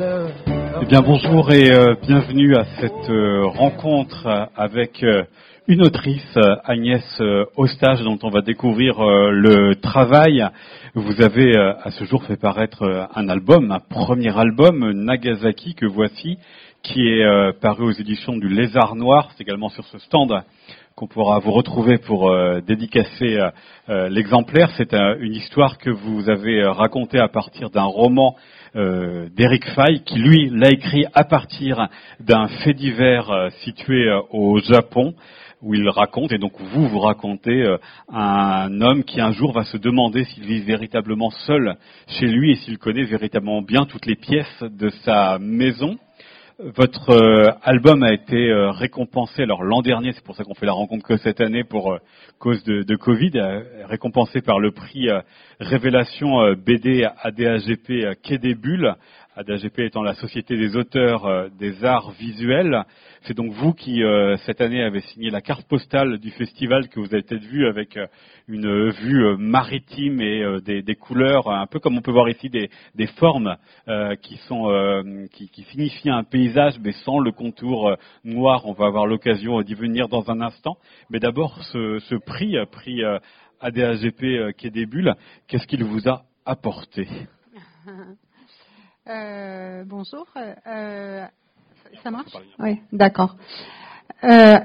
Eh 0.00 0.86
bien 0.86 1.00
bonjour 1.00 1.50
et 1.50 1.72
euh, 1.72 1.96
bienvenue 2.00 2.54
à 2.54 2.64
cette 2.78 3.10
euh, 3.10 3.46
rencontre 3.46 4.48
avec 4.54 5.02
euh, 5.02 5.24
une 5.66 5.82
autrice, 5.82 6.38
Agnès 6.64 7.02
Ostage, 7.56 8.02
dont 8.02 8.18
on 8.22 8.30
va 8.30 8.40
découvrir 8.40 9.02
le 9.02 9.74
travail. 9.74 10.46
Vous 10.94 11.20
avez 11.20 11.54
à 11.58 11.90
ce 11.90 12.04
jour 12.04 12.24
fait 12.24 12.38
paraître 12.38 13.08
un 13.14 13.28
album, 13.28 13.70
un 13.70 13.80
premier 13.80 14.34
album, 14.38 14.92
Nagasaki, 14.92 15.74
que 15.74 15.84
voici, 15.84 16.38
qui 16.82 17.06
est 17.06 17.52
paru 17.60 17.84
aux 17.84 17.92
éditions 17.92 18.38
du 18.38 18.48
Lézard 18.48 18.94
Noir. 18.94 19.28
C'est 19.36 19.42
également 19.42 19.68
sur 19.68 19.84
ce 19.84 19.98
stand 19.98 20.42
qu'on 20.94 21.06
pourra 21.06 21.38
vous 21.38 21.52
retrouver 21.52 21.98
pour 21.98 22.34
dédicacer 22.66 23.38
l'exemplaire. 23.88 24.70
C'est 24.78 24.94
une 24.94 25.34
histoire 25.34 25.76
que 25.76 25.90
vous 25.90 26.30
avez 26.30 26.64
racontée 26.64 27.18
à 27.18 27.28
partir 27.28 27.68
d'un 27.68 27.84
roman 27.84 28.36
euh, 28.76 29.28
d'Eric 29.36 29.64
Fay, 29.70 30.00
qui 30.04 30.18
lui 30.18 30.50
l'a 30.50 30.70
écrit 30.70 31.06
à 31.14 31.24
partir 31.24 31.88
d'un 32.20 32.48
fait 32.48 32.74
divers 32.74 33.30
euh, 33.30 33.48
situé 33.64 34.08
euh, 34.08 34.20
au 34.30 34.58
Japon 34.58 35.14
où 35.60 35.74
il 35.74 35.88
raconte, 35.88 36.30
et 36.30 36.38
donc 36.38 36.52
vous, 36.60 36.86
vous 36.86 37.00
racontez 37.00 37.66
un 38.12 38.80
homme 38.80 39.02
qui 39.02 39.20
un 39.20 39.32
jour 39.32 39.52
va 39.52 39.64
se 39.64 39.76
demander 39.76 40.22
s'il 40.22 40.44
vit 40.44 40.60
véritablement 40.60 41.30
seul 41.48 41.74
chez 42.06 42.26
lui 42.26 42.52
et 42.52 42.54
s'il 42.54 42.78
connaît 42.78 43.02
véritablement 43.02 43.60
bien 43.60 43.84
toutes 43.84 44.06
les 44.06 44.14
pièces 44.14 44.62
de 44.62 44.88
sa 45.04 45.40
maison. 45.40 45.96
Votre 46.60 47.10
euh, 47.10 47.52
album 47.62 48.02
a 48.02 48.12
été 48.12 48.50
euh, 48.50 48.72
récompensé, 48.72 49.42
alors 49.42 49.62
l'an 49.62 49.80
dernier, 49.80 50.10
c'est 50.12 50.24
pour 50.24 50.34
ça 50.34 50.42
qu'on 50.42 50.54
fait 50.54 50.66
la 50.66 50.72
rencontre 50.72 51.06
que 51.06 51.16
cette 51.16 51.40
année 51.40 51.62
pour 51.62 51.92
euh, 51.92 51.98
cause 52.40 52.64
de, 52.64 52.96
Covid, 52.96 53.30
récompensé 53.84 54.40
par 54.40 54.58
le 54.58 54.72
prix 54.72 55.08
Révélation 55.60 56.52
BD 56.54 57.06
ADAGP 57.22 58.20
Quai 58.24 58.38
des 58.38 58.56
ADAGP 59.38 59.80
étant 59.80 60.02
la 60.02 60.14
Société 60.14 60.56
des 60.56 60.76
auteurs 60.76 61.50
des 61.58 61.84
arts 61.84 62.10
visuels. 62.12 62.84
C'est 63.22 63.36
donc 63.36 63.52
vous 63.52 63.72
qui, 63.72 64.02
cette 64.44 64.60
année, 64.60 64.82
avez 64.82 65.00
signé 65.00 65.30
la 65.30 65.40
carte 65.40 65.66
postale 65.68 66.18
du 66.18 66.30
festival 66.30 66.88
que 66.88 67.00
vous 67.00 67.06
avez 67.06 67.22
peut-être 67.22 67.44
vu 67.44 67.66
avec 67.66 67.96
une 68.48 68.90
vue 68.90 69.26
euh, 69.26 69.36
maritime 69.36 70.20
et 70.20 70.42
euh, 70.42 70.60
des, 70.60 70.94
couleurs, 70.96 71.48
un 71.50 71.66
peu 71.66 71.78
comme 71.78 71.96
on 71.96 72.00
peut 72.00 72.10
voir 72.10 72.28
ici 72.28 72.48
des, 72.48 73.06
formes 73.18 73.56
euh, 73.88 74.16
qui, 74.16 74.36
sont, 74.48 74.68
qui, 75.32 75.48
qui, 75.50 75.62
signifient 75.64 76.10
un 76.10 76.24
paysage, 76.24 76.78
mais 76.80 76.92
sans 76.92 77.18
le 77.18 77.30
contour 77.30 77.96
noir. 78.24 78.66
On 78.66 78.72
va 78.72 78.86
avoir 78.86 79.06
l'occasion 79.06 79.60
d'y 79.62 79.74
venir 79.74 80.08
dans 80.08 80.30
un 80.30 80.40
instant. 80.40 80.78
Mais 81.10 81.20
d'abord, 81.20 81.62
ce, 81.64 81.98
ce 82.00 82.14
prix, 82.14 82.56
prix 82.72 83.02
ADAGP 83.60 84.54
qui 84.56 84.66
est 84.66 84.72
des 84.72 84.86
bulles, 84.86 85.14
qu'est-ce 85.46 85.66
qu'il 85.66 85.84
vous 85.84 86.08
a 86.08 86.24
apporté? 86.44 87.06
euh, 89.08 89.84
Bonjour. 89.86 90.26
Euh, 90.66 91.24
ça 92.02 92.10
marche? 92.10 92.32
Oui, 92.58 92.80
d'accord. 92.92 93.36
Euh, 94.24 94.58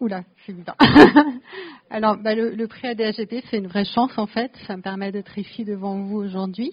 oula, 0.00 0.22
c'est 0.44 0.52
évident. 0.52 0.74
Alors, 1.90 2.16
bah, 2.16 2.34
le, 2.34 2.66
prix 2.66 2.88
ADHP, 2.88 3.44
c'est 3.50 3.58
une 3.58 3.68
vraie 3.68 3.84
chance 3.84 4.16
en 4.16 4.26
fait. 4.26 4.50
Ça 4.66 4.76
me 4.76 4.82
permet 4.82 5.12
d'être 5.12 5.38
ici 5.38 5.64
devant 5.64 6.02
vous 6.02 6.16
aujourd'hui. 6.16 6.72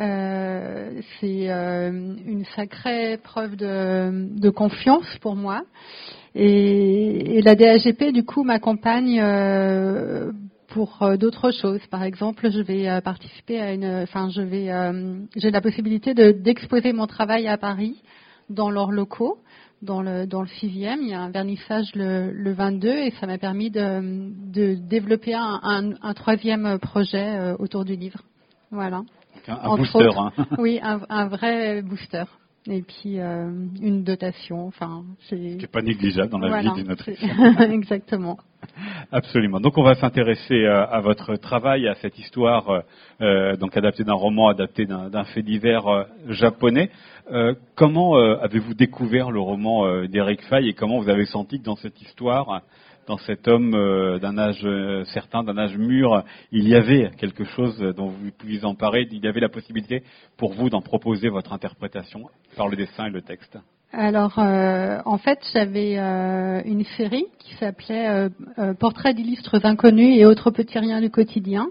Euh, 0.00 1.00
c'est 1.20 1.50
euh, 1.50 1.90
une 1.90 2.44
sacrée 2.56 3.18
preuve 3.18 3.56
de, 3.56 4.50
confiance 4.50 5.06
pour 5.20 5.36
moi. 5.36 5.62
Et, 6.34 7.40
la 7.42 7.54
DAGP, 7.54 8.12
du 8.12 8.24
coup, 8.24 8.44
m'accompagne 8.44 9.20
euh, 9.20 10.32
pour 10.70 11.04
d'autres 11.18 11.50
choses. 11.52 11.80
Par 11.90 12.02
exemple, 12.02 12.50
je 12.50 12.60
vais 12.60 13.00
participer 13.02 13.60
à 13.60 13.72
une, 13.72 13.84
enfin, 13.84 14.28
je 14.30 14.42
vais, 14.42 14.70
j'ai 15.36 15.50
la 15.50 15.60
possibilité 15.60 16.14
d'exposer 16.14 16.92
mon 16.92 17.06
travail 17.06 17.46
à 17.48 17.58
Paris 17.58 18.02
dans 18.48 18.70
leurs 18.70 18.90
locaux 18.90 19.38
dans 19.82 20.02
le, 20.02 20.26
dans 20.26 20.42
le 20.42 20.48
sixième. 20.48 21.00
Il 21.02 21.08
y 21.08 21.14
a 21.14 21.20
un 21.20 21.30
vernissage 21.30 21.94
le, 21.94 22.30
le 22.32 22.52
22 22.52 22.88
et 22.88 23.10
ça 23.12 23.26
m'a 23.26 23.38
permis 23.38 23.70
de, 23.70 24.30
de 24.52 24.74
développer 24.74 25.34
un, 25.34 25.60
un, 25.62 25.90
un, 26.02 26.14
troisième 26.14 26.78
projet 26.78 27.38
euh, 27.38 27.56
autour 27.58 27.84
du 27.84 27.96
livre. 27.96 28.20
Voilà. 28.70 29.02
Un, 29.48 29.76
booster. 29.76 30.08
hein. 30.16 30.32
Oui, 30.58 30.80
un, 30.82 31.00
un, 31.08 31.28
vrai 31.28 31.82
booster. 31.82 32.24
Et 32.66 32.82
puis 32.82 33.18
euh, 33.18 33.50
une 33.80 34.04
dotation. 34.04 34.66
Enfin, 34.66 35.04
c'est. 35.28 35.36
Qui 35.36 35.56
n'est 35.56 35.66
pas 35.66 35.80
négligeable 35.82 36.28
dans 36.28 36.38
la 36.38 36.60
vie 36.60 36.72
d'une 36.74 36.92
autrice. 36.92 37.18
Exactement. 37.60 38.38
Absolument. 39.12 39.60
Donc 39.60 39.76
on 39.76 39.82
va 39.82 39.94
s'intéresser 39.94 40.64
euh, 40.64 40.86
à 40.86 41.00
votre 41.00 41.36
travail, 41.36 41.88
à 41.88 41.94
cette 41.96 42.18
histoire, 42.18 42.70
euh, 42.70 42.80
euh, 43.20 43.56
donc 43.56 43.76
adaptée 43.76 44.04
d'un 44.04 44.14
roman, 44.14 44.48
adapté 44.48 44.86
d'un 44.86 45.24
fait 45.24 45.42
divers 45.42 46.06
japonais. 46.28 46.90
comment 47.74 48.16
avez-vous 48.16 48.74
découvert 48.74 49.30
le 49.30 49.40
roman 49.40 50.04
d'Eric 50.06 50.42
Fay 50.42 50.68
et 50.68 50.74
comment 50.74 50.98
vous 50.98 51.08
avez 51.08 51.26
senti 51.26 51.58
que 51.60 51.64
dans 51.64 51.76
cette 51.76 52.00
histoire, 52.00 52.62
dans 53.06 53.18
cet 53.18 53.46
homme 53.46 53.72
d'un 54.18 54.38
âge 54.38 54.66
certain, 55.12 55.44
d'un 55.44 55.58
âge 55.58 55.76
mûr, 55.76 56.24
il 56.50 56.68
y 56.68 56.74
avait 56.74 57.10
quelque 57.18 57.44
chose 57.44 57.78
dont 57.96 58.08
vous 58.08 58.30
pouviez 58.38 58.64
emparer, 58.64 59.06
il 59.10 59.24
y 59.24 59.28
avait 59.28 59.40
la 59.40 59.48
possibilité 59.48 60.02
pour 60.36 60.54
vous 60.54 60.70
d'en 60.70 60.82
proposer 60.82 61.28
votre 61.28 61.52
interprétation 61.52 62.22
par 62.56 62.68
le 62.68 62.76
dessin 62.76 63.06
et 63.06 63.10
le 63.10 63.22
texte? 63.22 63.58
Alors, 63.92 64.38
euh, 64.38 65.00
en 65.04 65.18
fait, 65.18 65.40
j'avais 65.52 65.98
euh, 65.98 66.62
une 66.64 66.84
série 66.96 67.26
qui 67.40 67.54
s'appelait 67.56 68.08
euh, 68.08 68.28
euh 68.58 68.74
Portraits 68.74 69.16
d'illustres 69.16 69.58
inconnus 69.64 70.16
et 70.16 70.24
autres 70.24 70.52
petits 70.52 70.78
riens 70.78 71.00
du 71.00 71.10
quotidien. 71.10 71.68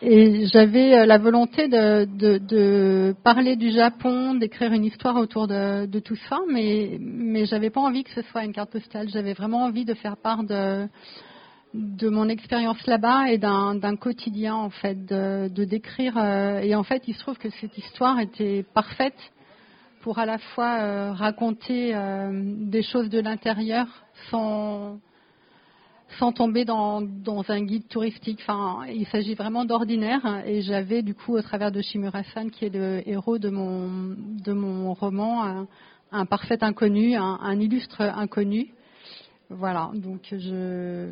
Et 0.00 0.46
j'avais 0.46 1.04
la 1.06 1.18
volonté 1.18 1.66
de, 1.66 2.04
de, 2.04 2.38
de, 2.38 3.16
parler 3.24 3.56
du 3.56 3.72
Japon, 3.72 4.36
d'écrire 4.36 4.72
une 4.72 4.84
histoire 4.84 5.16
autour 5.16 5.48
de, 5.48 5.86
de, 5.86 5.98
tout 5.98 6.16
ça, 6.28 6.38
mais, 6.48 6.98
mais 7.00 7.46
j'avais 7.46 7.68
pas 7.68 7.80
envie 7.80 8.04
que 8.04 8.10
ce 8.10 8.22
soit 8.22 8.44
une 8.44 8.52
carte 8.52 8.70
postale. 8.70 9.08
J'avais 9.08 9.32
vraiment 9.32 9.64
envie 9.64 9.84
de 9.84 9.94
faire 9.94 10.16
part 10.16 10.44
de, 10.44 10.86
de 11.74 12.08
mon 12.08 12.28
expérience 12.28 12.86
là-bas 12.86 13.32
et 13.32 13.38
d'un 13.38 13.96
quotidien, 13.96 14.54
en 14.54 14.70
fait, 14.70 15.04
de, 15.04 15.48
de 15.48 15.64
décrire. 15.64 16.16
et 16.16 16.76
en 16.76 16.84
fait, 16.84 17.02
il 17.08 17.14
se 17.14 17.18
trouve 17.18 17.36
que 17.36 17.50
cette 17.60 17.76
histoire 17.76 18.20
était 18.20 18.64
parfaite 18.74 19.18
pour 20.00 20.18
à 20.18 20.26
la 20.26 20.38
fois 20.38 20.80
euh, 20.80 21.12
raconter 21.12 21.94
euh, 21.94 22.30
des 22.32 22.82
choses 22.82 23.08
de 23.08 23.20
l'intérieur 23.20 23.86
sans, 24.30 24.98
sans 26.18 26.32
tomber 26.32 26.64
dans, 26.64 27.02
dans, 27.02 27.48
un 27.50 27.62
guide 27.62 27.88
touristique. 27.88 28.40
Enfin, 28.42 28.86
il 28.88 29.06
s'agit 29.06 29.34
vraiment 29.34 29.64
d'ordinaire. 29.64 30.42
Et 30.46 30.62
j'avais 30.62 31.02
du 31.02 31.14
coup, 31.14 31.36
au 31.36 31.42
travers 31.42 31.72
de 31.72 31.80
Shimura-san, 31.80 32.50
qui 32.50 32.66
est 32.66 32.74
le 32.74 33.08
héros 33.08 33.38
de 33.38 33.50
mon, 33.50 34.16
de 34.44 34.52
mon 34.52 34.94
roman, 34.94 35.66
un, 36.12 36.26
parfait 36.26 36.62
inconnu, 36.62 37.14
un, 37.16 37.38
un, 37.40 37.60
illustre 37.60 38.00
inconnu. 38.00 38.68
Voilà, 39.50 39.90
donc 39.94 40.22
je, 40.30 41.10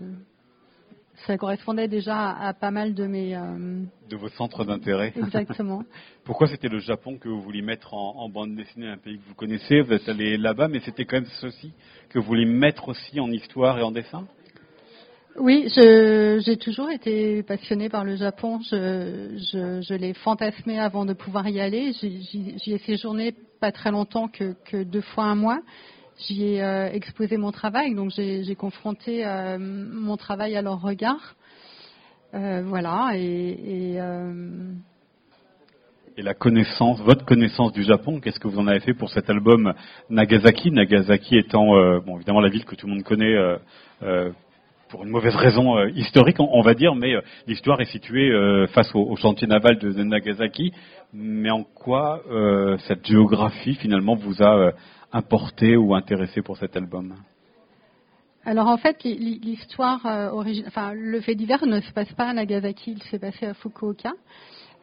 ça 1.27 1.39
correspondait 1.39 1.89
déjà 1.89 2.31
à, 2.31 2.53
pas 2.53 2.71
mal 2.71 2.95
de 2.95 3.07
mes... 3.07 3.37
Euh, 3.37 3.83
de 4.09 4.17
vos 4.17 4.29
centres 4.29 4.65
d'intérêt. 4.65 5.13
Exactement. 5.17 5.83
Pourquoi 6.25 6.47
c'était 6.47 6.69
le 6.69 6.79
Japon 6.79 7.19
que 7.19 7.29
vous 7.29 7.41
vouliez 7.41 7.63
mettre 7.63 7.95
en, 7.95 8.29
bande 8.29 8.55
dessinée, 8.55 8.89
un 8.89 8.99
pays 8.99 9.19
que 9.19 9.29
vous 9.29 9.35
connaissez 9.35 9.81
Vous 9.81 9.93
êtes 9.93 10.09
allé 10.09 10.37
là-bas, 10.37 10.69
mais 10.69 10.81
c'était 10.81 11.05
quand 11.05 11.17
même 11.17 11.31
ceci 11.41 11.73
que 12.11 12.19
vous 12.19 12.27
vouliez 12.27 12.47
mettre 12.47 12.89
aussi 12.89 13.19
en 13.21 13.31
histoire 13.31 13.79
et 13.79 13.83
en 13.83 13.91
dessin? 13.91 14.27
Oui, 15.39 15.69
j'ai 15.75 16.57
toujours 16.57 16.91
été 16.91 17.43
passionnée 17.43 17.89
par 17.89 18.05
le 18.05 18.17
Japon. 18.17 18.61
Je, 18.71 19.37
je, 19.53 19.81
je 19.83 19.95
l'ai 19.95 20.15
fantasmé 20.15 20.79
avant 20.79 21.05
de 21.05 21.13
pouvoir 21.13 21.47
y 21.49 21.61
aller. 21.61 21.93
J'y 21.93 22.73
ai 22.73 22.79
séjourné 22.79 23.35
pas 23.61 23.71
très 23.71 23.91
longtemps 23.91 24.29
que, 24.29 24.55
que 24.65 24.83
deux 24.83 25.03
fois 25.03 25.25
un 25.25 25.35
mois. 25.35 25.61
J'y 26.19 26.45
ai 26.45 26.63
euh, 26.63 26.91
exposé 26.93 27.37
mon 27.37 27.53
travail, 27.53 27.95
donc 27.95 28.11
j'ai 28.11 28.55
confronté 28.55 29.27
euh, 29.27 29.59
mon 29.59 30.17
travail 30.17 30.57
à 30.57 30.63
leur 30.63 30.81
regard. 30.81 31.35
Euh, 32.33 32.63
voilà, 32.65 33.11
et, 33.15 33.21
et, 33.21 34.01
et, 36.17 36.23
la 36.23 36.35
connaissance, 36.35 37.01
votre 37.01 37.25
connaissance 37.27 37.73
du 37.73 37.83
Japon, 37.83 38.21
qu'est-ce 38.21 38.41
que 38.41 38.49
vous 38.49 38.59
en 38.59 38.67
avez 38.67 38.81
fait 38.81 38.95
pour 38.95 39.11
cet 39.11 39.29
album 39.29 39.75
Nagasaki? 40.09 40.71
Nagasaki 40.71 41.37
étant, 41.37 41.67
bon, 42.01 42.17
évidemment, 42.17 42.41
la 42.41 42.49
ville 42.49 42.65
que 42.65 42.75
tout 42.75 42.87
le 42.87 42.95
monde 42.95 43.05
connaît 43.05 43.37
pour 44.89 45.05
une 45.05 45.11
mauvaise 45.11 45.35
raison 45.35 45.85
historique, 45.89 46.37
on, 46.39 46.63
va 46.63 46.75
dire, 46.75 46.95
mais 46.95 47.15
l'histoire 47.47 47.81
est 47.81 47.91
située 47.91 48.31
face 48.69 48.95
au, 48.95 49.17
chantier 49.17 49.47
naval 49.47 49.79
de, 49.79 49.91
Nagasaki. 50.03 50.73
Mais 51.13 51.51
en 51.51 51.65
quoi 51.65 52.23
cette 52.87 53.05
géographie 53.07 53.75
finalement 53.75 54.15
vous 54.15 54.43
a 54.43 54.73
importé 55.13 55.77
ou 55.77 55.95
intéressé 55.95 56.43
pour 56.43 56.57
cet 56.57 56.77
album? 56.77 57.15
Alors 58.47 58.69
en 58.69 58.77
fait, 58.77 59.03
l'histoire 59.03 60.07
euh, 60.07 60.31
enfin 60.69 60.93
le 60.95 61.21
fait 61.21 61.35
divers 61.35 61.67
ne 61.67 61.81
se 61.81 61.93
passe 61.93 62.13
pas 62.13 62.29
à 62.29 62.33
Nagasaki, 62.33 62.93
il 62.93 63.03
s'est 63.05 63.19
passé 63.19 63.45
à 63.45 63.55
Fukuoka. 63.55 64.13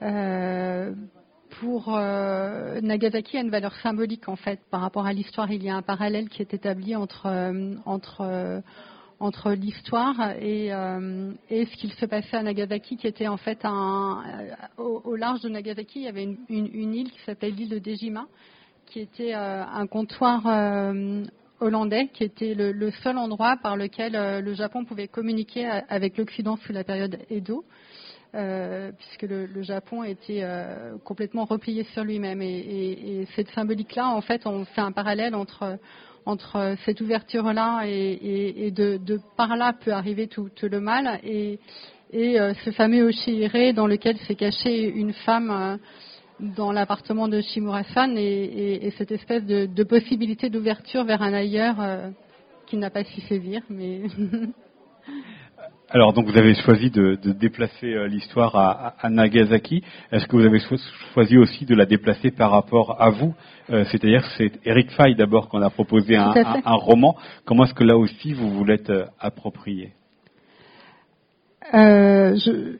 Euh, 0.01 0.91
pour 1.61 1.95
euh, 1.95 2.81
Nagasaki, 2.81 3.37
a 3.37 3.41
une 3.41 3.51
valeur 3.51 3.73
symbolique 3.75 4.27
en 4.27 4.35
fait 4.35 4.59
par 4.69 4.81
rapport 4.81 5.05
à 5.05 5.13
l'histoire. 5.13 5.49
Il 5.49 5.63
y 5.63 5.69
a 5.69 5.75
un 5.77 5.81
parallèle 5.81 6.27
qui 6.27 6.41
est 6.41 6.53
établi 6.53 6.93
entre 6.97 7.29
entre 7.85 8.61
entre 9.23 9.51
l'histoire 9.51 10.33
et, 10.41 10.67
et, 10.67 11.65
ce 11.65 11.77
qu'il 11.77 11.93
se 11.93 12.05
passait 12.05 12.35
à 12.35 12.43
Nagasaki, 12.43 12.97
qui 12.97 13.07
était 13.07 13.27
en 13.27 13.37
fait 13.37 13.59
un, 13.63 14.21
au, 14.77 15.15
large 15.15 15.39
de 15.41 15.49
Nagasaki, 15.49 15.99
il 15.99 16.03
y 16.03 16.07
avait 16.09 16.23
une, 16.49 16.93
île 16.93 17.09
qui 17.09 17.19
s'appelait 17.25 17.51
l'île 17.51 17.69
de 17.69 17.79
Dejima, 17.79 18.25
qui 18.85 18.99
était 18.99 19.33
un 19.33 19.87
comptoir 19.87 20.45
hollandais, 21.61 22.09
qui 22.13 22.25
était 22.25 22.53
le, 22.53 22.91
seul 23.01 23.17
endroit 23.17 23.55
par 23.63 23.77
lequel 23.77 24.41
le 24.43 24.53
Japon 24.53 24.83
pouvait 24.83 25.07
communiquer 25.07 25.65
avec 25.87 26.17
l'Occident 26.17 26.57
sous 26.57 26.73
la 26.73 26.83
période 26.83 27.17
Edo. 27.29 27.63
puisque 28.33 29.21
le, 29.21 29.61
Japon 29.61 30.03
était 30.03 30.45
complètement 31.05 31.45
replié 31.45 31.85
sur 31.93 32.03
lui-même. 32.03 32.41
Et, 32.41 33.25
cette 33.37 33.49
symbolique-là, 33.51 34.09
en 34.09 34.21
fait, 34.21 34.45
on 34.45 34.65
fait 34.65 34.81
un 34.81 34.91
parallèle 34.91 35.33
entre, 35.33 35.79
entre 36.25 36.75
cette 36.85 37.01
ouverture-là 37.01 37.83
et, 37.85 38.71
de, 38.71 39.19
par 39.37 39.55
là 39.55 39.73
peut 39.73 39.93
arriver 39.93 40.27
tout, 40.27 40.49
le 40.61 40.79
mal. 40.79 41.19
Et, 41.23 41.59
ce 42.11 42.71
fameux 42.71 43.07
Oshihire 43.07 43.73
dans 43.73 43.87
lequel 43.87 44.17
s'est 44.19 44.35
cachée 44.35 44.87
une 44.87 45.13
femme 45.13 45.79
dans 46.39 46.71
l'appartement 46.71 47.27
de 47.27 47.41
Shimura-san 47.41 48.17
et, 48.17 48.91
cette 48.97 49.11
espèce 49.11 49.43
de, 49.43 49.83
possibilité 49.83 50.49
d'ouverture 50.49 51.03
vers 51.03 51.21
un 51.21 51.33
ailleurs 51.33 51.79
euh, 51.79 52.09
qui 52.65 52.77
n'a 52.77 52.89
pas 52.89 53.03
su 53.03 53.21
sévir. 53.21 53.61
Mais 53.69 54.01
Alors, 55.93 56.11
donc 56.11 56.25
vous 56.25 56.37
avez 56.39 56.55
choisi 56.55 56.89
de, 56.89 57.15
déplacer 57.33 57.93
euh, 57.93 58.07
l'histoire 58.07 58.55
à, 58.99 59.09
Nagasaki. 59.11 59.83
Est-ce 60.11 60.25
que 60.25 60.35
vous 60.35 60.45
avez 60.45 60.59
choisi 61.13 61.37
aussi 61.37 61.65
de 61.65 61.75
la 61.75 61.85
déplacer 61.85 62.31
par 62.31 62.49
rapport 62.49 62.99
à 62.99 63.11
vous? 63.11 63.35
Euh, 63.69 63.85
C'est-à-dire 63.91 64.25
c'est 64.35 64.53
Eric 64.65 64.89
Fay 64.91 65.13
d'abord 65.13 65.49
qu'on 65.49 65.61
a 65.61 65.69
proposé 65.69 66.15
un, 66.15 66.33
roman. 66.65 67.15
Comment 67.45 67.65
est-ce 67.65 67.75
que 67.75 67.83
là 67.83 67.95
aussi 67.95 68.33
vous 68.33 68.49
vous 68.49 68.65
l'êtes 68.65 68.91
approprié? 69.19 69.91
Je, 71.71 72.77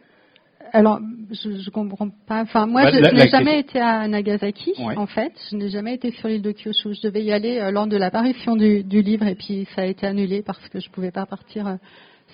alors, 0.74 1.00
je, 1.30 1.50
ne 1.50 1.70
comprends 1.70 2.10
pas. 2.28 2.42
Enfin, 2.42 2.66
moi, 2.66 2.82
bah, 2.86 2.92
je, 2.92 3.16
n'ai 3.16 3.30
jamais 3.30 3.60
été 3.60 3.80
à 3.80 4.08
Nagasaki, 4.08 4.74
en 4.80 5.06
fait. 5.06 5.32
Je 5.52 5.56
n'ai 5.56 5.70
jamais 5.70 5.94
été 5.94 6.10
sur 6.14 6.28
l'île 6.28 6.42
de 6.42 6.52
Kyushu. 6.52 6.96
Je 6.96 7.02
devais 7.08 7.24
y 7.24 7.32
aller 7.32 7.60
euh, 7.60 7.70
lors 7.70 7.86
de 7.86 7.96
l'apparition 7.96 8.56
du, 8.56 8.82
livre, 8.82 9.28
et 9.28 9.36
puis 9.36 9.68
ça 9.76 9.84
a 9.84 9.86
été 9.86 10.08
annulé 10.08 10.42
parce 10.42 10.68
que 10.70 10.80
je 10.80 10.90
pouvais 10.90 11.12
pas 11.12 11.28
partir 11.28 11.68
euh, 11.68 11.76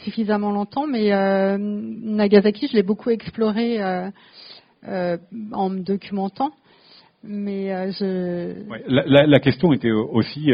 suffisamment 0.04 0.52
longtemps. 0.52 0.88
Mais 0.88 1.14
euh, 1.14 1.58
Nagasaki, 1.60 2.68
je 2.68 2.76
l'ai 2.76 2.84
beaucoup 2.84 3.10
exploré 3.10 3.82
en 3.84 5.70
me 5.70 5.80
documentant. 5.80 6.52
Mais 7.24 7.92
je. 7.92 8.54
La, 8.88 9.26
la, 9.28 9.40
question 9.40 9.74
était 9.74 9.92
aussi 9.92 10.52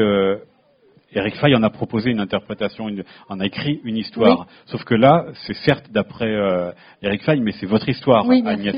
Eric 1.15 1.35
Fay 1.37 1.55
en 1.55 1.63
a 1.63 1.69
proposé 1.69 2.11
une 2.11 2.19
interprétation, 2.19 2.89
en 3.29 3.39
a 3.39 3.45
écrit 3.45 3.79
une 3.85 3.95
histoire. 3.95 4.47
Sauf 4.65 4.83
que 4.83 4.93
là, 4.93 5.27
c'est 5.45 5.55
certes 5.55 5.89
d'après 5.91 6.29
euh, 6.29 6.71
Eric 7.01 7.23
Fay, 7.23 7.39
mais 7.39 7.53
c'est 7.53 7.65
votre 7.65 7.87
histoire, 7.87 8.29
Agnès 8.29 8.75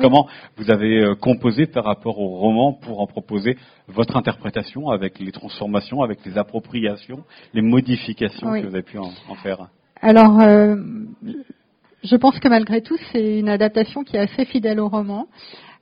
comment 0.00 0.28
vous 0.56 0.70
avez 0.70 1.02
euh, 1.02 1.14
composé 1.14 1.66
par 1.66 1.84
rapport 1.84 2.18
au 2.18 2.28
roman 2.28 2.72
pour 2.72 3.00
en 3.00 3.06
proposer 3.06 3.56
votre 3.88 4.16
interprétation 4.16 4.88
avec 4.88 5.18
les 5.18 5.32
transformations, 5.32 6.02
avec 6.02 6.24
les 6.24 6.38
appropriations, 6.38 7.24
les 7.52 7.62
modifications 7.62 8.52
que 8.52 8.66
vous 8.66 8.74
avez 8.74 8.82
pu 8.82 8.98
en, 8.98 9.10
faire? 9.42 9.68
Alors, 10.02 10.40
euh, 10.40 10.76
je 12.04 12.16
pense 12.16 12.38
que 12.38 12.48
malgré 12.48 12.82
tout, 12.82 12.96
c'est 13.12 13.38
une 13.38 13.48
adaptation 13.48 14.04
qui 14.04 14.16
est 14.16 14.20
assez 14.20 14.44
fidèle 14.44 14.80
au 14.80 14.88
roman. 14.88 15.26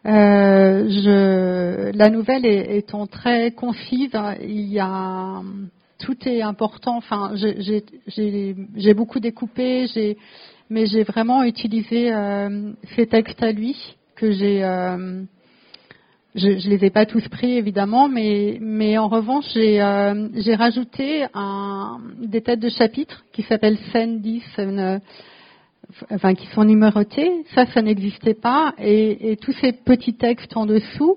je, 0.05 1.91
la 1.97 2.11
nouvelle 2.11 2.47
étant 2.47 3.07
très 3.07 3.51
concise, 3.53 4.17
il 4.43 4.69
y 4.73 4.79
a 4.81 5.43
tout 5.99 6.17
est 6.29 6.43
important. 6.43 6.97
Enfin, 6.97 7.33
j'ai 7.35 8.95
beaucoup 8.95 9.21
découpé, 9.21 9.87
mais 10.71 10.87
j'ai 10.87 11.03
vraiment 11.03 11.43
utilisé 11.45 12.13
euh, 12.13 12.73
ces 12.95 13.07
textes 13.07 13.43
à 13.43 13.53
lui 13.53 13.97
que 14.17 14.31
j'ai. 14.33 14.65
Euh, 14.65 15.23
je, 16.35 16.49
ne 16.49 16.71
les 16.71 16.85
ai 16.87 16.91
pas 16.91 17.07
tous 17.07 17.27
pris 17.29 17.57
évidemment, 17.57 18.09
mais, 18.09 18.59
mais 18.61 18.99
en 18.99 19.09
revanche 19.09 19.45
j'ai 19.55 19.81
euh, 19.81 20.29
rajouté 20.57 21.27
un, 21.35 21.99
des 22.19 22.41
têtes 22.43 22.61
de 22.61 22.69
chapitres 22.69 23.25
qui 23.33 23.43
s'appellent 23.43 23.79
scène 23.93 24.21
10, 24.21 24.43
enfin 26.11 26.35
qui 26.35 26.47
sont 26.49 26.65
numérotés. 26.65 27.45
Ça, 27.55 27.67
ça 27.67 27.83
n'existait 27.83 28.35
pas, 28.35 28.75
et, 28.79 29.33
et 29.33 29.37
tous 29.37 29.53
ces 29.61 29.73
petits 29.73 30.15
textes 30.15 30.57
en 30.57 30.67
dessous. 30.67 31.17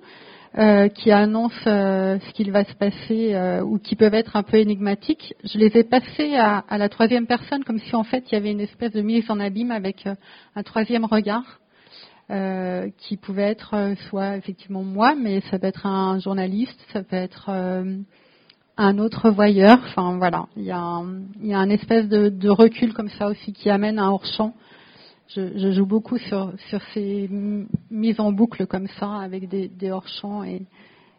Euh, 0.58 0.88
qui 0.88 1.12
annoncent 1.12 1.54
euh, 1.68 2.18
ce 2.20 2.34
qu'il 2.34 2.52
va 2.52 2.64
se 2.64 2.74
passer 2.74 3.36
euh, 3.36 3.62
ou 3.62 3.78
qui 3.78 3.96
peuvent 3.96 4.16
être 4.16 4.36
un 4.36 4.42
peu 4.42 4.58
énigmatiques. 4.58 5.36
Je 5.44 5.60
les 5.60 5.78
ai 5.78 5.84
passés 5.84 6.36
à, 6.36 6.64
la 6.80 6.90
troisième 6.90 7.28
personne 7.28 7.64
comme 7.64 7.78
si 7.78 7.96
en 7.96 8.04
fait 8.04 8.24
il 8.32 8.34
y 8.34 8.38
avait 8.38 8.54
une 8.54 8.62
espèce 8.62 8.92
de 8.92 9.02
mise 9.02 9.30
en 9.30 9.40
abîme 9.40 9.70
avec 9.70 10.08
un 10.56 10.64
troisième 10.64 11.06
regard 11.06 11.60
qui 12.30 13.18
pouvait 13.18 13.44
être 13.44 13.94
soit 14.10 14.36
effectivement 14.36 14.84
moi, 14.84 15.16
mais 15.16 15.42
ça 15.50 15.60
peut 15.60 15.68
être 15.68 15.86
un 15.86 16.20
journaliste, 16.20 16.80
ça 16.92 17.02
peut 17.02 17.16
être 17.16 17.50
un 18.78 18.98
autre 18.98 19.30
voyeur. 19.30 19.78
Enfin 19.86 20.18
voilà, 20.18 20.48
il 20.58 20.64
y 20.64 20.72
a 20.72 20.80
un, 20.80 21.22
y 21.42 21.54
a 21.54 21.60
un 21.60 21.70
espèce 21.70 22.08
de, 22.10 22.30
de, 22.30 22.50
recul 22.50 22.94
comme 22.94 23.10
ça 23.10 23.28
aussi 23.28 23.54
qui 23.54 23.70
amène 23.70 23.98
un 23.98 24.10
hors-champ 24.10 24.54
je, 25.36 25.72
joue 25.72 25.86
beaucoup 25.86 26.18
sur, 26.18 26.54
ces 26.94 27.30
mises 27.92 28.20
en 28.20 28.32
boucle 28.32 28.66
comme 28.66 28.88
ça, 29.00 29.16
avec 29.18 29.48
des, 29.50 29.92
hors-champs 29.92 30.44
et, 30.44 30.66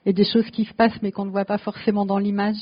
des 0.07 0.25
choses 0.25 0.49
qui 0.51 0.65
se 0.65 0.73
passent 0.73 1.01
mais 1.03 1.13
qu'on 1.13 1.27
ne 1.27 1.31
voit 1.31 1.45
pas 1.45 1.59
forcément 1.59 2.07
dans 2.07 2.19
l'image. 2.19 2.57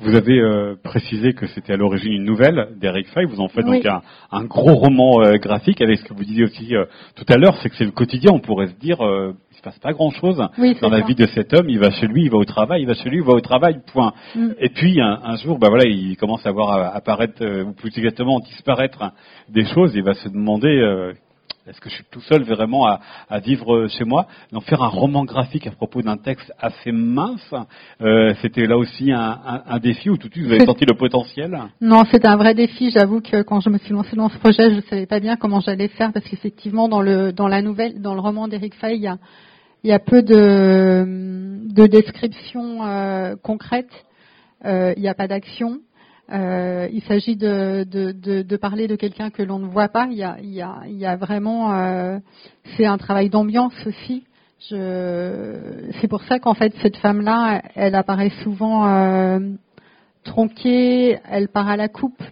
Vous 0.00 0.14
avez 0.14 0.38
euh, 0.38 0.74
précisé 0.82 1.32
que 1.32 1.46
c'était 1.46 1.72
à 1.72 1.76
l'origine 1.76 2.12
une 2.12 2.24
nouvelle 2.24 2.68
d'Eric 2.76 3.08
Fay. 3.08 3.24
Vous 3.24 3.40
en 3.40 3.48
faites 3.48 3.64
donc 3.64 3.86
un, 3.86 4.44
gros 4.44 4.74
roman 4.74 5.22
euh, 5.22 5.36
graphique. 5.36 5.80
Avec 5.80 5.98
ce 6.00 6.04
que 6.04 6.12
vous 6.12 6.24
disiez 6.24 6.44
aussi 6.44 6.76
euh, 6.76 6.84
tout 7.16 7.24
à 7.28 7.36
l'heure, 7.38 7.56
c'est 7.62 7.70
que 7.70 7.76
c'est 7.76 7.84
le 7.84 7.90
quotidien. 7.90 8.30
On 8.32 8.40
pourrait 8.40 8.66
se 8.66 8.74
dire, 8.74 8.98
il 9.00 9.56
se 9.56 9.62
passe 9.62 9.78
pas 9.78 9.92
grand-chose 9.92 10.36
dans 10.82 10.88
la 10.90 11.00
vie 11.00 11.14
de 11.14 11.26
cet 11.28 11.54
homme. 11.54 11.70
Il 11.70 11.78
va 11.78 11.90
chez 11.90 12.06
lui, 12.06 12.24
il 12.24 12.30
va 12.30 12.36
au 12.36 12.44
travail, 12.44 12.82
il 12.82 12.86
va 12.86 12.94
chez 12.94 13.08
lui, 13.08 13.18
il 13.18 13.24
va 13.24 13.32
au 13.32 13.40
travail. 13.40 13.80
Point. 13.92 14.12
Mm. 14.34 14.50
Et 14.58 14.68
puis 14.68 15.00
un, 15.00 15.36
jour, 15.36 15.58
bah 15.58 15.68
voilà, 15.70 15.84
il 15.86 16.16
commence 16.16 16.44
à 16.44 16.52
voir 16.52 16.94
apparaître, 16.94 17.42
ou 17.62 17.72
plus 17.72 17.96
exactement 17.96 18.40
disparaître 18.40 19.12
des 19.48 19.64
choses. 19.64 19.92
Il 19.94 20.02
va 20.02 20.12
se 20.12 20.28
demander 20.28 21.14
est-ce 21.70 21.80
que 21.80 21.88
je 21.88 21.94
suis 21.94 22.04
tout 22.10 22.20
seul 22.22 22.42
vraiment 22.42 22.86
à, 22.86 23.38
vivre 23.38 23.86
chez 23.86 24.04
moi 24.04 24.26
Donc 24.52 24.64
faire 24.64 24.82
un 24.82 24.88
roman 24.88 25.24
graphique 25.24 25.68
à 25.68 25.70
propos 25.70 26.02
d'un 26.02 26.16
texte 26.16 26.52
assez 26.58 26.90
mince, 26.90 27.54
euh, 28.00 28.34
c'était 28.42 28.66
là 28.66 28.76
aussi 28.76 29.12
un, 29.12 29.78
défi 29.80 30.10
ou 30.10 30.16
tout 30.16 30.28
de 30.28 30.34
suite 30.34 30.46
vous 30.46 30.52
avez 30.52 30.64
senti 30.66 30.84
le 30.84 30.96
potentiel? 30.96 31.56
Non, 31.80 32.02
c'est 32.10 32.26
un 32.26 32.36
vrai 32.36 32.54
défi. 32.54 32.90
J'avoue 32.90 33.20
que 33.20 33.42
quand 33.42 33.60
je 33.60 33.70
me 33.70 33.78
suis 33.78 33.92
lancée 33.92 34.16
dans 34.16 34.28
ce 34.28 34.38
projet, 34.38 34.70
je 34.70 34.76
ne 34.76 34.80
savais 34.82 35.06
pas 35.06 35.20
bien 35.20 35.36
comment 35.36 35.60
j'allais 35.60 35.88
faire 35.88 36.12
parce 36.12 36.26
qu'effectivement 36.26 36.88
dans 36.88 37.02
le 37.02 37.32
dans 37.32 37.46
la 37.46 37.62
nouvelle, 37.62 38.02
dans 38.02 38.14
le 38.14 38.20
roman 38.20 38.48
d'Éric 38.48 38.74
Fay, 38.74 38.96
il 38.96 39.88
y 39.88 39.92
a, 39.92 39.98
peu 40.00 40.22
de, 40.22 41.68
de 41.72 41.86
descriptions 41.86 42.84
euh, 42.84 43.36
concrètes. 43.40 44.06
Euh, 44.64 44.92
il 44.96 45.02
n'y 45.02 45.08
a 45.08 45.14
pas 45.14 45.28
d'action. 45.28 45.78
Euh, 46.32 46.88
il 46.92 47.02
s'agit 47.02 47.36
de, 47.36 47.84
de, 47.84 48.12
de, 48.12 48.42
de, 48.42 48.56
parler 48.56 48.86
de 48.86 48.94
quelqu'un 48.94 49.30
que 49.30 49.42
l'on 49.42 49.58
ne 49.58 49.66
voit 49.66 49.88
pas. 49.88 50.06
Il 50.10 50.16
y 50.16 50.22
a, 50.22 50.36
il 50.40 50.50
y 50.50 50.62
a, 50.62 50.82
il 50.86 50.96
y 50.96 51.06
a 51.06 51.16
vraiment, 51.16 51.74
euh, 51.74 52.18
c'est 52.76 52.86
un 52.86 52.98
travail 52.98 53.30
d'ambiance 53.30 53.74
aussi. 53.86 54.24
C'est 54.68 56.08
pour 56.08 56.22
ça 56.24 56.38
qu'en 56.38 56.54
fait 56.54 56.72
cette 56.82 56.96
femme-là, 56.98 57.62
elle 57.74 57.94
apparaît 57.94 58.30
souvent 58.44 58.86
euh, 58.86 59.40
tronquée, 60.22 61.18
elle 61.28 61.48
part 61.48 61.68
à 61.68 61.76
la 61.76 61.88
coupe. 61.88 62.22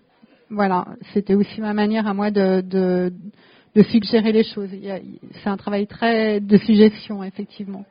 Voilà, 0.51 0.87
c'était 1.13 1.35
aussi 1.35 1.61
ma 1.61 1.75
manière 1.75 2.07
à 2.07 2.15
moi 2.15 2.31
de, 2.31 2.61
de, 2.61 3.13
de 3.75 3.83
suggérer 3.83 4.33
les 4.33 4.45
choses. 4.45 4.71
C'est 5.43 5.49
un 5.49 5.57
travail 5.57 5.87
très 5.87 6.41
de 6.41 6.57
suggestion, 6.59 7.25
effectivement. 7.25 7.85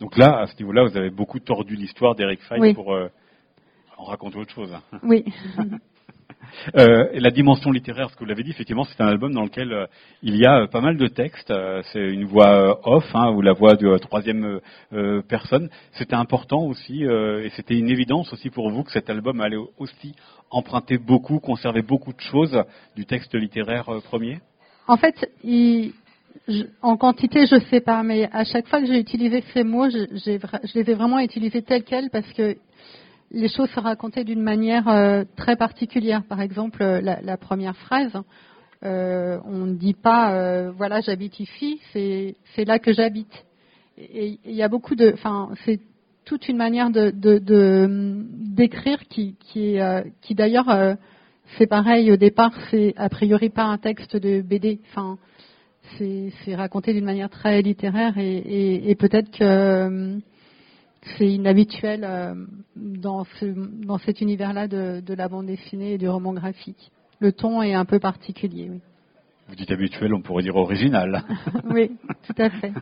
Donc 0.00 0.16
là, 0.16 0.40
à 0.40 0.46
ce 0.46 0.56
niveau-là, 0.58 0.84
vous 0.84 0.96
avez 0.96 1.10
beaucoup 1.10 1.40
tordu 1.40 1.74
l'histoire 1.74 2.14
d'Eric 2.14 2.40
Fay 2.42 2.74
pour 2.74 2.94
euh, 2.94 3.08
on 3.98 4.04
raconte 4.04 4.36
autre 4.36 4.52
chose. 4.52 4.72
Oui. 5.02 5.24
Euh, 6.76 7.08
la 7.14 7.30
dimension 7.30 7.70
littéraire, 7.70 8.10
ce 8.10 8.14
que 8.14 8.20
vous 8.20 8.26
l'avez 8.26 8.42
dit, 8.42 8.50
effectivement, 8.50 8.84
c'est 8.84 9.00
un 9.00 9.08
album 9.08 9.32
dans 9.32 9.42
lequel 9.42 9.72
euh, 9.72 9.86
il 10.22 10.36
y 10.36 10.46
a 10.46 10.62
euh, 10.62 10.66
pas 10.66 10.80
mal 10.80 10.96
de 10.96 11.06
textes. 11.06 11.52
c'est 11.92 12.08
une 12.08 12.24
voix 12.24 12.80
off, 12.88 13.04
hein, 13.14 13.30
ou 13.30 13.42
la 13.42 13.52
voix 13.52 13.74
de 13.74 13.96
troisième 13.98 14.60
personne. 15.28 15.68
C'était 15.92 16.14
important 16.14 16.64
aussi, 16.64 17.02
et 17.04 17.50
c'était 17.56 17.76
une 17.76 17.88
évidence 17.88 18.32
aussi 18.32 18.50
pour 18.50 18.70
vous 18.70 18.84
que 18.84 18.92
cet 18.92 19.10
album 19.10 19.40
allait 19.40 19.58
aussi 19.78 20.14
emprunter 20.50 20.98
beaucoup, 20.98 21.40
conserver 21.40 21.82
beaucoup 21.82 22.12
de 22.12 22.20
choses 22.20 22.62
du 22.94 23.06
texte 23.06 23.34
littéraire 23.34 23.86
premier? 24.04 24.38
En 24.88 24.96
fait, 24.96 25.28
en 26.82 26.96
quantité, 26.96 27.46
je 27.46 27.58
sais 27.70 27.80
pas, 27.80 28.02
mais 28.02 28.28
à 28.32 28.44
chaque 28.44 28.68
fois 28.68 28.80
que 28.80 28.86
j'ai 28.86 28.98
utilisé 28.98 29.42
ces 29.52 29.64
mots, 29.64 29.90
je, 29.90 30.06
je 30.14 30.78
les 30.78 30.90
ai 30.90 30.94
vraiment 30.94 31.18
utilisés 31.18 31.62
tels 31.62 31.84
quels 31.84 32.10
parce 32.10 32.32
que 32.32 32.56
les 33.36 33.48
choses 33.48 33.70
se 33.70 33.80
racontaient 33.80 34.24
d'une 34.24 34.42
manière 34.42 34.88
euh, 34.88 35.24
très 35.36 35.56
particulière. 35.56 36.24
Par 36.24 36.40
exemple, 36.40 36.82
euh, 36.82 37.00
la, 37.00 37.36
première 37.36 37.76
phrase, 37.76 38.12
euh, 38.82 39.38
on 39.44 39.66
ne 39.66 39.74
dit 39.74 39.94
pas 39.94 40.70
voilà 40.72 41.00
j'habite 41.00 41.38
ici, 41.40 41.80
c'est 41.92 42.64
là 42.64 42.78
que 42.78 42.92
j'habite. 42.92 43.46
Et 43.98 44.38
il 44.44 44.54
y 44.54 44.62
a 44.62 44.68
beaucoup 44.68 44.94
de, 44.94 45.12
enfin 45.12 45.50
c'est 45.64 45.80
toute 46.24 46.48
une 46.48 46.56
manière 46.56 46.90
d'écrire 46.90 48.98
qui 49.08 49.36
qui, 49.40 50.34
d'ailleurs 50.34 50.96
c'est 51.56 51.66
pareil 51.66 52.12
au 52.12 52.16
départ 52.16 52.52
c'est 52.70 52.92
a 52.96 53.08
priori 53.08 53.48
pas 53.48 53.64
un 53.64 53.78
texte 53.78 54.16
de 54.16 54.42
BD. 54.42 54.80
Enfin 54.90 55.18
c'est 55.98 56.54
raconté 56.54 56.92
d'une 56.92 57.04
manière 57.04 57.30
très 57.30 57.62
littéraire 57.62 58.14
et 58.18 58.94
peut-être 58.98 59.30
que 59.30 60.20
c'est 61.16 61.28
inhabituel 61.28 62.04
euh, 62.04 62.34
dans, 62.76 63.24
ce, 63.38 63.46
dans 63.46 63.98
cet 63.98 64.20
univers-là 64.20 64.68
de, 64.68 65.00
de, 65.00 65.14
la 65.14 65.28
bande 65.28 65.46
dessinée 65.46 65.92
et 65.92 65.98
du 65.98 66.08
roman 66.08 66.32
graphique. 66.32 66.90
Le 67.20 67.32
ton 67.32 67.62
est 67.62 67.74
un 67.74 67.84
peu 67.84 67.98
particulier. 67.98 68.68
Oui. 68.70 68.80
Vous 69.48 69.54
dites 69.54 69.70
habituel, 69.70 70.12
on 70.12 70.22
pourrait 70.22 70.42
dire 70.42 70.56
original. 70.56 71.22
oui, 71.70 71.92
tout 72.26 72.42
à 72.42 72.50
fait. 72.50 72.72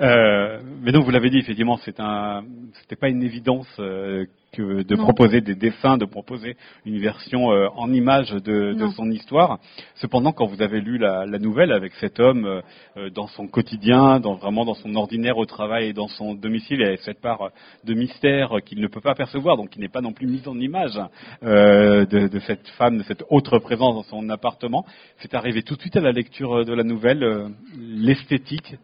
Euh, 0.00 0.60
mais 0.82 0.92
donc 0.92 1.04
vous 1.04 1.10
l'avez 1.10 1.30
dit, 1.30 1.38
effectivement, 1.38 1.78
c'est 1.78 1.98
un, 1.98 2.44
c'était 2.82 2.96
pas 2.96 3.08
une 3.08 3.22
évidence 3.22 3.68
euh, 3.78 4.26
que 4.54 4.82
de 4.82 4.96
proposer 4.96 5.40
des 5.40 5.54
dessins, 5.54 5.96
de 5.96 6.04
proposer 6.04 6.56
une 6.84 6.98
version 6.98 7.52
euh, 7.52 7.68
en 7.76 7.92
image 7.92 8.30
de, 8.30 8.72
de, 8.72 8.88
son 8.96 9.10
histoire. 9.10 9.58
Cependant, 9.96 10.32
quand 10.32 10.46
vous 10.46 10.62
avez 10.62 10.80
lu 10.80 10.98
la, 10.98 11.26
la 11.26 11.38
nouvelle 11.38 11.72
avec 11.72 11.92
cet 11.94 12.20
homme 12.20 12.62
euh, 12.96 13.10
dans 13.10 13.26
son 13.28 13.46
quotidien, 13.46 14.20
dans 14.20 14.34
vraiment 14.34 14.64
dans 14.64 14.74
son 14.74 14.94
ordinaire 14.94 15.38
au 15.38 15.46
travail 15.46 15.88
et 15.88 15.92
dans 15.92 16.08
son 16.08 16.34
domicile, 16.34 16.80
il 16.80 16.86
y 16.86 16.92
a 16.92 16.96
cette 16.98 17.20
part 17.20 17.50
de 17.84 17.94
mystère 17.94 18.56
qu'il 18.64 18.80
ne 18.80 18.86
peut 18.86 19.00
pas 19.00 19.14
percevoir, 19.14 19.56
donc 19.56 19.70
qui 19.70 19.80
n'est 19.80 19.88
pas 19.88 20.00
non 20.00 20.12
plus 20.12 20.26
mise 20.26 20.46
en 20.46 20.58
image 20.58 20.98
de, 21.42 22.28
de, 22.28 22.38
cette 22.40 22.68
femme, 22.78 22.98
de 22.98 23.02
cette 23.02 23.24
autre 23.30 23.58
présence 23.58 23.94
dans 23.94 24.02
son 24.02 24.28
appartement. 24.30 24.84
C'est 25.18 25.34
arrivé 25.34 25.62
tout 25.62 25.74
de 25.74 25.80
suite 25.80 25.96
à 25.96 26.00
la 26.00 26.12
lecture 26.12 26.64
de 26.64 26.72
la 26.72 26.84
nouvelle, 26.84 27.48
l'esthétique 27.78 28.76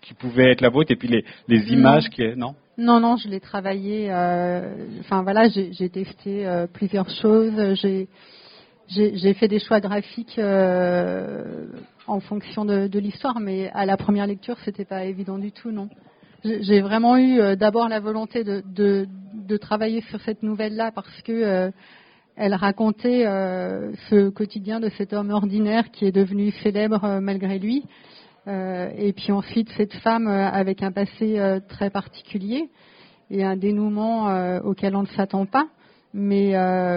qui 0.00 0.14
pouvait 0.14 0.52
être 0.52 0.60
la 0.60 0.70
vôtre 0.70 0.92
et 0.92 0.96
puis 0.96 1.08
les, 1.08 1.24
les 1.48 1.72
images 1.72 2.08
qui 2.10 2.22
non? 2.36 2.54
Non 2.78 3.00
non 3.00 3.16
je 3.16 3.28
l'ai 3.28 3.40
travaillé 3.40 4.06
euh, 4.10 5.00
enfin 5.00 5.22
voilà 5.22 5.48
j'ai 5.48 5.90
testé 5.90 6.46
euh, 6.46 6.66
plusieurs 6.66 7.10
choses. 7.10 7.74
J'ai 7.74 8.08
j'ai 8.88 9.34
fait 9.34 9.48
des 9.48 9.58
choix 9.58 9.80
graphiques 9.80 10.38
euh, 10.38 11.66
en 12.06 12.20
fonction 12.20 12.64
de, 12.64 12.86
de 12.86 12.98
l'histoire 12.98 13.40
mais 13.40 13.68
à 13.74 13.84
la 13.84 13.96
première 13.96 14.26
lecture 14.26 14.56
c'était 14.64 14.84
pas 14.86 15.04
évident 15.04 15.38
du 15.38 15.52
tout 15.52 15.72
non. 15.72 15.88
J'ai 16.44 16.80
vraiment 16.80 17.16
eu 17.16 17.40
euh, 17.40 17.56
d'abord 17.56 17.88
la 17.88 17.98
volonté 18.00 18.44
de, 18.44 18.62
de, 18.74 19.06
de, 19.34 19.56
travailler 19.56 20.00
sur 20.02 20.20
cette 20.20 20.44
nouvelle 20.44 20.76
là 20.76 20.92
parce 20.92 21.20
que 21.22 21.32
euh, 21.32 21.70
elle 22.36 22.54
racontait 22.54 23.24
ce 24.08 24.28
quotidien 24.28 24.78
de 24.78 24.88
cet 24.90 25.12
homme 25.12 25.30
ordinaire 25.30 25.90
qui 25.90 26.04
est 26.06 26.12
devenu 26.12 26.52
célèbre 26.62 27.18
malgré 27.20 27.58
lui. 27.58 27.82
euh, 27.84 28.17
et 28.48 29.12
puis 29.12 29.32
ensuite, 29.32 29.68
cette 29.76 29.94
femme 29.94 30.26
euh, 30.26 30.48
avec 30.48 30.82
un 30.82 30.92
passé 30.92 31.38
euh, 31.38 31.60
très 31.66 31.90
particulier 31.90 32.70
et 33.30 33.44
un 33.44 33.56
dénouement 33.56 34.58
auquel 34.60 34.96
on 34.96 35.02
ne 35.02 35.08
s'attend 35.08 35.44
pas. 35.44 35.68
Mais, 36.14 36.54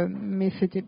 mais 0.09 0.49
c'était, 0.61 0.85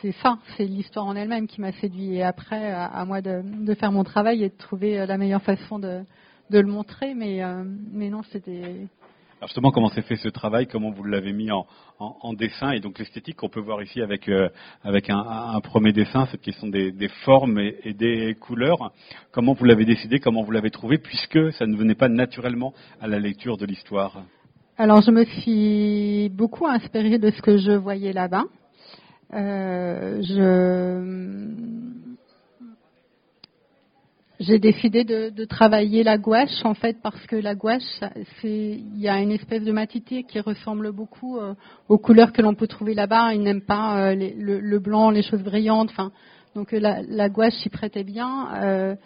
c'est 0.00 0.10
ça, 0.20 0.38
c'est 0.56 0.64
l'histoire 0.64 1.06
en 1.06 1.14
elle-même 1.14 1.46
qui 1.46 1.60
m'a 1.60 1.70
séduit. 1.70 2.16
Et 2.16 2.24
après, 2.24 2.72
à, 2.72 3.04
moi 3.04 3.20
de, 3.20 3.42
de, 3.44 3.74
faire 3.74 3.92
mon 3.92 4.02
travail 4.02 4.42
et 4.42 4.48
de 4.48 4.56
trouver 4.56 5.06
la 5.06 5.16
meilleure 5.18 5.42
façon 5.42 5.78
de, 5.78 6.00
de 6.50 6.58
le 6.58 6.66
montrer. 6.66 7.14
Mais, 7.14 7.42
mais 7.92 8.10
non, 8.10 8.22
c'était, 8.32 8.88
alors 9.42 9.48
justement, 9.48 9.72
comment 9.72 9.88
s'est 9.88 10.02
fait 10.02 10.14
ce 10.14 10.28
travail? 10.28 10.68
Comment 10.68 10.92
vous 10.92 11.02
l'avez 11.02 11.32
mis 11.32 11.50
en, 11.50 11.66
dessin? 12.34 12.70
Et 12.70 12.78
donc 12.78 13.00
l'esthétique 13.00 13.34
qu'on 13.34 13.48
peut 13.48 13.58
voir 13.58 13.82
ici 13.82 14.00
avec, 14.00 14.28
euh, 14.28 14.48
un, 14.84 15.60
premier 15.60 15.92
dessin, 15.92 16.28
cette 16.30 16.42
question 16.42 16.68
des, 16.68 17.08
formes 17.24 17.58
et, 17.58 17.76
et, 17.82 17.92
des 17.92 18.36
couleurs. 18.36 18.92
Comment 19.32 19.54
vous 19.54 19.64
l'avez 19.64 19.84
décidé? 19.84 20.20
Comment 20.20 20.44
vous 20.44 20.52
l'avez 20.52 20.70
trouvé? 20.70 20.98
Puisque 20.98 21.52
ça 21.54 21.66
ne 21.66 21.76
venait 21.76 21.96
pas 21.96 22.08
naturellement 22.08 22.72
à 23.00 23.08
la 23.08 23.18
lecture 23.18 23.56
de 23.56 23.66
l'histoire. 23.66 24.22
Alors 24.78 25.02
je 25.02 25.10
me 25.10 25.24
suis 25.24 26.28
beaucoup 26.28 26.68
inspirée 26.68 27.18
de 27.18 27.32
ce 27.32 27.42
que 27.42 27.58
je 27.58 27.72
voyais 27.72 28.12
là-bas. 28.12 28.44
Euh, 29.34 30.22
je 30.22 31.82
j'ai 34.42 34.58
décidé 34.58 35.04
de, 35.04 35.30
de, 35.30 35.44
travailler 35.44 36.02
la 36.02 36.18
gouache 36.18 36.64
en 36.64 36.74
fait 36.74 36.96
parce 37.02 37.24
que 37.26 37.36
la 37.36 37.54
gouache, 37.54 38.00
il 38.42 38.98
y 38.98 39.08
a 39.08 39.20
une 39.20 39.30
espèce 39.30 39.62
de 39.62 39.72
matité 39.72 40.24
qui 40.24 40.40
ressemble 40.40 40.92
beaucoup 40.92 41.38
euh, 41.38 41.54
aux 41.88 41.98
couleurs 41.98 42.32
que 42.32 42.42
l'on 42.42 42.54
peut 42.54 42.66
trouver 42.66 42.94
là-bas. 42.94 43.34
Ils 43.34 43.42
n'aiment 43.42 43.64
pas 43.64 43.98
euh, 43.98 44.14
les, 44.14 44.34
le, 44.34 44.58
le, 44.58 44.78
blanc, 44.80 45.10
les 45.10 45.22
choses 45.22 45.42
brillantes. 45.42 45.90
Enfin, 45.90 46.10
donc 46.56 46.74
euh, 46.74 46.80
la, 46.80 47.02
la, 47.02 47.28
gouache 47.28 47.54
s'y 47.54 47.68
prêtait 47.68 48.04
bien. 48.04 48.48
Euh, 48.62 48.96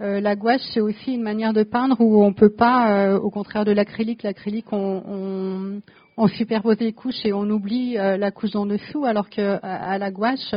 la 0.00 0.34
gouache, 0.34 0.62
c'est 0.72 0.80
aussi 0.80 1.12
une 1.12 1.22
manière 1.22 1.52
de 1.52 1.62
peindre 1.62 2.00
où 2.00 2.24
on 2.24 2.32
peut 2.32 2.54
pas, 2.54 3.18
au 3.18 3.28
contraire 3.28 3.66
de 3.66 3.72
l'acrylique, 3.72 4.22
l'acrylique 4.22 4.72
on, 4.72 5.02
on, 5.06 5.82
on, 6.20 6.28
superpose 6.28 6.78
les 6.80 6.92
couches 6.92 7.24
et 7.24 7.32
on 7.32 7.48
oublie 7.50 7.94
la 7.94 8.30
couche 8.30 8.54
en 8.54 8.66
dessous, 8.66 9.04
alors 9.04 9.30
que 9.30 9.58
à, 9.62 9.92
à 9.92 9.98
la 9.98 10.10
gouache, 10.10 10.54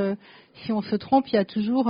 si 0.61 0.71
on 0.71 0.81
se 0.81 0.95
trompe, 0.95 1.27
il 1.29 1.35
y 1.35 1.39
a 1.39 1.45
toujours 1.45 1.89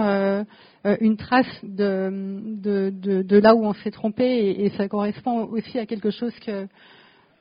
euh, 0.86 0.98
une 1.00 1.16
trace 1.16 1.48
de, 1.64 2.92
de, 2.92 3.38
là 3.38 3.56
où 3.56 3.66
on 3.66 3.74
s'est 3.74 3.92
trompé 3.92 4.26
et, 4.26 4.70
ça 4.72 4.90
correspond 4.90 5.46
aussi 5.46 5.80
à 5.80 5.86
quelque 5.86 6.10
chose 6.10 6.34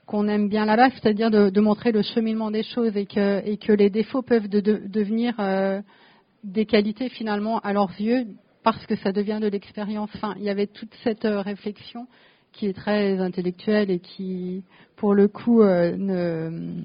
qu'on 0.06 0.28
aime 0.28 0.48
bien 0.48 0.64
là-bas, 0.64 0.90
c'est-à-dire 0.90 1.28
de, 1.30 1.60
montrer 1.60 1.90
le 1.90 2.02
cheminement 2.02 2.52
des 2.52 2.62
choses 2.62 2.96
et 2.96 3.06
que, 3.06 3.72
les 3.72 3.90
défauts 3.90 4.22
peuvent 4.22 4.48
de, 4.48 4.60
devenir 4.60 5.34
euh, 5.40 5.80
des 6.44 6.66
qualités 6.66 7.08
finalement 7.08 7.58
à 7.60 7.72
leurs 7.72 8.00
yeux 8.00 8.26
parce 8.62 8.86
que 8.86 8.94
ça 8.94 9.10
devient 9.10 9.40
de 9.42 9.48
l'expérience. 9.48 10.10
Il 10.36 10.44
y 10.44 10.50
avait 10.50 10.68
toute 10.68 10.94
cette 11.02 11.24
euh, 11.24 11.40
réflexion 11.40 12.06
qui 12.52 12.66
est 12.66 12.72
très 12.72 13.18
intellectuelle 13.18 13.90
et 13.90 13.98
qui, 13.98 14.62
pour 14.96 15.14
le 15.14 15.28
coup, 15.28 15.62
euh, 15.62 15.96
ne 15.96 16.82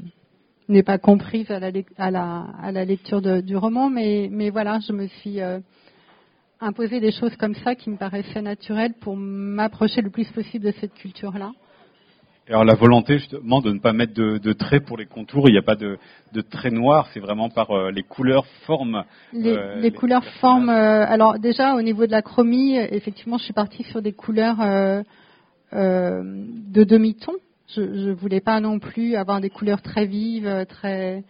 n'est 0.69 0.83
pas 0.83 0.97
comprise 0.97 1.49
à 1.49 1.59
la, 1.59 1.71
à 1.97 2.11
la, 2.11 2.45
à 2.61 2.71
la 2.71 2.83
lecture 2.83 3.21
de, 3.21 3.39
du 3.39 3.55
roman, 3.55 3.89
mais, 3.89 4.27
mais 4.29 4.49
voilà, 4.49 4.79
je 4.85 4.91
me 4.91 5.07
suis 5.07 5.39
euh, 5.39 5.59
imposer 6.59 6.99
des 6.99 7.11
choses 7.11 7.35
comme 7.37 7.55
ça 7.55 7.75
qui 7.75 7.89
me 7.89 7.95
paraissaient 7.95 8.41
naturelles 8.41 8.93
pour 8.99 9.15
m'approcher 9.15 10.01
le 10.01 10.09
plus 10.09 10.29
possible 10.31 10.65
de 10.65 10.73
cette 10.79 10.93
culture-là. 10.93 11.51
Alors 12.49 12.63
la 12.63 12.75
volonté 12.75 13.17
justement 13.17 13.59
de 13.59 13.73
ne 13.73 13.79
pas 13.79 13.91
mettre 13.91 14.13
de, 14.13 14.37
de 14.37 14.53
traits 14.53 14.85
pour 14.85 14.97
les 14.97 15.05
contours, 15.05 15.49
il 15.49 15.51
n'y 15.51 15.57
a 15.57 15.61
pas 15.61 15.75
de, 15.75 15.97
de 16.33 16.41
traits 16.41 16.71
noirs, 16.71 17.09
c'est 17.13 17.19
vraiment 17.19 17.49
par 17.49 17.71
euh, 17.71 17.91
les 17.91 18.03
couleurs, 18.03 18.45
formes. 18.65 19.03
Les, 19.33 19.51
euh, 19.51 19.75
les, 19.75 19.81
les 19.81 19.91
couleurs, 19.91 20.23
formes. 20.39 20.69
Euh, 20.69 21.05
alors 21.05 21.39
déjà 21.39 21.75
au 21.75 21.81
niveau 21.81 22.05
de 22.05 22.11
la 22.11 22.21
chromie, 22.21 22.77
effectivement, 22.77 23.37
je 23.37 23.43
suis 23.43 23.53
partie 23.53 23.83
sur 23.83 24.01
des 24.01 24.13
couleurs 24.13 24.59
de 25.71 26.83
demi-ton. 26.83 27.33
Je 27.75 27.81
ne 27.81 28.13
voulais 28.13 28.39
pas 28.39 28.59
non 28.61 28.79
plus 28.79 29.15
avoir 29.15 29.41
des 29.41 29.49
couleurs 29.49 29.81
très 29.81 30.05
vives, 30.05 30.65
très 30.69 31.23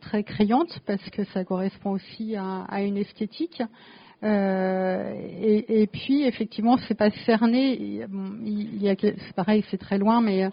très 0.00 0.22
crayantes, 0.22 0.78
parce 0.86 1.02
que 1.10 1.24
ça 1.24 1.44
correspond 1.44 1.92
aussi 1.92 2.36
à, 2.36 2.82
une 2.82 2.96
esthétique. 2.96 3.62
Euh, 4.22 5.12
et, 5.68 5.86
puis 5.88 6.24
effectivement, 6.24 6.78
c'est 6.88 6.94
pas 6.94 7.10
cerné. 7.26 8.06
il 8.44 8.82
y 8.82 8.88
a, 8.88 8.94
c'est 8.98 9.34
pareil, 9.34 9.64
c'est 9.70 9.78
très 9.78 9.98
loin, 9.98 10.20
mais 10.20 10.44
euh, 10.44 10.50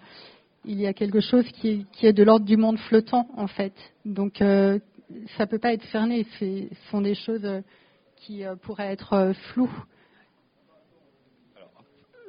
il 0.65 0.79
y 0.79 0.87
a 0.87 0.93
quelque 0.93 1.19
chose 1.19 1.45
qui 1.53 1.85
est, 2.01 2.13
de 2.13 2.23
l'ordre 2.23 2.45
du 2.45 2.57
monde 2.57 2.77
flottant 2.79 3.27
en 3.35 3.47
fait. 3.47 3.73
Donc 4.05 4.41
euh, 4.41 4.79
ça 5.37 5.47
peut 5.47 5.59
pas 5.59 5.73
être 5.73 5.85
cerné. 5.91 6.25
Ce 6.39 6.67
sont 6.89 7.01
des 7.01 7.15
choses 7.15 7.45
euh, 7.45 7.61
qui 8.17 8.45
euh, 8.45 8.55
pourraient 8.55 8.91
être 8.91 9.33
floues. 9.49 9.83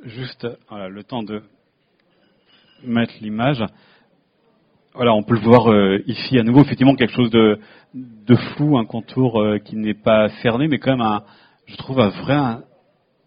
Juste 0.05 0.47
voilà, 0.69 0.89
le 0.89 1.03
temps 1.03 1.23
de 1.23 1.43
mettre 2.83 3.15
l'image. 3.23 3.65
Voilà, 4.93 5.15
on 5.15 5.23
peut 5.23 5.35
le 5.35 5.41
voir 5.41 5.73
euh, 5.73 6.03
ici 6.07 6.39
à 6.39 6.43
nouveau, 6.43 6.61
effectivement 6.61 6.95
quelque 6.95 7.15
chose 7.15 7.31
de, 7.31 7.59
de 7.95 8.35
flou, 8.35 8.77
un 8.77 8.85
contour 8.85 9.41
euh, 9.41 9.59
qui 9.59 9.77
n'est 9.77 9.95
pas 9.95 10.29
cerné, 10.43 10.69
mais 10.69 10.79
quand 10.79 10.91
même, 10.91 11.01
un, 11.01 11.23
je 11.67 11.77
trouve, 11.77 12.01
un 12.01 12.11
vrai 12.11 12.37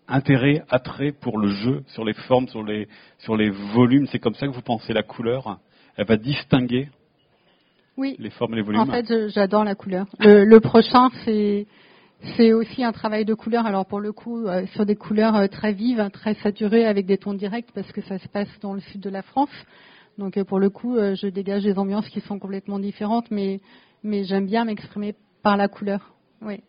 intérêt, 0.08 0.64
attrait 0.70 1.12
pour 1.12 1.40
le 1.40 1.48
jeu, 1.48 1.84
sur 1.88 2.06
les 2.06 2.14
formes, 2.14 2.48
sur 2.48 2.64
les, 2.64 2.88
sur 3.18 3.36
les 3.36 3.50
volumes. 3.50 4.06
C'est 4.12 4.20
comme 4.20 4.36
ça 4.36 4.46
que 4.46 4.54
vous 4.54 4.62
pensez 4.62 4.94
la 4.94 5.04
couleur 5.04 5.58
Elle 5.98 6.06
va 6.06 6.16
distinguer 6.16 6.90
oui. 7.98 8.16
les 8.20 8.30
formes 8.30 8.54
et 8.54 8.58
les 8.58 8.62
volumes 8.62 8.82
En 8.82 8.86
fait, 8.86 9.30
j'adore 9.30 9.64
la 9.64 9.76
couleur. 9.76 10.06
Le, 10.20 10.46
le 10.46 10.60
prochain, 10.60 11.10
c'est... 11.26 11.66
C'est 12.36 12.52
aussi 12.52 12.84
un 12.84 12.92
travail 12.92 13.26
de 13.26 13.34
couleur, 13.34 13.66
alors 13.66 13.86
pour 13.86 14.00
le 14.00 14.12
coup, 14.12 14.48
euh, 14.48 14.66
sur 14.74 14.86
des 14.86 14.96
couleurs 14.96 15.48
très 15.50 15.72
vives, 15.72 16.10
très 16.12 16.34
saturées, 16.36 16.86
avec 16.86 17.06
des 17.06 17.18
tons 17.18 17.34
directs, 17.34 17.72
parce 17.74 17.92
que 17.92 18.02
ça 18.02 18.18
se 18.18 18.28
passe 18.28 18.50
dans 18.62 18.74
le 18.74 18.80
sud 18.80 19.02
de 19.02 19.10
la 19.10 19.22
France. 19.22 19.52
Donc 20.18 20.38
euh, 20.38 20.44
pour 20.44 20.60
le 20.60 20.70
coup, 20.70 20.98
euh, 20.98 21.16
je 21.16 21.28
dégage 21.28 21.64
des 21.64 21.78
ambiances 21.78 22.10
qui 22.10 22.22
sont 22.22 22.40
complètement 22.40 22.80
différentes, 22.80 23.30
mais, 23.30 23.60
mais 24.04 24.24
j'aime 24.24 24.48
bien 24.48 24.66
m'exprimer 24.66 25.16
par 25.44 25.58
la 25.58 25.68
couleur. 25.68 26.14
Oui. 26.42 26.62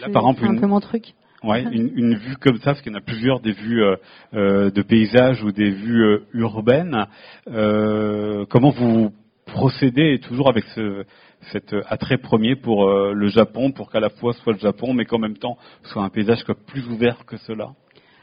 Là, 0.00 0.08
par 0.10 0.22
exemple, 0.28 0.46
un 0.46 0.60
peu 0.60 0.66
mon 0.66 0.80
truc. 0.80 1.14
Ouais, 1.42 1.62
une, 1.72 1.92
une, 1.96 2.14
vue 2.16 2.36
comme 2.36 2.56
ça, 2.58 2.72
parce 2.72 2.82
qu'il 2.82 2.92
y 2.92 2.94
en 2.94 2.98
a 2.98 3.02
plusieurs, 3.02 3.40
des 3.40 3.52
vues 3.52 3.82
euh, 3.82 3.96
euh 4.34 4.70
de 4.70 4.82
paysages 4.82 5.42
ou 5.42 5.52
des 5.52 5.70
vues 5.70 6.04
euh, 6.04 6.26
urbaines. 6.32 7.06
Euh, 7.48 8.44
comment 8.48 8.70
vous 8.70 9.12
procédez 9.46 10.18
toujours 10.20 10.48
avec 10.48 10.64
ce, 10.74 11.04
cet 11.52 11.74
attrait 11.88 12.18
premier 12.18 12.56
pour 12.56 12.88
le 12.90 13.28
Japon, 13.28 13.72
pour 13.72 13.90
qu'à 13.90 14.00
la 14.00 14.10
fois 14.10 14.32
soit 14.32 14.52
le 14.52 14.58
Japon, 14.58 14.94
mais 14.94 15.04
qu'en 15.04 15.18
même 15.18 15.36
temps 15.36 15.56
soit 15.84 16.02
un 16.02 16.08
paysage 16.08 16.44
plus 16.66 16.86
ouvert 16.88 17.24
que 17.26 17.36
cela 17.36 17.70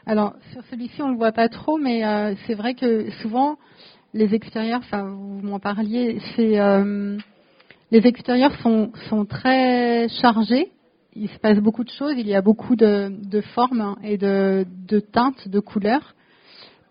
Alors 0.06 0.34
sur 0.52 0.62
celui-ci, 0.70 1.00
on 1.02 1.10
le 1.10 1.16
voit 1.16 1.32
pas 1.32 1.48
trop, 1.48 1.78
mais 1.78 2.02
c'est 2.46 2.54
vrai 2.54 2.74
que 2.74 3.10
souvent 3.22 3.56
les 4.14 4.34
extérieurs, 4.34 4.80
enfin 4.80 5.04
vous 5.04 5.40
m'en 5.42 5.58
parliez, 5.58 6.20
c'est 6.36 6.58
euh, 6.60 7.16
les 7.90 8.06
extérieurs 8.06 8.54
sont, 8.62 8.90
très 9.28 10.08
chargés. 10.20 10.70
Il 11.14 11.28
se 11.28 11.38
passe 11.38 11.58
beaucoup 11.58 11.84
de 11.84 11.90
choses. 11.90 12.14
Il 12.16 12.26
y 12.26 12.34
a 12.34 12.40
beaucoup 12.40 12.74
de, 12.74 13.42
formes 13.54 13.96
et 14.02 14.16
de, 14.16 14.64
de 14.88 15.00
teintes, 15.00 15.48
de 15.48 15.60
couleurs. 15.60 16.14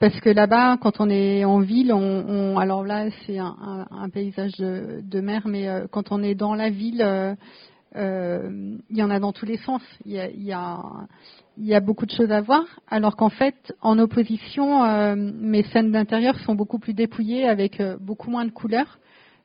Parce 0.02 0.20
que 0.20 0.32
là-bas, 0.32 0.78
quand 0.82 1.00
on 1.00 1.12
est 1.12 1.46
en 1.46 1.60
ville, 1.60 1.94
on, 1.94 2.58
alors 2.58 2.84
là, 2.84 3.12
c'est 3.26 3.38
un, 3.38 4.10
paysage 4.12 4.54
de, 4.58 5.22
mer, 5.22 5.44
mais 5.46 5.70
euh, 5.70 5.86
quand 5.92 6.12
on 6.12 6.24
est 6.24 6.34
dans 6.34 6.56
la 6.56 6.72
ville, 6.72 7.04
euh, 7.06 7.36
euh, 7.96 8.80
il 8.90 8.98
y 8.98 9.04
en 9.04 9.12
a 9.12 9.20
dans 9.20 9.32
tous 9.32 9.46
les 9.46 9.58
sens. 9.58 9.84
Il 10.08 10.14
y 10.16 10.54
a, 10.54 11.80
beaucoup 11.82 12.08
de 12.08 12.12
choses 12.12 12.32
à 12.32 12.42
voir, 12.42 12.64
alors 12.90 13.16
qu'en 13.16 13.30
fait, 13.30 13.76
en 13.80 14.00
opposition, 14.00 15.16
mes 15.16 15.62
scènes 15.66 15.92
d'intérieur 15.92 16.36
sont 16.40 16.56
beaucoup 16.56 16.80
plus 16.80 16.96
dépouillées, 16.96 17.48
avec 17.48 17.80
beaucoup 18.02 18.32
moins 18.32 18.46
de 18.46 18.52
couleurs, 18.52 18.98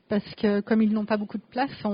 parce 0.08 0.34
que 0.36 0.60
comme 0.60 0.80
ils 0.80 0.94
n'ont 0.94 1.04
pas 1.04 1.18
beaucoup 1.18 1.36
de 1.36 1.50
place, 1.50 1.84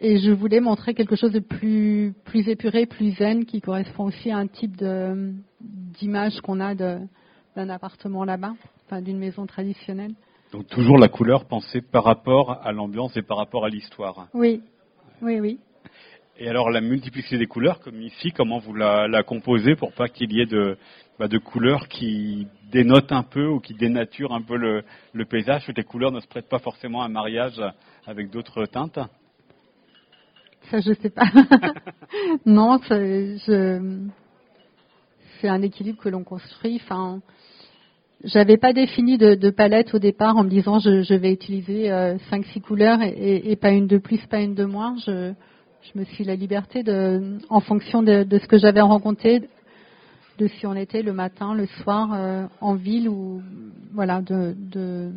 et 0.00 0.18
je 0.18 0.32
voulais 0.32 0.58
montrer 0.58 0.94
quelque 0.94 1.14
chose 1.14 1.30
de 1.30 1.38
plus, 1.38 2.12
plus 2.24 2.48
épuré, 2.48 2.86
plus 2.86 3.12
zen, 3.12 3.44
qui 3.44 3.60
correspond 3.60 4.06
aussi 4.06 4.32
à 4.32 4.38
un 4.38 4.48
type 4.48 4.76
de 4.76 5.32
d'image 5.64 6.40
qu'on 6.40 6.60
a 6.60 6.74
d'un 6.74 7.08
appartement 7.68 8.24
là-bas, 8.24 8.54
enfin 8.86 9.00
d'une 9.00 9.18
maison 9.18 9.46
traditionnelle. 9.46 10.14
Donc 10.52 10.68
toujours 10.68 10.98
la 10.98 11.08
couleur 11.08 11.46
pensée 11.46 11.80
par 11.80 12.04
rapport 12.04 12.60
à 12.64 12.72
l'ambiance 12.72 13.16
et 13.16 13.22
par 13.22 13.38
rapport 13.38 13.64
à 13.64 13.68
l'histoire. 13.68 14.28
Oui, 14.34 14.62
oui, 15.20 15.40
oui. 15.40 15.58
Et 16.36 16.48
alors 16.48 16.70
la 16.70 16.80
multiplicité 16.80 17.38
des 17.38 17.46
couleurs, 17.46 17.80
comme 17.80 18.00
ici, 18.00 18.32
comment 18.32 18.58
vous 18.58 18.74
la, 18.74 19.06
la 19.06 19.22
composez 19.22 19.76
pour 19.76 19.92
pas 19.92 20.08
qu'il 20.08 20.32
y 20.32 20.40
ait 20.40 20.46
de, 20.46 20.76
bah, 21.18 21.28
de 21.28 21.38
couleurs 21.38 21.86
qui 21.88 22.48
dénotent 22.72 23.12
un 23.12 23.22
peu 23.22 23.46
ou 23.46 23.60
qui 23.60 23.74
dénaturent 23.74 24.32
un 24.32 24.42
peu 24.42 24.56
le, 24.56 24.82
le 25.12 25.24
paysage, 25.24 25.66
que 25.66 25.72
les 25.72 25.84
couleurs 25.84 26.10
ne 26.10 26.20
se 26.20 26.26
prêtent 26.26 26.48
pas 26.48 26.58
forcément 26.58 27.02
à 27.02 27.06
un 27.06 27.08
mariage 27.08 27.60
avec 28.06 28.30
d'autres 28.30 28.66
teintes? 28.66 28.98
Ça, 30.70 30.80
je 30.80 30.92
sais 30.94 31.10
pas. 31.10 31.26
non, 32.46 32.78
je, 32.88 34.00
c'est 35.44 35.50
un 35.50 35.60
équilibre 35.60 36.00
que 36.00 36.08
l'on 36.08 36.24
construit. 36.24 36.80
Enfin, 36.82 37.20
j'avais 38.24 38.56
pas 38.56 38.72
défini 38.72 39.18
de, 39.18 39.50
palette 39.50 39.92
au 39.92 39.98
départ 39.98 40.38
en 40.38 40.44
me 40.44 40.48
disant 40.48 40.78
je, 40.78 41.14
vais 41.14 41.32
utiliser 41.32 41.88
5-6 41.90 41.90
euh, 41.90 42.60
couleurs 42.62 43.00
et, 43.02 43.54
pas 43.56 43.70
une 43.70 43.86
de 43.86 43.98
plus, 43.98 44.24
pas 44.26 44.40
une 44.40 44.54
de 44.54 44.64
moins. 44.64 44.96
Je, 45.06 45.34
me 45.94 46.04
suis 46.04 46.24
la 46.24 46.34
liberté 46.34 46.82
de, 46.82 47.36
en 47.50 47.60
fonction 47.60 48.02
de, 48.02 48.26
ce 48.30 48.46
que 48.46 48.56
j'avais 48.56 48.80
rencontré, 48.80 49.42
de 50.38 50.46
si 50.48 50.66
on 50.66 50.74
était 50.74 51.02
le 51.02 51.12
matin, 51.12 51.52
le 51.52 51.66
soir, 51.82 52.14
euh, 52.14 52.46
en 52.62 52.74
ville 52.74 53.10
ou 53.10 53.42
voilà, 53.92 54.22
de, 54.22 55.12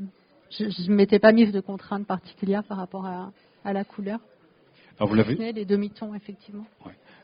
je 0.52 0.92
ne 0.92 0.96
m'étais 0.96 1.20
pas 1.20 1.32
mise 1.32 1.54
de 1.54 1.62
contraintes 1.62 2.06
particulières 2.06 2.66
par 2.66 2.78
rapport 2.78 3.06
à, 3.06 3.32
la 3.72 3.84
couleur. 3.86 4.20
Alors 5.00 5.10
vous 5.10 5.16
l'avez 5.16 5.54
les 5.54 5.66
demi-tons 5.66 6.14
effectivement 6.16 6.66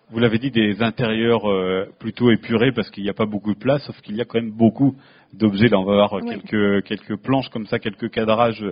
vous 0.10 0.20
l'avez 0.20 0.38
dit, 0.38 0.52
des 0.52 0.82
intérieurs 0.82 1.50
euh, 1.50 1.88
plutôt 2.00 2.30
épurés 2.30 2.72
parce 2.72 2.90
qu'il 2.92 3.04
n'y 3.04 3.10
a 3.10 3.14
pas 3.14 3.26
beaucoup 3.26 3.54
de 3.54 3.60
place, 3.60 3.84
sauf 3.84 4.00
qu'il 4.02 4.16
y 4.16 4.22
a 4.22 4.26
quand 4.26 4.40
même 4.40 4.52
beaucoup 4.52 4.96
d'objets. 5.34 5.70
Là, 5.70 5.80
on 5.80 5.86
va 5.86 5.94
voir 5.94 6.22
quelques, 6.22 6.86
quelques 6.86 7.16
planches 7.16 7.50
comme 7.50 7.66
ça, 7.66 7.80
quelques 7.80 8.12
cadrages 8.12 8.64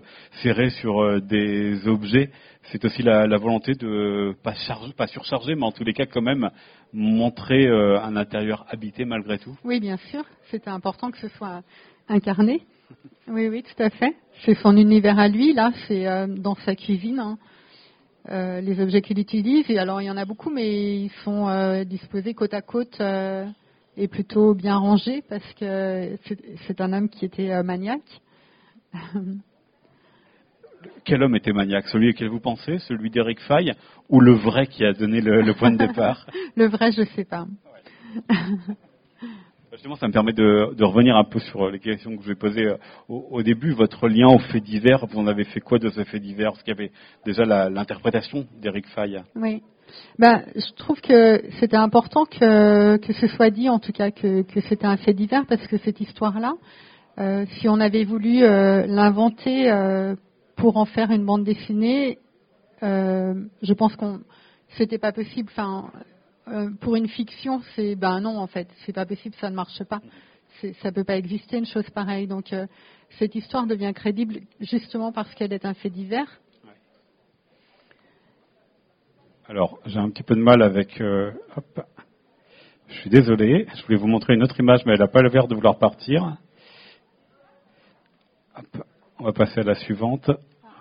serrés 0.43 0.69
sur 0.69 1.01
euh, 1.01 1.19
des 1.19 1.87
objets. 1.87 2.29
C'est 2.71 2.85
aussi 2.85 3.01
la, 3.01 3.25
volonté 3.37 3.73
de 3.73 4.35
pas, 4.43 4.53
charger, 4.53 4.93
pas 4.93 5.07
surcharger, 5.07 5.55
mais 5.55 5.63
en 5.63 5.71
tous 5.71 5.83
les 5.83 5.93
cas 5.93 6.05
quand 6.05 6.21
même 6.21 6.51
montrer 6.93 7.65
euh, 7.67 7.99
un 8.01 8.15
intérieur 8.15 8.65
habité 8.69 9.05
malgré 9.05 9.39
tout. 9.39 9.57
Oui, 9.63 9.79
bien 9.79 9.97
sûr. 10.11 10.23
C'était 10.51 10.69
important 10.69 11.09
que 11.09 11.17
ce 11.17 11.29
soit 11.29 11.63
incarné. 12.07 12.61
Oui, 13.27 13.47
oui, 13.47 13.63
tout 13.63 13.81
à 13.81 13.89
fait. 13.89 14.15
C'est 14.45 14.55
son 14.55 14.77
univers 14.77 15.17
à 15.17 15.27
lui. 15.27 15.53
Là, 15.53 15.71
c'est 15.87 16.05
dans 16.27 16.55
sa 16.65 16.75
cuisine. 16.75 17.19
Hein. 17.19 17.37
Euh, 18.29 18.61
les 18.61 18.79
objets 18.79 19.01
qu'il 19.01 19.17
utilise. 19.17 19.67
Et 19.69 19.79
alors 19.79 19.99
il 20.01 20.05
y 20.05 20.11
en 20.11 20.17
a 20.17 20.25
beaucoup, 20.25 20.51
mais 20.51 21.01
ils 21.01 21.11
sont 21.23 21.49
euh, 21.49 21.83
disposés 21.83 22.35
côte 22.35 22.53
à 22.53 22.61
côte 22.61 22.97
euh, 23.01 23.47
et 23.97 24.07
plutôt 24.07 24.53
bien 24.53 24.77
rangés 24.77 25.23
parce 25.27 25.53
que 25.53 26.17
c'est 26.67 26.81
un 26.81 26.93
homme 26.93 27.09
qui 27.09 27.25
était 27.25 27.63
maniaque. 27.63 28.21
Quel 31.03 31.23
homme 31.23 31.35
était 31.35 31.51
maniaque? 31.51 31.87
Celui 31.87 32.11
auquel 32.11 32.29
vous 32.29 32.39
pensez? 32.39 32.77
Celui 32.87 33.09
d'Eric 33.09 33.39
Fay 33.41 33.73
Ou 34.09 34.19
le 34.19 34.33
vrai 34.33 34.67
qui 34.67 34.85
a 34.85 34.93
donné 34.93 35.19
le, 35.21 35.41
le 35.41 35.53
point 35.53 35.71
de 35.71 35.77
départ? 35.77 36.27
Le 36.55 36.67
vrai, 36.67 36.91
je 36.91 37.01
ne 37.01 37.05
sais 37.07 37.25
pas. 37.25 37.47
Justement, 39.81 39.95
ça 39.95 40.07
me 40.07 40.13
permet 40.13 40.33
de, 40.33 40.75
de, 40.75 40.83
revenir 40.83 41.15
un 41.15 41.23
peu 41.23 41.39
sur 41.39 41.67
les 41.71 41.79
questions 41.79 42.15
que 42.15 42.21
je 42.21 42.27
vous 42.27 42.31
ai 42.33 42.35
posées 42.35 42.67
euh, 42.67 42.77
au, 43.09 43.25
au, 43.31 43.41
début. 43.41 43.71
Votre 43.71 44.07
lien 44.09 44.27
aux 44.27 44.37
faits 44.37 44.61
divers, 44.63 45.07
vous 45.07 45.17
en 45.17 45.25
avez 45.25 45.43
fait 45.43 45.59
quoi 45.59 45.79
de 45.79 45.89
ces 45.89 46.05
faits 46.05 46.21
divers? 46.21 46.51
Parce 46.51 46.61
qu'il 46.61 46.75
y 46.75 46.77
avait 46.77 46.91
déjà 47.25 47.45
l'interprétation 47.67 48.45
d'Eric 48.61 48.85
Fay. 48.89 49.19
Oui. 49.35 49.63
Ben, 50.19 50.43
je 50.55 50.71
trouve 50.75 51.01
que 51.01 51.41
c'était 51.59 51.77
important 51.77 52.25
que, 52.25 52.97
que 52.97 53.11
ce 53.11 53.25
soit 53.25 53.49
dit, 53.49 53.69
en 53.69 53.79
tout 53.79 53.91
cas, 53.91 54.11
que, 54.11 54.43
que 54.43 54.61
c'était 54.69 54.85
un 54.85 54.97
fait 54.97 55.15
divers, 55.15 55.47
parce 55.47 55.65
que 55.65 55.77
cette 55.79 55.99
histoire-là, 55.99 56.53
euh, 57.17 57.47
si 57.57 57.67
on 57.67 57.79
avait 57.79 58.03
voulu 58.03 58.43
euh, 58.43 58.85
l'inventer 58.85 59.71
euh, 59.71 60.13
pour 60.57 60.77
en 60.77 60.85
faire 60.85 61.09
une 61.09 61.25
bande 61.25 61.43
dessinée, 61.43 62.19
je 62.83 63.73
pense 63.73 63.95
qu'on 63.95 64.19
c'était 64.77 64.99
pas 64.99 65.11
possible. 65.11 65.49
Enfin, 65.51 65.89
euh, 66.47 66.69
pour 66.81 66.95
une 66.95 67.07
fiction, 67.07 67.61
c'est 67.75 67.95
ben 67.95 68.19
non 68.19 68.37
en 68.37 68.47
fait, 68.47 68.67
c'est 68.85 68.93
pas 68.93 69.05
possible, 69.05 69.35
ça 69.39 69.49
ne 69.49 69.55
marche 69.55 69.83
pas. 69.83 70.01
Ça 70.81 70.91
peut 70.91 71.03
pas 71.03 71.17
exister 71.17 71.57
une 71.57 71.65
chose 71.65 71.89
pareille. 71.91 72.27
Donc 72.27 72.51
euh, 72.53 72.67
cette 73.19 73.35
histoire 73.35 73.67
devient 73.67 73.93
crédible 73.95 74.41
justement 74.59 75.11
parce 75.11 75.33
qu'elle 75.35 75.53
est 75.53 75.65
un 75.65 75.73
fait 75.73 75.89
divers. 75.89 76.39
Alors 79.47 79.79
j'ai 79.85 79.99
un 79.99 80.09
petit 80.09 80.23
peu 80.23 80.35
de 80.35 80.41
mal 80.41 80.61
avec. 80.61 80.99
Euh, 80.99 81.31
hop. 81.55 81.85
Je 82.87 82.99
suis 83.01 83.09
désolé. 83.09 83.67
Je 83.75 83.85
voulais 83.85 83.97
vous 83.97 84.07
montrer 84.07 84.33
une 84.33 84.43
autre 84.43 84.59
image, 84.59 84.85
mais 84.85 84.93
elle 84.93 84.99
n'a 84.99 85.07
pas 85.07 85.21
l'air 85.21 85.47
de 85.47 85.55
vouloir 85.55 85.77
partir. 85.77 86.37
Hop. 88.57 88.83
On 89.19 89.25
va 89.25 89.33
passer 89.33 89.59
à 89.59 89.63
la 89.63 89.75
suivante. 89.75 90.29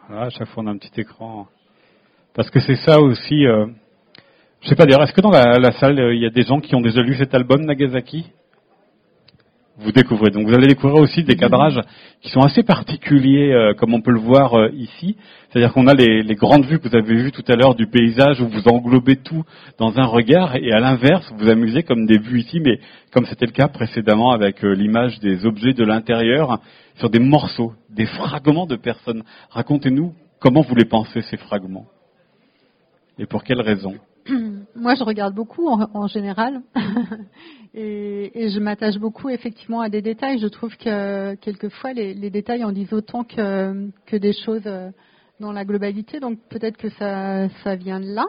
Voilà, 0.09 0.27
à 0.27 0.31
chaque 0.31 0.49
fois 0.49 0.63
on 0.63 0.67
a 0.67 0.71
un 0.71 0.79
petit 0.79 1.01
écran. 1.01 1.47
Parce 2.33 2.51
que 2.51 2.61
c'est 2.61 2.77
ça 2.77 3.01
aussi. 3.01 3.45
Je 4.63 4.69
sais 4.69 4.75
pas 4.75 4.85
dire, 4.85 5.01
est-ce 5.01 5.15
que 5.15 5.23
dans 5.23 5.31
la, 5.31 5.73
salle, 5.73 5.99
euh, 5.99 6.15
il 6.15 6.21
y 6.21 6.27
a 6.27 6.31
des 6.31 6.43
gens 6.43 6.61
qui 6.61 6.75
ont 6.75 6.83
déjà 6.83 7.01
lu 7.01 7.17
cet 7.17 7.35
album 7.35 7.65
Nagasaki? 7.65 8.27
Vous 9.79 9.93
découvrez. 9.93 10.31
Donc 10.31 10.47
vous 10.47 10.53
allez 10.53 10.67
découvrir 10.67 11.01
aussi 11.01 11.25
des 11.25 11.37
cadrages 11.37 11.81
qui 12.21 12.29
sont 12.29 12.43
assez 12.43 12.63
particuliers, 12.63 13.55
euh, 13.55 13.73
comme 13.73 13.95
on 13.95 14.03
peut 14.03 14.11
le 14.11 14.21
voir 14.21 14.53
euh, 14.53 14.69
ici. 14.75 15.17
C'est-à-dire 15.49 15.73
qu'on 15.73 15.87
a 15.87 15.95
les, 15.95 16.23
les, 16.23 16.35
grandes 16.35 16.67
vues 16.67 16.79
que 16.79 16.87
vous 16.87 16.95
avez 16.95 17.15
vues 17.15 17.33
tout 17.33 17.45
à 17.49 17.57
l'heure 17.57 17.75
du 17.75 17.87
paysage 17.87 18.43
où 18.43 18.49
vous 18.49 18.69
englobez 18.69 19.17
tout 19.17 19.45
dans 19.79 19.99
un 19.99 20.05
regard, 20.05 20.55
et 20.57 20.73
à 20.73 20.79
l'inverse, 20.79 21.33
vous 21.39 21.49
amusez 21.49 21.83
comme 21.83 22.05
des 22.05 22.19
vues 22.19 22.41
ici, 22.41 22.61
mais 22.61 22.81
comme 23.15 23.25
c'était 23.25 23.47
le 23.47 23.53
cas 23.53 23.69
précédemment 23.69 24.33
avec 24.33 24.61
l'image 24.61 25.19
des 25.21 25.47
objets 25.47 25.73
de 25.73 25.85
l'intérieur, 25.85 26.59
sur 26.97 27.09
des 27.09 27.19
morceaux, 27.19 27.73
des 27.89 28.05
fragments 28.05 28.67
de 28.67 28.77
personnes. 28.77 29.23
Racontez-nous 29.49 30.13
comment 30.39 30.61
vous 30.61 30.75
les 30.75 30.85
pensez 30.85 31.23
ces 31.23 31.39
fragments? 31.39 31.87
Et 33.19 33.25
pour 33.25 33.43
quelles 33.43 33.63
raisons 33.63 33.95
moi, 34.75 34.95
je 34.95 35.05
regarde 35.05 35.35
beaucoup 35.35 35.69
en, 35.69 36.07
général 36.07 36.63
et, 37.75 38.49
je 38.51 38.61
m'attache 38.61 38.99
beaucoup 38.99 39.29
effectivement 39.29 39.81
à 39.81 39.89
des 39.89 40.03
détails. 40.03 40.39
Je 40.39 40.47
trouve 40.47 40.77
que 40.77 41.35
quelquefois 41.37 41.93
les, 41.93 42.31
détails 42.31 42.65
en 42.65 42.73
disent 42.73 42.93
autant 42.93 43.25
que, 43.25 43.91
des 44.13 44.33
choses 44.33 44.63
euh, 44.67 44.91
dans 45.41 45.53
la 45.53 45.65
globalité. 45.65 46.21
Donc 46.21 46.39
peut-être 46.49 46.77
que 46.77 46.89
ça, 46.91 47.77
vient 47.77 48.01
de 48.01 48.15
là. 48.15 48.27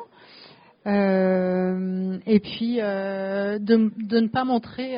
Euh, 0.88 2.18
et 2.26 2.40
puis 2.40 2.78
euh, 2.80 3.60
de, 3.60 3.76
ne 3.76 4.28
pas 4.28 4.46
montrer, 4.46 4.98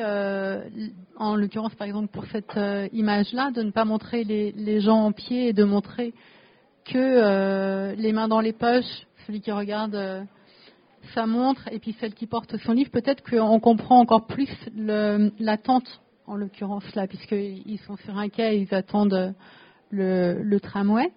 en 1.16 1.36
l'occurrence 1.36 1.74
par 1.74 1.86
exemple 1.86 2.08
pour 2.08 2.24
cette 2.26 2.58
image-là, 2.92 3.50
de 3.50 3.62
ne 3.62 3.70
pas 3.70 3.84
montrer 3.84 4.24
les, 4.24 4.80
gens 4.80 5.06
en 5.06 5.12
pied 5.12 5.48
et 5.48 5.52
de 5.52 5.64
montrer 5.64 6.14
que 6.84 7.94
les 7.94 8.12
mains 8.12 8.28
dans 8.28 8.40
les 8.40 8.52
poches, 8.52 9.06
celui 9.26 9.40
qui 9.40 9.50
regarde 9.50 10.26
sa 11.14 11.26
montre 11.26 11.68
et 11.70 11.78
puis 11.78 11.96
celle 12.00 12.14
qui 12.14 12.26
porte 12.26 12.56
son 12.58 12.72
livre, 12.72 12.90
peut-être 12.90 13.22
qu'on 13.28 13.60
comprend 13.60 13.98
encore 13.98 14.26
plus 14.26 14.50
l'attente, 15.38 16.02
en 16.26 16.36
l'occurrence 16.36 16.94
là, 16.94 17.06
puisqu'ils 17.06 17.78
sont 17.86 17.96
sur 17.98 18.16
un 18.16 18.28
quai 18.28 18.56
et 18.56 18.58
ils 18.60 18.74
attendent 18.74 19.34
le, 19.90 20.58
tramway. 20.58 21.10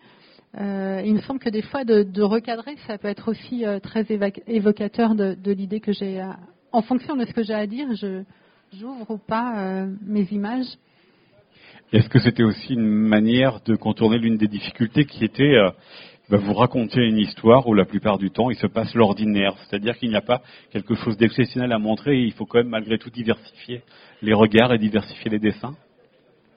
Euh, 0.60 1.02
il 1.06 1.16
me 1.16 1.22
semble 1.22 1.40
que 1.40 1.50
des 1.50 1.62
fois, 1.62 1.84
de, 1.84 2.22
recadrer, 2.22 2.76
ça 2.88 2.98
peut 2.98 3.08
être 3.08 3.30
aussi 3.30 3.66
euh, 3.66 3.80
très 3.80 4.06
évocateur 4.48 5.16
de, 5.16 5.52
l'idée 5.52 5.80
que 5.80 5.92
j'ai. 5.92 6.24
En 6.72 6.82
fonction 6.82 7.16
de 7.16 7.26
ce 7.26 7.34
que 7.34 7.44
j'ai 7.44 7.54
à 7.54 7.68
dire, 7.68 7.88
j'ouvre 8.74 9.12
ou 9.12 9.18
pas 9.18 9.60
euh, 9.60 9.88
mes 10.06 10.28
images. 10.32 10.68
Est-ce 11.94 12.10
que 12.10 12.20
c'était 12.20 12.44
aussi 12.44 12.74
une 12.74 12.86
manière 12.86 13.62
de 13.66 13.76
contourner 13.78 14.18
l'une 14.18 14.38
des 14.38 14.50
difficultés 14.50 15.06
qui 15.06 15.24
était 15.24 15.56
vous 16.36 16.54
raconter 16.54 17.02
une 17.02 17.18
histoire 17.18 17.68
où 17.68 17.74
la 17.74 17.86
plupart 17.86 18.18
du 18.18 18.32
temps 18.32 18.50
il 18.50 18.58
se 18.58 18.68
passe 18.68 18.94
l'ordinaire, 18.96 19.56
c'est-à-dire 19.64 19.98
qu'il 19.98 20.10
n'y 20.10 20.16
a 20.16 20.22
pas 20.22 20.42
quelque 20.72 20.96
chose 20.96 21.16
d'exceptionnel 21.16 21.72
à 21.72 21.80
montrer 21.80 22.18
et 22.18 22.24
il 22.24 22.34
faut 22.34 22.46
quand 22.46 22.58
même 22.58 22.68
malgré 22.68 22.98
tout 22.98 23.10
diversifier 23.10 23.82
les 24.22 24.34
regards 24.34 24.74
et 24.74 24.78
diversifier 24.78 25.32
les 25.32 25.40
dessins 25.40 25.76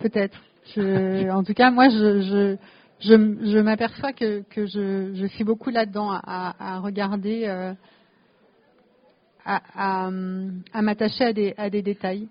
Peut-être. 0.01 0.43
en 0.77 1.45
tout 1.45 1.55
cas, 1.55 1.71
moi 1.71 1.89
je, 1.89 2.57
je, 3.01 3.59
m'aperçois 3.61 4.13
que, 4.13 4.45
je, 4.57 5.27
suis 5.35 5.45
beaucoup 5.45 5.71
là-dedans 5.71 6.11
à, 6.11 6.81
regarder, 6.81 7.47
euh, 7.47 7.73
à, 9.45 10.11
m'attacher 10.83 11.25
à 11.25 11.33
des, 11.33 11.55
à 11.57 11.71
des 11.71 11.83
détails. 11.83 12.29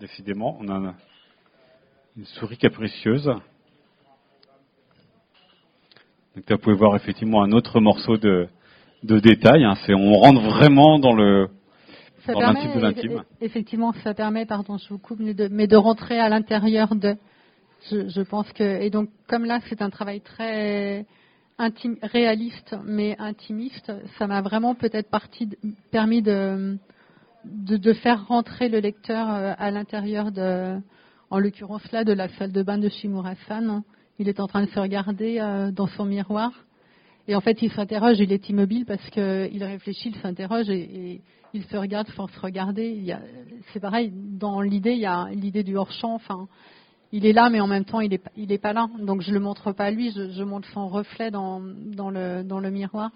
décidément, 0.00 0.56
on 0.60 0.68
a 0.68 0.94
une 2.16 2.24
souris 2.24 2.56
capricieuse. 2.56 3.30
Donc 6.36 6.44
vous 6.48 6.58
pouvez 6.58 6.76
voir 6.76 6.94
effectivement 6.96 7.42
un 7.42 7.52
autre 7.52 7.80
morceau 7.80 8.16
de, 8.16 8.48
de 9.02 9.18
détail. 9.18 9.64
Hein. 9.64 9.74
on 9.88 10.14
rentre 10.14 10.42
vraiment 10.42 10.98
dans 10.98 11.12
le 11.12 11.48
dans 12.28 12.40
l'intime 12.40 12.74
de 12.74 12.80
l'intime. 12.80 13.22
Effectivement, 13.40 13.92
ça 14.04 14.14
permet, 14.14 14.46
pardon, 14.46 14.78
je 14.78 14.88
vous 14.90 14.98
coupe, 14.98 15.18
mais 15.20 15.34
de, 15.34 15.48
mais 15.48 15.66
de 15.66 15.76
rentrer 15.76 16.20
à 16.20 16.28
l'intérieur 16.28 16.94
de. 16.94 17.16
Je, 17.90 18.08
je, 18.08 18.20
pense 18.20 18.50
que 18.52 18.62
et 18.62 18.90
donc 18.90 19.08
comme 19.26 19.44
là, 19.44 19.58
c'est 19.68 19.80
un 19.80 19.90
travail 19.90 20.20
très 20.20 21.06
intime, 21.58 21.96
réaliste 22.02 22.76
mais 22.84 23.16
intimiste. 23.18 23.90
Ça 24.18 24.26
m'a 24.26 24.42
vraiment 24.42 24.74
peut-être 24.74 25.08
permis 25.90 26.22
de, 26.22 26.76
de, 27.44 27.76
de, 27.76 27.92
faire 27.94 28.26
rentrer 28.26 28.68
le 28.68 28.80
lecteur 28.80 29.30
euh, 29.30 29.54
à 29.58 29.70
l'intérieur 29.70 30.30
de, 30.30 30.78
en 31.30 31.38
l'occurrence 31.38 31.90
là, 31.90 32.04
de 32.04 32.12
la 32.12 32.28
salle 32.28 32.52
de 32.52 32.62
bain 32.62 32.78
de 32.78 32.88
Shimura-san. 32.88 33.82
Il 34.20 34.28
est 34.28 34.38
en 34.38 34.46
train 34.46 34.64
de 34.64 34.68
se 34.68 34.78
regarder 34.78 35.38
euh, 35.40 35.72
dans 35.72 35.86
son 35.86 36.04
miroir. 36.04 36.52
Et 37.26 37.34
en 37.34 37.40
fait, 37.40 37.62
il 37.62 37.72
s'interroge, 37.72 38.18
il 38.20 38.34
est 38.34 38.50
immobile 38.50 38.84
parce 38.84 39.08
qu'il 39.08 39.64
réfléchit, 39.64 40.10
il 40.10 40.16
s'interroge 40.16 40.68
et, 40.68 41.22
il 41.54 41.64
se 41.64 41.76
regarde 41.76 42.06
sans 42.08 42.28
se 42.28 42.38
regarder. 42.38 43.16
C'est 43.72 43.80
pareil, 43.80 44.12
dans 44.14 44.60
l'idée, 44.60 44.92
il 44.92 45.00
y 45.00 45.06
a 45.06 45.28
l'idée 45.32 45.64
du 45.64 45.76
hors-champ. 45.76 46.14
Enfin, 46.14 46.48
il 47.12 47.24
est 47.24 47.32
là, 47.32 47.48
mais 47.50 47.60
en 47.60 47.66
même 47.66 47.86
temps, 47.86 48.00
il 48.00 48.10
n'est 48.10 48.54
est 48.54 48.58
pas 48.58 48.74
là. 48.74 48.88
Donc, 49.00 49.22
je 49.22 49.32
le 49.32 49.40
montre 49.40 49.72
pas 49.72 49.90
lui, 49.90 50.12
je, 50.12 50.42
montre 50.44 50.68
son 50.68 50.86
reflet 50.86 51.30
dans, 51.30 51.58
le, 51.58 52.70
miroir. 52.70 53.10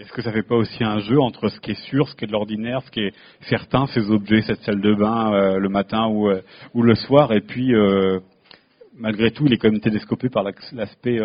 Est-ce 0.00 0.12
que 0.12 0.22
ça 0.22 0.32
fait 0.32 0.42
pas 0.42 0.56
aussi 0.56 0.82
un 0.82 0.98
jeu 0.98 1.20
entre 1.20 1.50
ce 1.50 1.60
qui 1.60 1.72
est 1.72 1.82
sûr, 1.88 2.08
ce 2.08 2.16
qui 2.16 2.24
est 2.24 2.26
de 2.26 2.32
l'ordinaire, 2.32 2.82
ce 2.82 2.90
qui 2.90 3.00
est 3.00 3.14
certain, 3.48 3.86
ces 3.88 4.10
objets, 4.10 4.40
cette 4.42 4.62
salle 4.62 4.80
de 4.80 4.94
bain 4.94 5.32
euh, 5.32 5.58
le 5.58 5.68
matin 5.68 6.08
ou, 6.08 6.30
euh, 6.30 6.40
ou 6.74 6.82
le 6.82 6.96
soir, 6.96 7.32
et 7.32 7.42
puis 7.42 7.72
malgré 8.96 9.30
tout, 9.30 9.46
il 9.46 9.52
est 9.52 9.58
quand 9.58 9.70
même 9.70 9.80
télescopé 9.80 10.28
par 10.28 10.42
l'aspect 10.42 11.20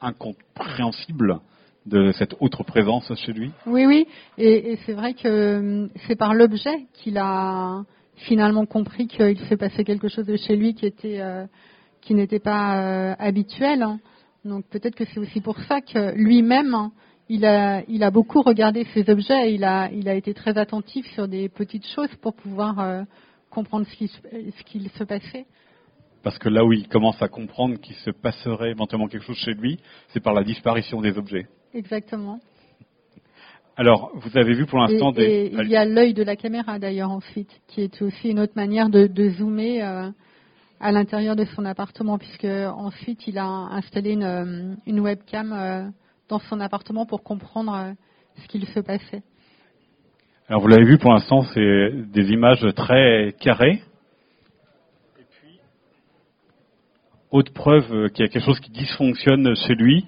incompréhensible 0.00 1.40
de 1.86 2.12
cette 2.12 2.34
autre 2.40 2.64
présence 2.64 3.12
chez 3.14 3.32
lui 3.32 3.52
Oui, 3.66 3.86
oui, 3.86 4.06
et, 4.38 4.78
c'est 4.84 4.92
vrai 4.92 5.14
que 5.14 5.88
c'est 6.06 6.16
par 6.16 6.34
l'objet 6.34 6.86
qu'il 6.94 7.16
a 7.18 7.84
finalement 8.16 8.66
compris 8.66 9.06
qu'il 9.06 9.38
s'est 9.48 9.56
passé 9.56 9.84
quelque 9.84 10.08
chose 10.08 10.26
de 10.26 10.36
chez 10.36 10.56
lui 10.56 10.74
qui 10.74 10.86
était 10.86 11.20
euh, 11.20 11.46
qui 12.00 12.14
n'était 12.14 12.40
pas 12.40 12.80
euh, 12.80 13.14
habituel. 13.18 13.82
Hein. 13.82 14.00
Donc 14.44 14.64
peut-être 14.66 14.94
que 14.94 15.04
c'est 15.04 15.20
aussi 15.20 15.40
pour 15.40 15.58
ça 15.60 15.80
que 15.80 16.14
lui-même 16.14 16.74
hein, 16.74 16.92
il 17.28 17.44
a 17.44 17.82
il 17.88 18.02
a 18.02 18.10
beaucoup 18.10 18.42
regardé 18.42 18.86
ces 18.94 19.08
objets. 19.10 19.54
il 19.54 19.64
a 19.64 19.90
il 19.92 20.08
a 20.08 20.14
été 20.14 20.34
très 20.34 20.58
attentif 20.58 21.06
sur 21.12 21.28
des 21.28 21.48
petites 21.48 21.86
choses 21.86 22.14
pour 22.20 22.34
pouvoir 22.34 22.80
euh, 22.80 23.02
comprendre 23.50 23.86
ce 23.86 23.96
qui 23.96 24.08
ce 24.08 24.62
qu'il 24.64 24.88
se 24.90 25.04
passait. 25.04 25.46
Parce 26.26 26.38
que 26.38 26.48
là 26.48 26.64
où 26.64 26.72
il 26.72 26.88
commence 26.88 27.22
à 27.22 27.28
comprendre 27.28 27.76
qu'il 27.76 27.94
se 27.94 28.10
passerait 28.10 28.72
éventuellement 28.72 29.06
quelque 29.06 29.22
chose 29.22 29.36
chez 29.36 29.52
lui, 29.52 29.78
c'est 30.08 30.18
par 30.18 30.34
la 30.34 30.42
disparition 30.42 31.00
des 31.00 31.16
objets. 31.16 31.46
Exactement. 31.72 32.40
Alors, 33.76 34.10
vous 34.12 34.36
avez 34.36 34.54
vu 34.54 34.66
pour 34.66 34.80
l'instant 34.80 35.12
des. 35.12 35.52
il 35.52 35.68
y 35.68 35.76
a 35.76 35.84
l'œil 35.84 36.14
de 36.14 36.24
la 36.24 36.34
caméra 36.34 36.80
d'ailleurs 36.80 37.12
ensuite, 37.12 37.52
qui 37.68 37.80
est 37.80 38.02
aussi 38.02 38.30
une 38.30 38.40
autre 38.40 38.54
manière 38.56 38.88
de, 38.88 39.28
zoomer 39.38 39.82
euh, 39.82 40.10
à 40.80 40.90
l'intérieur 40.90 41.36
de 41.36 41.44
son 41.44 41.64
appartement, 41.64 42.18
puisque 42.18 42.44
ensuite 42.44 43.28
il 43.28 43.38
a 43.38 43.46
installé 43.46 44.14
une, 44.14 44.24
euh, 44.24 45.00
webcam 45.00 45.52
euh, 45.52 45.88
dans 46.28 46.40
son 46.40 46.58
appartement 46.58 47.06
pour 47.06 47.22
comprendre 47.22 47.94
ce 48.42 48.48
qu'il 48.48 48.66
se 48.66 48.80
passait. 48.80 49.22
Alors, 50.48 50.60
vous 50.60 50.66
l'avez 50.66 50.86
vu 50.86 50.98
pour 50.98 51.12
l'instant, 51.12 51.44
c'est 51.54 51.90
des 52.10 52.32
images 52.32 52.66
très 52.74 53.32
carrées. 53.38 53.80
Et 55.18 55.24
puis, 55.30 55.60
autre 57.36 57.52
preuve 57.52 58.10
qu'il 58.10 58.24
y 58.24 58.28
a 58.28 58.30
quelque 58.30 58.44
chose 58.44 58.60
qui 58.60 58.70
dysfonctionne 58.70 59.54
chez 59.54 59.74
lui, 59.74 60.04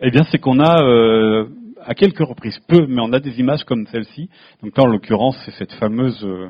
eh 0.00 0.10
bien, 0.10 0.22
c'est 0.30 0.38
qu'on 0.38 0.60
a 0.60 1.46
à 1.88 1.94
quelques 1.94 2.18
reprises, 2.18 2.58
peu, 2.68 2.86
mais 2.86 3.00
on 3.00 3.12
a 3.14 3.18
des 3.18 3.40
images 3.40 3.64
comme 3.64 3.86
celle-ci. 3.86 4.28
Donc 4.62 4.76
là, 4.76 4.84
en 4.84 4.88
l'occurrence, 4.88 5.36
c'est 5.44 5.52
cette 5.52 5.72
fameuse 5.72 6.22
euh, 6.22 6.48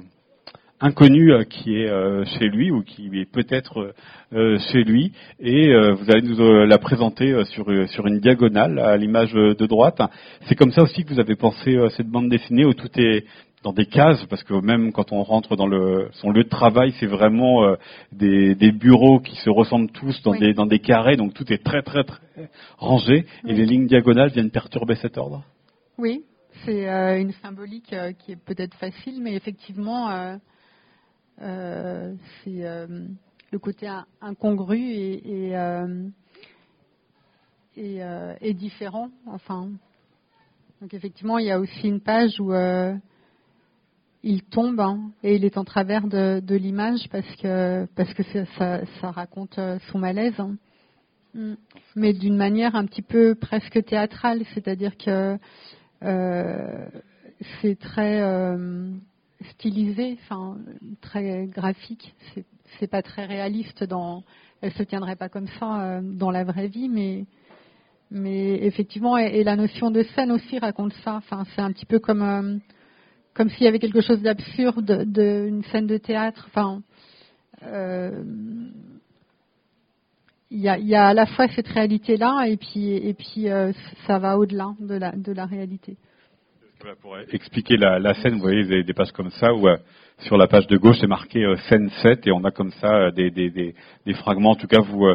inconnue 0.81 1.33
euh, 1.33 1.45
qui 1.45 1.77
est 1.77 1.89
euh, 1.89 2.25
chez 2.25 2.49
lui 2.49 2.73
ou 2.73 2.83
qui 2.83 3.07
est 3.15 3.31
peut-être 3.31 3.95
chez 4.31 4.85
lui, 4.85 5.13
et 5.41 5.73
vous 5.73 6.11
allez 6.11 6.21
nous 6.21 6.67
la 6.67 6.77
présenter 6.77 7.35
sur 7.47 7.65
sur 7.89 8.07
une 8.07 8.21
diagonale 8.21 8.79
à 8.79 8.95
l'image 8.99 9.33
de 9.33 9.67
droite. 9.67 10.03
C'est 10.47 10.55
comme 10.55 10.71
ça 10.71 10.83
aussi 10.83 11.03
que 11.03 11.15
vous 11.15 11.21
avez 11.21 11.35
pensé 11.35 11.79
cette 11.97 12.09
bande 12.09 12.29
dessinée 12.29 12.67
où 12.67 12.75
tout 12.75 12.91
est 12.97 13.25
dans 13.69 13.75
des 13.75 13.85
cases, 13.85 14.25
parce 14.31 14.43
que 14.45 14.55
même 14.55 14.93
quand 14.93 15.13
on 15.13 15.23
rentre 15.23 15.55
dans 15.55 15.67
le, 15.67 16.09
son 16.13 16.31
lieu 16.31 16.43
de 16.43 16.49
travail, 16.49 16.95
c'est 16.99 17.07
vraiment 17.07 17.65
euh, 17.65 17.77
des, 18.13 18.55
des, 18.55 18.73
bureaux 18.73 19.21
qui 19.21 19.37
se 19.37 19.51
ressemblent 19.51 19.91
tous 19.91 20.23
dans, 20.23 20.33
des, 20.33 20.55
dans 20.55 20.65
des 20.65 20.79
carrés, 20.79 21.17
donc 21.17 21.35
tout 21.35 21.53
est 21.53 21.63
très 21.63 21.83
très 21.83 22.03
très 22.03 22.49
rangé, 22.79 23.27
et 23.47 23.53
les 23.53 23.67
lignes 23.67 23.87
diagonales 23.87 24.31
viennent 24.31 24.51
perturber 24.51 24.95
cet 24.95 25.19
ordre. 25.19 25.45
Oui, 25.99 26.25
c'est 26.65 26.89
euh, 26.89 27.21
une 27.21 27.33
symbolique 27.33 27.93
euh, 27.93 28.13
qui 28.13 28.33
est 28.33 28.43
peut-être 28.43 28.75
facile, 28.77 29.21
mais 29.21 29.35
effectivement, 29.35 30.39
c'est 31.39 32.63
le 33.51 33.59
côté 33.61 33.87
incongru 34.23 34.79
et, 34.79 35.53
et, 37.77 38.01
et, 38.41 38.55
différent. 38.55 39.11
Enfin, 39.27 39.69
donc 40.81 40.95
effectivement, 40.95 41.37
il 41.39 41.47
y 41.47 41.51
a 41.51 41.61
aussi 41.61 41.87
une 41.87 42.01
page 42.01 42.41
où 42.41 42.51
il 44.23 44.43
tombe 44.43 44.81
hein, 44.81 45.11
et 45.23 45.37
il 45.37 45.45
est 45.45 45.59
en 45.59 45.65
travers 45.65 46.07
de, 46.07 46.55
l'image 46.55 47.09
parce 47.11 47.37
que 47.37 47.87
parce 47.95 48.13
que 48.15 48.23
ça, 48.59 48.81
ça, 49.01 49.11
raconte 49.11 49.59
euh, 49.59 49.79
son 49.91 49.99
malaise, 49.99 50.39
hein. 50.39 50.57
mm. 51.35 51.55
mais 51.95 52.13
d'une 52.13 52.37
manière 52.37 52.75
un 52.75 52.85
petit 52.85 53.03
peu 53.03 53.35
presque 53.35 53.85
théâtrale, 53.85 54.43
c'est-à-dire 54.55 54.97
que 54.97 55.39
euh, 56.03 56.89
c'est 57.61 57.79
très 57.79 58.21
euh, 58.21 58.91
stylisé, 59.53 60.19
enfin 60.23 60.59
très 61.01 61.47
graphique. 61.47 62.15
C'est, 62.35 62.45
c'est 62.79 62.89
pas 62.89 63.03
très 63.03 63.25
réaliste 63.25 63.85
dans. 63.85 64.25
Elle 64.61 64.73
se 64.73 64.83
tiendrait 64.83 65.15
pas 65.15 65.29
comme 65.29 65.47
ça 65.61 66.01
dans 66.03 66.33
la 66.33 66.43
vraie 66.43 66.67
vie, 66.67 66.89
mais 66.89 67.27
mais 68.11 68.55
effectivement 68.65 69.17
et, 69.17 69.45
la 69.45 69.55
notion 69.55 69.93
de 69.93 70.03
scène 70.03 70.33
aussi 70.33 70.59
raconte 70.59 70.93
ça. 71.05 71.15
Enfin 71.15 71.45
c'est 71.55 71.63
un 71.63 71.71
petit 71.71 71.87
peu 71.87 72.01
comme 72.01 72.61
comme 73.39 73.51
s'il 73.51 73.63
y 73.63 73.69
avait 73.69 73.79
quelque 73.79 74.01
chose 74.01 74.21
d'absurde 74.21 75.05
d'une 75.05 75.63
scène 75.71 75.87
de 75.87 75.97
théâtre. 75.97 76.45
Enfin, 76.49 76.83
euh, 77.63 78.25
il 80.51 80.59
y, 80.61 80.95
a, 80.97 81.07
à 81.07 81.15
la 81.15 81.25
fois 81.27 81.47
cette 81.55 81.69
réalité-là 81.69 82.47
et 82.49 82.57
puis, 82.57 82.95
et 82.95 83.15
puis 83.15 83.49
euh, 83.49 83.71
ça 84.09 84.19
va 84.19 84.37
au-delà 84.37 84.73
de 84.81 84.97
la, 84.97 85.13
de 85.13 85.31
la 85.31 85.47
réalité. 85.47 85.97
Pour 87.01 87.17
expliquer 87.31 87.77
la, 87.77 88.13
scène, 88.15 88.35
vous 88.35 88.41
voyez, 88.41 88.83
des 88.83 88.95
pages 88.95 89.13
comme 89.13 89.31
ça 89.31 89.55
où 89.55 89.69
euh, 89.69 89.77
sur 90.27 90.37
la 90.37 90.49
page 90.49 90.67
de 90.67 90.77
gauche 90.77 90.97
c'est 91.01 91.07
marqué 91.07 91.45
scène 91.69 91.91
7 92.03 92.27
et 92.27 92.33
on 92.33 92.43
a 92.43 92.51
comme 92.51 92.73
ça 92.81 93.13
des, 93.13 93.31
des, 93.31 93.51
des, 93.51 94.15
fragments. 94.15 94.51
En 94.51 94.57
tout 94.57 94.67
cas, 94.67 94.81
vous 94.81 95.15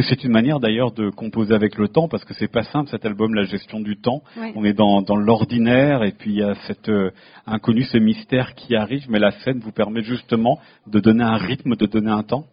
c'est 0.00 0.24
une 0.24 0.32
manière 0.32 0.58
d'ailleurs 0.58 0.92
de 0.92 1.10
composer 1.10 1.54
avec 1.54 1.76
le 1.76 1.88
temps 1.88 2.08
parce 2.08 2.24
que 2.24 2.32
c'est 2.34 2.48
pas 2.48 2.62
simple 2.64 2.88
cet 2.90 3.04
album, 3.04 3.34
la 3.34 3.44
gestion 3.44 3.80
du 3.80 3.98
temps. 4.00 4.22
On 4.54 4.64
est 4.64 4.72
dans, 4.72 5.04
l'ordinaire 5.16 6.02
et 6.02 6.12
puis 6.12 6.30
il 6.30 6.36
y 6.38 6.42
a 6.42 6.54
cet 6.66 6.88
euh, 6.88 7.10
inconnu, 7.46 7.82
ce 7.84 7.98
mystère 7.98 8.54
qui 8.54 8.74
arrive, 8.74 9.10
mais 9.10 9.18
la 9.18 9.32
scène 9.40 9.58
vous 9.58 9.72
permet 9.72 10.02
justement 10.02 10.58
de 10.86 10.98
donner 11.00 11.24
un 11.24 11.36
rythme, 11.36 11.76
de 11.76 11.86
donner 11.86 12.10
un 12.10 12.22
temps. 12.22 12.46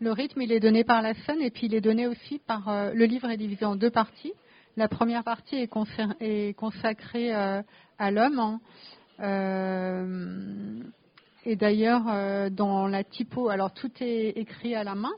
Le 0.00 0.12
rythme, 0.12 0.40
il 0.42 0.52
est 0.52 0.60
donné 0.60 0.84
par 0.84 1.02
la 1.02 1.12
scène 1.14 1.42
et 1.42 1.50
puis 1.50 1.66
il 1.66 1.74
est 1.74 1.80
donné 1.80 2.06
aussi 2.06 2.40
par. 2.46 2.68
Euh, 2.68 2.92
le 2.94 3.04
livre 3.04 3.28
est 3.30 3.36
divisé 3.36 3.66
en 3.66 3.76
deux 3.76 3.90
parties. 3.90 4.32
La 4.76 4.88
première 4.88 5.24
partie 5.24 5.56
est, 5.56 6.54
consacrée 6.54 7.34
euh, 7.34 7.62
à 7.98 8.10
l'homme. 8.10 8.38
Hein. 8.38 8.60
et 11.46 11.56
d'ailleurs, 11.56 12.50
dans 12.50 12.86
la 12.86 13.02
typo, 13.02 13.48
alors 13.48 13.72
tout 13.72 13.90
est 14.00 14.36
écrit 14.36 14.74
à 14.74 14.84
la 14.84 14.94
main, 14.94 15.12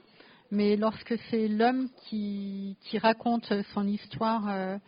mais 0.51 0.77
lorsque 0.77 1.15
c'est 1.31 1.47
l'homme 1.49 1.89
qui, 2.07 2.77
raconte 3.01 3.53
son 3.75 3.87
histoire, 3.87 4.49
euh, 4.49 4.79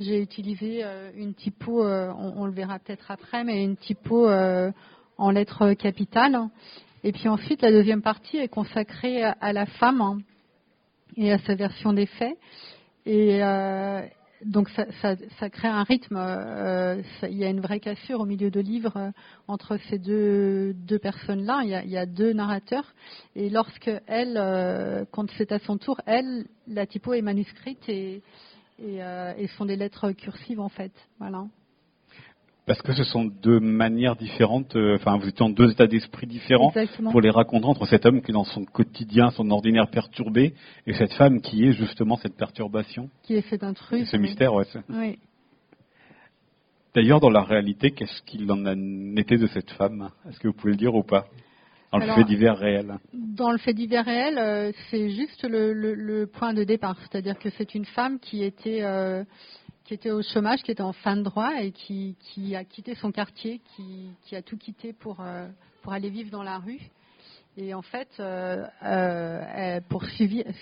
j'ai 0.00 0.22
utilisé 0.22 0.82
euh, 0.82 1.10
une 1.14 1.34
typo, 1.34 1.84
euh, 1.84 2.10
on, 2.16 2.46
le 2.46 2.52
verra 2.52 2.78
peut-être 2.78 3.10
après, 3.10 3.44
mais 3.44 3.62
une 3.62 3.76
typo 3.76 4.28
en 5.18 5.30
lettres 5.30 5.74
capitales. 5.74 6.38
Et 7.04 7.12
puis 7.12 7.28
ensuite, 7.28 7.62
la 7.62 7.70
deuxième 7.70 8.02
partie 8.02 8.38
est 8.38 8.48
consacrée 8.48 9.22
à, 9.22 9.52
la 9.52 9.66
femme 9.66 10.22
et 11.16 11.32
à 11.32 11.38
sa 11.38 11.54
version 11.54 11.92
des 11.92 12.06
faits. 12.06 12.38
Et, 13.04 13.40
donc 14.44 14.68
ça, 14.70 15.50
crée 15.50 15.68
un 15.68 15.82
rythme. 15.82 16.16
Euh, 16.16 17.02
il 17.22 17.36
y 17.36 17.44
a 17.44 17.48
une 17.48 17.60
vraie 17.60 17.80
cassure 17.80 18.20
au 18.20 18.24
milieu 18.24 18.50
de 18.50 18.60
livres 18.60 18.96
euh, 18.96 19.10
entre 19.48 19.78
ces 19.88 19.98
deux, 19.98 20.72
deux 20.74 20.98
personnes-là. 20.98 21.62
Il, 21.64 21.90
y 21.90 21.96
a 21.96 22.06
deux 22.06 22.32
narrateurs. 22.32 22.94
Et 23.36 23.50
lorsque 23.50 23.90
elle, 24.06 24.36
euh, 24.36 25.04
quand 25.10 25.30
c'est 25.38 25.52
à 25.52 25.58
son 25.60 25.78
tour, 25.78 26.00
elle, 26.06 26.46
la 26.66 26.86
typo 26.86 27.14
est 27.14 27.22
manuscrite 27.22 27.88
et, 27.88 28.22
et, 28.78 29.46
sont 29.56 29.64
des 29.64 29.76
lettres 29.76 30.12
cursives 30.12 30.60
en 30.60 30.68
fait. 30.68 30.92
Voilà. 31.18 31.44
Parce 32.64 32.80
que 32.80 32.92
ce 32.92 33.02
sont 33.02 33.24
deux 33.24 33.58
manières 33.58 34.14
différentes, 34.14 34.76
euh, 34.76 34.94
enfin 34.94 35.16
vous 35.16 35.28
étiez 35.28 35.44
en 35.44 35.50
deux 35.50 35.72
états 35.72 35.88
d'esprit 35.88 36.28
différents 36.28 36.72
pour 37.10 37.20
les 37.20 37.30
raconter 37.30 37.66
entre 37.66 37.86
cet 37.86 38.06
homme 38.06 38.22
qui 38.22 38.30
est 38.30 38.34
dans 38.34 38.44
son 38.44 38.64
quotidien, 38.64 39.30
son 39.30 39.50
ordinaire 39.50 39.88
perturbé, 39.88 40.54
et 40.86 40.94
cette 40.94 41.12
femme 41.14 41.40
qui 41.40 41.66
est 41.66 41.72
justement 41.72 42.16
cette 42.16 42.36
perturbation. 42.36 43.10
Qui 43.24 43.34
est 43.34 43.48
cet 43.50 43.64
intrus. 43.64 44.08
Ce 44.08 44.16
mystère, 44.16 44.54
ouais. 44.54 44.64
Oui. 44.88 45.18
D'ailleurs, 46.94 47.20
dans 47.20 47.30
la 47.30 47.42
réalité, 47.42 47.90
qu'est-ce 47.90 48.22
qu'il 48.22 48.50
en 48.52 48.66
a 48.66 48.74
été 49.18 49.38
de 49.38 49.46
cette 49.48 49.70
femme? 49.72 50.10
Est-ce 50.28 50.38
que 50.38 50.48
vous 50.48 50.54
pouvez 50.54 50.72
le 50.72 50.78
dire 50.78 50.94
ou 50.94 51.02
pas? 51.02 51.26
Dans 51.90 51.98
le 51.98 52.14
fait 52.14 52.24
divers 52.24 52.56
réel. 52.56 52.94
Dans 53.12 53.50
le 53.50 53.58
fait 53.58 53.74
divers 53.74 54.06
réel, 54.06 54.38
euh, 54.38 54.72
c'est 54.90 55.10
juste 55.10 55.44
le, 55.44 56.24
point 56.24 56.54
de 56.54 56.64
départ. 56.64 56.96
C'est-à-dire 57.00 57.38
que 57.38 57.50
c'est 57.50 57.74
une 57.74 57.84
femme 57.84 58.18
qui 58.18 58.42
était, 58.44 58.82
euh, 58.82 59.24
qui 59.84 59.94
était 59.94 60.10
au 60.10 60.22
chômage, 60.22 60.62
qui 60.62 60.70
était 60.70 60.82
en 60.82 60.92
fin 60.92 61.16
de 61.16 61.22
droit 61.22 61.60
et 61.60 61.72
qui, 61.72 62.16
a 62.54 62.64
quitté 62.64 62.94
son 62.94 63.12
quartier, 63.12 63.60
qui, 63.76 64.36
a 64.36 64.42
tout 64.42 64.56
quitté 64.56 64.92
pour, 64.92 65.20
euh, 65.20 65.48
pour 65.82 65.92
aller 65.92 66.10
vivre 66.10 66.30
dans 66.30 66.42
la 66.42 66.58
rue. 66.58 66.80
Et 67.58 67.74
en 67.74 67.82
fait, 67.82 68.08
pour 69.90 70.04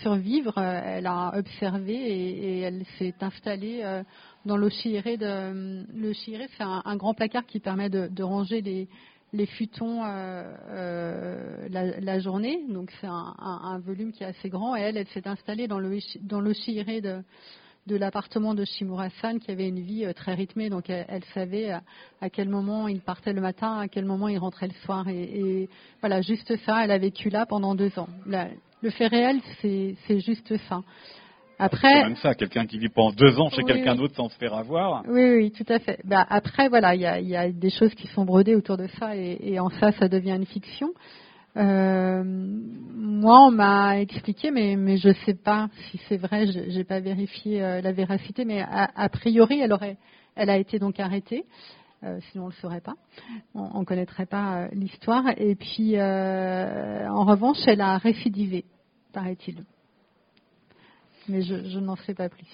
survivre, 0.03 0.59
elle 0.59 1.07
a 1.07 1.33
observé 1.37 1.95
et, 1.95 2.61
elle 2.61 2.85
s'est 2.99 3.15
installée 3.21 4.03
dans 4.45 4.57
le 4.57 4.69
chiré 4.69 5.17
de 5.17 5.85
le 5.95 6.13
c'est 6.15 6.49
un, 6.61 6.97
grand 6.97 7.15
placard 7.15 7.47
qui 7.47 7.61
permet 7.61 7.91
de, 7.91 8.23
ranger 8.23 8.89
les, 9.33 9.47
futons 9.47 10.03
euh, 10.05 10.43
euh, 10.71 11.69
la, 12.01 12.19
journée. 12.19 12.65
Donc 12.69 12.93
c'est 13.01 13.07
un, 13.07 13.79
volume 13.79 14.11
qui 14.11 14.25
est 14.25 14.27
assez 14.27 14.49
grand. 14.49 14.75
Et 14.75 14.81
elle, 14.81 14.97
elle 14.97 15.09
s'est 15.09 15.29
installée 15.29 15.69
dans 15.69 15.79
le 15.79 15.97
dans 16.23 16.43
de 16.43 17.23
de 17.87 17.97
l'appartement 17.97 18.55
de 18.55 18.64
Shimura-san 18.64 19.38
qui 19.40 19.51
avait 19.51 19.69
une 19.69 19.81
vie 19.81 20.05
euh, 20.05 20.12
très 20.12 20.35
rythmée, 20.35 20.71
donc 20.71 20.90
elle, 20.90 21.25
savait 21.35 21.71
à, 21.71 22.31
quel 22.31 22.49
moment 22.49 22.88
il 22.88 23.01
partait 23.01 23.33
le 23.33 23.40
matin, 23.40 23.79
à 23.79 23.88
quel 23.88 24.05
moment 24.05 24.29
il 24.29 24.38
rentrait 24.38 24.69
le 24.69 24.75
soir, 24.85 25.09
et, 25.09 25.69
voilà, 26.01 26.21
juste 26.21 26.55
ça, 26.64 26.85
elle 26.85 26.90
a 26.90 26.99
vécu 26.99 27.31
là 27.31 27.47
pendant 27.47 27.75
deux 27.75 27.99
ans. 27.99 28.09
le 28.27 28.90
fait 28.90 29.07
réel, 29.07 29.40
c'est 29.62 30.21
juste 30.21 30.57
ça. 30.69 30.83
Après, 31.62 32.05
même 32.05 32.16
ça, 32.16 32.35
quelqu'un 32.35 32.64
qui 32.64 32.79
vit 32.79 32.88
pendant 32.88 33.12
deux 33.12 33.38
ans 33.38 33.51
chez 33.51 33.62
quelqu'un 33.64 33.95
d'autre 33.95 34.14
sans 34.16 34.31
se 34.31 34.38
faire 34.38 34.55
avoir. 34.55 35.03
Oui, 35.07 35.35
oui, 35.37 35.51
tout 35.53 35.71
à 35.71 35.79
fait. 35.79 36.01
Bah, 36.05 36.27
après, 36.31 36.71
voilà, 36.71 36.95
il 36.95 37.03
y 37.03 37.37
a, 37.37 37.53
des 37.53 37.69
choses 37.69 37.95
qui 37.95 38.07
sont 38.09 38.25
brodées 38.25 38.55
autour 38.55 38.79
de 38.79 38.87
ça, 38.99 39.14
et, 39.14 39.61
en 39.61 39.69
ça, 39.69 39.93
ça 39.93 40.09
devient 40.09 40.37
une 40.37 40.47
fiction. 40.47 40.88
Euh, 41.57 42.23
moi, 42.25 43.47
on 43.47 43.51
m'a 43.51 44.01
expliqué, 44.01 44.51
mais, 44.51 44.97
je 44.97 45.09
ne 45.09 45.15
sais 45.27 45.35
pas 45.35 45.69
si 45.91 46.01
c'est 46.09 46.17
vrai, 46.17 46.47
je 46.47 46.77
n'ai 46.77 46.85
pas 46.85 47.01
vérifié 47.01 47.63
euh, 47.63 47.81
la 47.81 47.93
véracité, 47.93 48.45
mais 48.45 48.63
a, 48.63 49.09
priori, 49.09 49.61
elle, 49.61 49.73
aurait, 49.73 49.97
elle 50.37 50.51
a 50.51 50.57
été 50.57 50.79
donc 50.79 51.01
arrêtée. 51.01 51.45
Euh, 52.03 52.19
sinon 52.33 52.45
on 52.45 52.47
ne 52.47 52.53
le 52.53 52.57
saurait 52.63 52.81
pas, 52.81 52.95
on 53.55 53.81
ne 53.81 53.85
connaîtrait 53.85 54.25
pas 54.25 54.69
l'histoire. 54.73 55.25
Et 55.37 55.55
puis, 55.55 56.01
en 56.01 57.25
revanche, 57.25 57.59
elle 57.67 57.83
a 57.83 57.99
récidivé, 57.99 58.65
paraît-il 59.13 59.65
mais 61.31 61.43
je, 61.43 61.79
n'en 61.79 61.97
sais 61.97 62.15
pas 62.15 62.29
plus. 62.29 62.47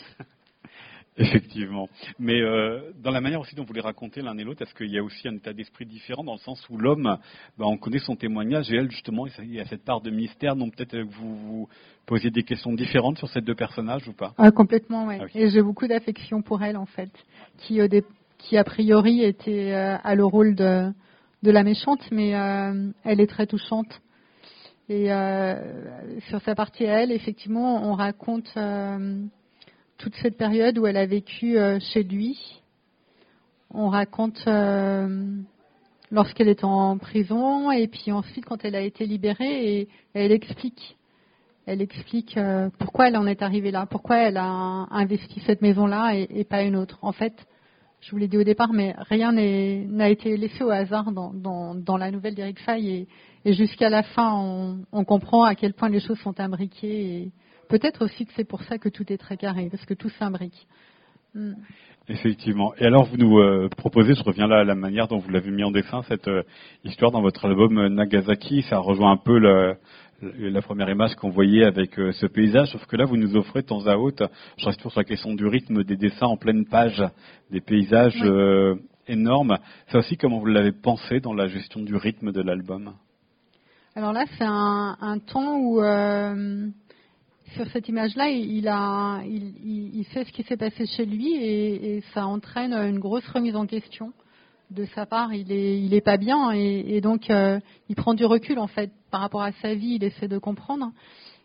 Effectivement. 1.18 1.88
Mais 2.18 2.40
euh, 2.40 2.92
dans 3.02 3.10
la 3.10 3.20
manière 3.20 3.40
aussi 3.40 3.54
dont 3.54 3.64
vous 3.64 3.72
les 3.72 3.80
racontez 3.80 4.20
l'un 4.20 4.36
et 4.36 4.44
l'autre, 4.44 4.62
est-ce 4.62 4.74
qu'il 4.74 4.90
y 4.90 4.98
a 4.98 5.02
aussi 5.02 5.26
un 5.28 5.34
état 5.34 5.52
d'esprit 5.52 5.86
différent 5.86 6.24
dans 6.24 6.34
le 6.34 6.38
sens 6.38 6.62
où 6.68 6.76
l'homme, 6.76 7.16
ben, 7.58 7.64
on 7.64 7.78
connaît 7.78 7.98
son 7.98 8.16
témoignage 8.16 8.70
et 8.70 8.76
elle, 8.76 8.90
justement, 8.90 9.26
il 9.26 9.54
y 9.54 9.60
a 9.60 9.64
cette 9.64 9.84
part 9.84 10.02
de 10.02 10.10
mystère, 10.10 10.56
donc 10.56 10.76
peut-être 10.76 10.92
que 10.92 11.02
vous, 11.02 11.36
vous 11.36 11.68
posiez 12.04 12.30
des 12.30 12.42
questions 12.42 12.72
différentes 12.74 13.16
sur 13.18 13.28
ces 13.28 13.40
deux 13.40 13.54
personnages 13.54 14.06
ou 14.06 14.12
pas? 14.12 14.34
Ah, 14.36 14.50
Complètement, 14.50 15.06
oui. 15.06 15.16
Ah 15.20 15.24
et 15.34 15.48
j'ai 15.50 15.62
beaucoup 15.62 15.86
d'affection 15.86 16.42
pour 16.42 16.62
elle, 16.62 16.76
en 16.76 16.86
fait, 16.86 17.10
qui, 17.58 17.80
qui 18.38 18.56
a 18.58 18.64
priori 18.64 19.24
était 19.24 19.72
euh, 19.72 19.96
à 20.02 20.14
le 20.14 20.24
rôle 20.24 20.54
de, 20.54 20.92
de 21.42 21.50
la 21.50 21.62
méchante, 21.62 22.00
mais 22.10 22.34
euh, 22.34 22.90
elle 23.04 23.20
est 23.20 23.26
très 23.26 23.46
touchante. 23.46 24.00
Et 24.88 25.12
euh, 25.12 25.54
sur 26.28 26.40
sa 26.42 26.54
partie 26.54 26.84
elle, 26.84 27.10
effectivement, 27.10 27.88
on 27.88 27.94
raconte 27.94 28.52
euh, 28.56 29.24
toute 29.98 30.14
cette 30.16 30.36
période 30.36 30.78
où 30.78 30.86
elle 30.86 30.96
a 30.96 31.06
vécu 31.06 31.58
euh, 31.58 31.78
chez 31.80 32.02
lui. 32.02 32.38
On 33.70 33.88
raconte 33.88 34.48
lorsqu'elle 36.12 36.48
est 36.48 36.64
en 36.64 36.98
prison 36.98 37.70
et 37.72 37.88
puis 37.88 38.12
ensuite 38.12 38.44
quand 38.44 38.64
elle 38.64 38.76
a 38.76 38.80
été 38.80 39.06
libérée 39.06 39.80
et, 39.80 39.88
elle 40.14 40.32
explique. 40.32 40.96
Elle 41.66 41.82
explique 41.82 42.38
pourquoi 42.78 43.08
elle 43.08 43.16
en 43.16 43.26
est 43.26 43.42
arrivée 43.42 43.72
là, 43.72 43.86
pourquoi 43.90 44.18
elle 44.18 44.36
a 44.36 44.86
investi 44.90 45.42
cette 45.46 45.62
maison-là 45.62 46.14
et, 46.14 46.44
pas 46.44 46.62
une 46.62 46.76
autre. 46.76 46.98
En 47.02 47.10
fait, 47.10 47.34
je 48.00 48.12
vous 48.12 48.18
l'ai 48.18 48.28
dit 48.28 48.38
au 48.38 48.44
départ, 48.44 48.72
mais 48.72 48.94
rien 49.10 49.32
n'a 49.32 50.08
été 50.08 50.36
laissé 50.36 50.62
au 50.62 50.70
hasard 50.70 51.10
dans, 51.10 51.96
la 51.98 52.10
nouvelle 52.12 52.36
d'Eric 52.36 52.60
Fay 52.60 53.08
et, 53.44 53.52
jusqu'à 53.52 53.90
la 53.90 54.04
fin, 54.04 54.32
on, 54.92 55.04
comprend 55.04 55.42
à 55.42 55.54
quel 55.54 55.72
point 55.72 55.88
les 55.88 56.00
choses 56.00 56.18
sont 56.20 56.38
imbriquées 56.38 57.32
peut-être 57.68 58.04
aussi 58.04 58.26
que 58.26 58.32
c'est 58.36 58.48
pour 58.48 58.62
ça 58.64 58.78
que 58.78 58.88
tout 58.88 59.12
est 59.12 59.18
très 59.18 59.36
carré, 59.36 59.68
parce 59.70 59.84
que 59.84 59.94
tout 59.94 60.10
s'imbrique. 60.10 60.66
Hmm. 61.34 61.54
Effectivement. 62.08 62.72
Et 62.78 62.84
alors, 62.84 63.04
vous 63.06 63.16
nous 63.16 63.40
euh, 63.40 63.68
proposez, 63.76 64.14
je 64.14 64.22
reviens 64.22 64.46
là 64.46 64.60
à 64.60 64.64
la 64.64 64.76
manière 64.76 65.08
dont 65.08 65.18
vous 65.18 65.28
l'avez 65.28 65.50
mis 65.50 65.64
en 65.64 65.72
dessin, 65.72 66.02
cette 66.08 66.28
euh, 66.28 66.44
histoire 66.84 67.10
dans 67.10 67.20
votre 67.20 67.44
album 67.44 67.78
euh, 67.78 67.88
Nagasaki. 67.88 68.62
Ça 68.62 68.78
rejoint 68.78 69.10
un 69.10 69.16
peu 69.16 69.38
le, 69.38 69.74
la 70.22 70.62
première 70.62 70.88
image 70.88 71.16
qu'on 71.16 71.30
voyait 71.30 71.64
avec 71.64 71.98
euh, 71.98 72.12
ce 72.12 72.26
paysage, 72.26 72.68
sauf 72.68 72.86
que 72.86 72.96
là, 72.96 73.06
vous 73.06 73.16
nous 73.16 73.36
offrez 73.36 73.62
de 73.62 73.66
temps 73.66 73.86
à 73.86 73.96
autre, 73.96 74.30
je 74.56 74.66
reste 74.66 74.78
toujours 74.78 74.92
sur 74.92 75.00
la 75.00 75.04
question 75.04 75.34
du 75.34 75.46
rythme 75.46 75.82
des 75.82 75.96
dessins 75.96 76.26
en 76.26 76.36
pleine 76.36 76.64
page, 76.64 77.02
des 77.50 77.60
paysages 77.60 78.22
énormes. 79.08 79.58
C'est 79.88 79.98
aussi 79.98 80.16
comment 80.16 80.38
vous 80.38 80.46
l'avez 80.46 80.72
pensé 80.72 81.18
dans 81.18 81.34
la 81.34 81.48
gestion 81.48 81.80
du 81.80 81.96
rythme 81.96 82.30
de 82.30 82.40
l'album? 82.40 82.94
Alors 83.96 84.12
là, 84.12 84.24
c'est 84.38 84.44
un, 84.44 85.18
temps 85.26 85.56
où, 85.58 85.80
sur 87.54 87.66
cette 87.68 87.88
image-là, 87.88 88.28
il, 88.28 88.68
a, 88.68 89.22
il, 89.24 90.04
ce 90.12 90.32
qui 90.32 90.42
s'est 90.42 90.56
passé 90.56 90.86
chez 90.86 91.06
lui 91.06 91.34
et, 91.36 92.02
ça 92.12 92.26
entraîne 92.26 92.72
une 92.72 92.98
grosse 92.98 93.26
remise 93.28 93.56
en 93.56 93.66
question 93.66 94.12
de 94.70 94.84
sa 94.96 95.06
part, 95.06 95.32
il 95.32 95.52
est, 95.52 95.80
il 95.80 95.94
est 95.94 96.00
pas 96.00 96.16
bien 96.16 96.50
et, 96.50 97.00
donc 97.00 97.30
euh, 97.30 97.60
il 97.88 97.94
prend 97.94 98.14
du 98.14 98.24
recul 98.24 98.58
en 98.58 98.66
fait 98.66 98.90
par 99.10 99.20
rapport 99.20 99.42
à 99.42 99.52
sa 99.52 99.74
vie. 99.74 99.94
Il 99.94 100.04
essaie 100.04 100.28
de 100.28 100.38
comprendre 100.38 100.90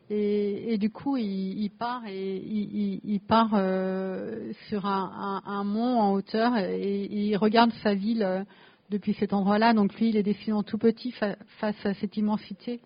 et, 0.10 0.78
du 0.80 0.90
coup 0.90 1.18
il, 1.18 1.70
part 1.70 2.02
et 2.08 2.38
il, 2.38 3.20
part 3.20 3.52
euh, 3.54 4.52
sur 4.68 4.86
un, 4.86 5.64
mont 5.64 6.00
en 6.00 6.14
hauteur 6.14 6.58
et, 6.58 7.08
il 7.12 7.38
regarde 7.38 7.72
sa 7.84 7.94
ville 7.94 8.24
euh, 8.24 8.44
depuis 8.90 9.14
cet 9.14 9.34
endroit-là. 9.34 9.74
Donc 9.74 9.94
lui, 9.96 10.10
il 10.10 10.18
est 10.18 10.24
dessinant 10.24 10.64
tout 10.64 10.80
petit 10.80 11.12
face 11.12 11.86
à 11.86 11.94
cette 11.94 12.18
immensité. 12.18 12.82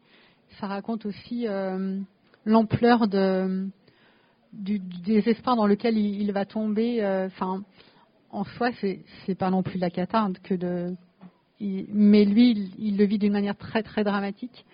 Ça 0.60 0.68
raconte 0.68 1.06
aussi 1.06 1.48
l'ampleur 2.46 3.08
de 3.08 3.68
du, 4.54 4.80
désespoir 4.80 5.56
dans 5.56 5.68
lequel 5.68 5.98
il, 5.98 6.32
va 6.32 6.46
tomber. 6.46 7.06
Enfin 7.28 7.64
en 8.36 8.44
soi, 8.44 8.72
c'est 8.82 9.00
n'est 9.28 9.36
pas 9.36 9.50
non 9.50 9.64
plus 9.64 9.80
la 9.80 9.90
cata 9.90 10.28
que 10.44 10.54
de. 10.54 10.94
mais 11.60 12.26
lui, 12.26 12.70
il, 12.78 12.98
le 12.98 13.06
vit 13.06 13.18
d'une 13.18 13.34
manière 13.34 13.58
très 13.58 13.82
très 13.82 14.04
dramatique. 14.04 14.66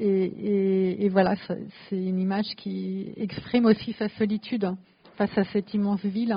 Et, 0.00 1.08
voilà, 1.10 1.34
c'est 1.88 1.96
une 1.96 2.20
image 2.20 2.46
qui 2.56 3.12
exprime 3.16 3.66
aussi 3.66 3.94
sa 3.94 4.08
solitude 4.10 4.70
face 5.16 5.36
à 5.36 5.44
cette 5.44 5.74
immense 5.74 6.04
ville. 6.04 6.36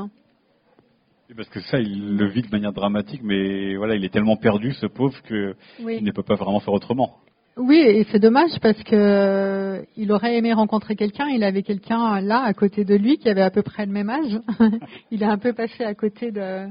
Parce 1.36 1.49
que 1.49 1.62
ça, 1.62 1.80
il 1.80 2.17
le 2.17 2.27
vit 2.27 2.41
de 2.41 2.49
manière 2.49 2.73
dramatique, 2.73 3.21
mais 3.23 3.75
voilà, 3.75 3.95
il 3.95 4.04
est 4.04 4.10
tellement 4.10 4.36
perdu, 4.36 4.73
ce 4.73 4.88
pauvre, 4.88 5.21
qu'il 5.21 6.04
ne 6.04 6.12
peut 6.12 6.23
pas 6.23 6.36
vraiment 6.36 6.60
faire 6.60 6.73
autrement. 6.73 7.19
Oui, 7.57 7.77
et 7.79 8.05
c'est 8.05 8.19
dommage 8.19 8.57
parce 8.61 8.81
que 8.83 8.95
euh, 8.95 9.83
il 9.97 10.13
aurait 10.13 10.37
aimé 10.37 10.53
rencontrer 10.53 10.95
quelqu'un. 10.95 11.27
Il 11.27 11.43
avait 11.43 11.63
quelqu'un 11.63 12.21
là 12.21 12.41
à 12.41 12.53
côté 12.53 12.85
de 12.85 12.95
lui 12.95 13.17
qui 13.17 13.27
avait 13.29 13.41
à 13.41 13.51
peu 13.51 13.61
près 13.61 13.85
le 13.85 13.91
même 13.91 14.09
âge. 14.09 14.39
il 15.11 15.21
est 15.21 15.27
un 15.27 15.37
peu 15.37 15.51
passé 15.51 15.83
à 15.83 15.93
côté 15.93 16.31
de, 16.31 16.69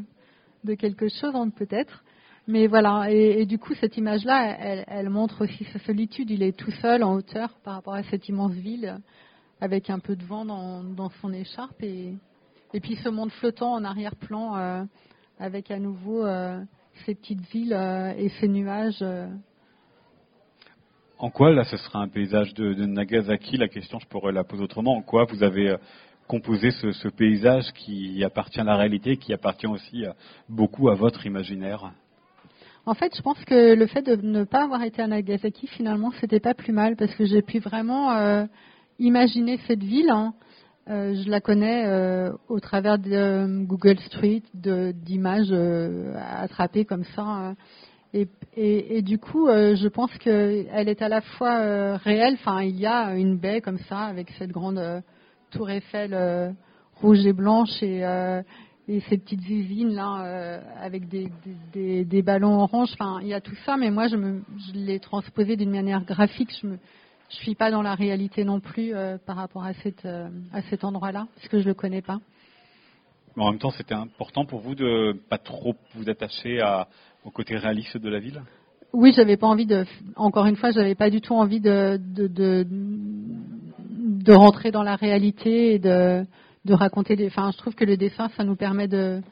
quelque 0.78 1.08
chose, 1.08 1.34
peut-être. 1.54 2.02
Mais 2.46 2.66
voilà, 2.66 3.10
et, 3.10 3.44
du 3.44 3.58
coup, 3.58 3.74
cette 3.74 3.98
image-là, 3.98 4.84
elle, 4.88 5.10
montre 5.10 5.44
aussi 5.44 5.64
sa 5.72 5.78
solitude. 5.80 6.30
Il 6.30 6.42
est 6.42 6.56
tout 6.56 6.72
seul 6.80 7.04
en 7.04 7.14
hauteur 7.14 7.58
par 7.62 7.74
rapport 7.74 7.94
à 7.94 8.02
cette 8.04 8.28
immense 8.28 8.52
ville, 8.52 8.98
avec 9.60 9.90
un 9.90 9.98
peu 9.98 10.16
de 10.16 10.24
vent 10.24 10.46
dans, 10.46 11.10
son 11.20 11.32
écharpe, 11.34 11.82
et, 11.82 12.14
puis 12.82 12.96
ce 12.96 13.10
monde 13.10 13.30
flottant 13.32 13.74
en 13.74 13.84
arrière-plan, 13.84 14.56
euh, 14.56 14.82
avec 15.38 15.70
à 15.70 15.78
nouveau 15.78 16.24
euh, 16.24 16.58
ces 17.04 17.14
petites 17.14 17.42
villes 17.52 17.74
et 18.18 18.30
ces 18.40 18.48
nuages 18.48 19.04
en 21.20 21.28
quoi, 21.28 21.52
là, 21.52 21.64
ce 21.64 21.76
sera 21.76 22.00
un 22.00 22.08
paysage 22.08 22.54
de, 22.54 22.86
Nagasaki? 22.86 23.58
La 23.58 23.68
question, 23.68 23.98
je 24.00 24.06
pourrais 24.06 24.32
la 24.32 24.42
poser 24.42 24.62
autrement. 24.62 24.96
En 24.96 25.02
quoi 25.02 25.24
vous 25.24 25.42
avez 25.42 25.68
euh, 25.68 25.76
composé 26.26 26.70
ce, 26.70 27.08
paysage 27.08 27.70
qui 27.74 28.24
appartient 28.24 28.60
à 28.60 28.64
la 28.64 28.76
réalité, 28.76 29.18
qui 29.18 29.34
appartient 29.34 29.66
aussi 29.66 30.06
euh, 30.06 30.12
beaucoup 30.48 30.88
à 30.88 30.94
votre 30.94 31.26
imaginaire? 31.26 31.92
En 32.86 32.94
fait, 32.94 33.14
je 33.14 33.20
pense 33.20 33.38
que 33.44 33.74
le 33.74 33.86
fait 33.86 34.00
de 34.00 34.16
ne 34.16 34.44
pas 34.44 34.64
avoir 34.64 34.82
été 34.82 35.02
à 35.02 35.06
Nagasaki, 35.06 35.66
finalement, 35.66 36.10
c'était 36.20 36.40
pas 36.40 36.54
plus 36.54 36.72
mal 36.72 36.96
parce 36.96 37.14
que 37.14 37.26
j'ai 37.26 37.42
pu 37.42 37.58
vraiment 37.58 38.12
euh, 38.12 38.46
imaginer 38.98 39.60
cette 39.68 39.82
ville. 39.82 40.08
Hein. 40.08 40.32
Je 40.86 41.30
la 41.30 41.40
connais 41.40 41.86
au 42.48 42.58
travers 42.58 42.98
de 42.98 43.64
Google 43.64 44.00
Street, 44.00 44.42
d'images 44.54 45.52
attrapées 46.42 46.84
comme 46.84 47.04
ça. 47.14 47.54
Et, 48.12 48.26
et, 48.56 48.96
et, 48.96 49.02
du 49.02 49.18
coup, 49.18 49.46
je 49.48 49.88
pense 49.88 50.10
qu'elle 50.18 50.88
est 50.88 51.02
à 51.02 51.08
la 51.08 51.20
fois 51.20 51.96
réelle. 51.96 52.34
Enfin, 52.34 52.62
il 52.62 52.78
y 52.78 52.86
a 52.86 53.14
une 53.14 53.38
baie 53.38 53.60
comme 53.60 53.78
ça 53.78 54.00
avec 54.00 54.30
cette 54.38 54.50
grande 54.50 55.02
tour 55.50 55.70
Eiffel 55.70 56.54
rouge 56.96 57.24
et 57.24 57.32
blanche 57.32 57.82
et, 57.82 58.00
et 58.88 59.00
ces 59.08 59.16
petites 59.16 59.48
usines 59.48 59.94
là 59.94 60.60
avec 60.80 61.08
des, 61.08 61.30
des, 61.72 62.22
ballons 62.22 62.60
orange. 62.60 62.90
Enfin, 62.94 63.20
il 63.22 63.28
y 63.28 63.34
a 63.34 63.40
tout 63.40 63.54
ça, 63.64 63.76
mais 63.76 63.92
moi, 63.92 64.08
je, 64.08 64.16
je 64.16 64.72
l'ai 64.74 64.98
transposé 64.98 65.56
d'une 65.56 65.70
manière 65.70 66.04
graphique. 66.04 66.50
Je 66.60 66.66
me, 66.66 66.78
je 67.30 67.36
suis 67.36 67.54
pas 67.54 67.70
dans 67.70 67.82
la 67.82 67.94
réalité 67.94 68.44
non 68.44 68.60
plus 68.60 68.94
euh, 68.94 69.16
par 69.24 69.36
rapport 69.36 69.64
à, 69.64 69.72
cette, 69.74 70.04
euh, 70.04 70.28
à 70.52 70.62
cet 70.62 70.84
endroit-là, 70.84 71.28
parce 71.34 71.48
que 71.48 71.60
je 71.60 71.66
le 71.66 71.74
connais 71.74 72.02
pas. 72.02 72.18
Mais 73.36 73.44
en 73.44 73.50
même 73.50 73.58
temps, 73.58 73.70
c'était 73.70 73.94
important 73.94 74.44
pour 74.44 74.60
vous 74.60 74.74
de 74.74 75.16
pas 75.28 75.38
trop 75.38 75.74
vous 75.94 76.10
attacher 76.10 76.60
à, 76.60 76.88
au 77.24 77.30
côté 77.30 77.56
réaliste 77.56 77.96
de 77.96 78.08
la 78.08 78.18
ville? 78.18 78.42
Oui, 78.92 79.12
j'avais 79.14 79.36
pas 79.36 79.46
envie 79.46 79.66
de. 79.66 79.84
Encore 80.16 80.46
une 80.46 80.56
fois, 80.56 80.72
j'avais 80.72 80.96
pas 80.96 81.10
du 81.10 81.20
tout 81.20 81.34
envie 81.34 81.60
de 81.60 81.98
de, 82.02 82.26
de, 82.26 82.66
de 82.68 84.32
rentrer 84.32 84.72
dans 84.72 84.82
la 84.82 84.96
réalité 84.96 85.74
et 85.74 85.78
de, 85.78 86.26
de 86.64 86.74
raconter 86.74 87.14
des. 87.14 87.28
Enfin, 87.28 87.50
je 87.52 87.58
trouve 87.58 87.74
que 87.74 87.84
le 87.84 87.96
dessin, 87.96 88.28
ça 88.36 88.42
nous 88.42 88.56
permet 88.56 88.88
de 88.88 89.22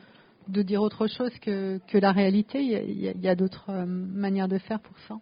de 0.47 0.63
dire 0.63 0.81
autre 0.81 1.09
chose 1.09 1.37
que, 1.41 1.79
que 1.89 1.99
la 1.99 2.13
réalité. 2.13 2.61
Il 2.63 3.01
y 3.01 3.09
a, 3.09 3.13
y 3.13 3.29
a 3.29 3.35
d'autres 3.35 3.69
euh, 3.69 3.85
manières 3.85 4.49
de 4.49 4.59
faire 4.59 4.81
pour 4.81 4.97
ça. 5.09 5.17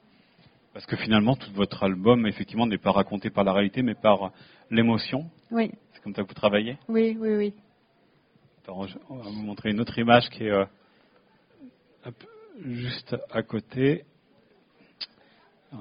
Parce 0.72 0.86
que 0.86 0.96
finalement, 0.96 1.34
tout 1.34 1.50
votre 1.54 1.82
album, 1.82 2.26
effectivement, 2.26 2.66
n'est 2.66 2.76
pas 2.76 2.92
raconté 2.92 3.30
par 3.30 3.42
la 3.42 3.54
réalité, 3.54 3.82
mais 3.82 3.94
par 3.94 4.32
l'émotion. 4.70 5.24
Oui. 5.50 5.70
C'est 5.94 6.02
comme 6.02 6.14
ça 6.14 6.22
que 6.22 6.28
vous 6.28 6.34
travaillez? 6.34 6.76
Oui, 6.88 7.16
oui, 7.18 7.34
oui. 7.34 7.54
On 8.68 9.16
va 9.16 9.30
vous 9.30 9.42
montrer 9.42 9.70
une 9.70 9.80
autre 9.80 9.98
image 9.98 10.28
qui 10.30 10.44
est 10.44 10.50
euh, 10.50 10.64
juste 12.64 13.16
à 13.30 13.42
côté. 13.42 14.04
Euh, 15.72 15.76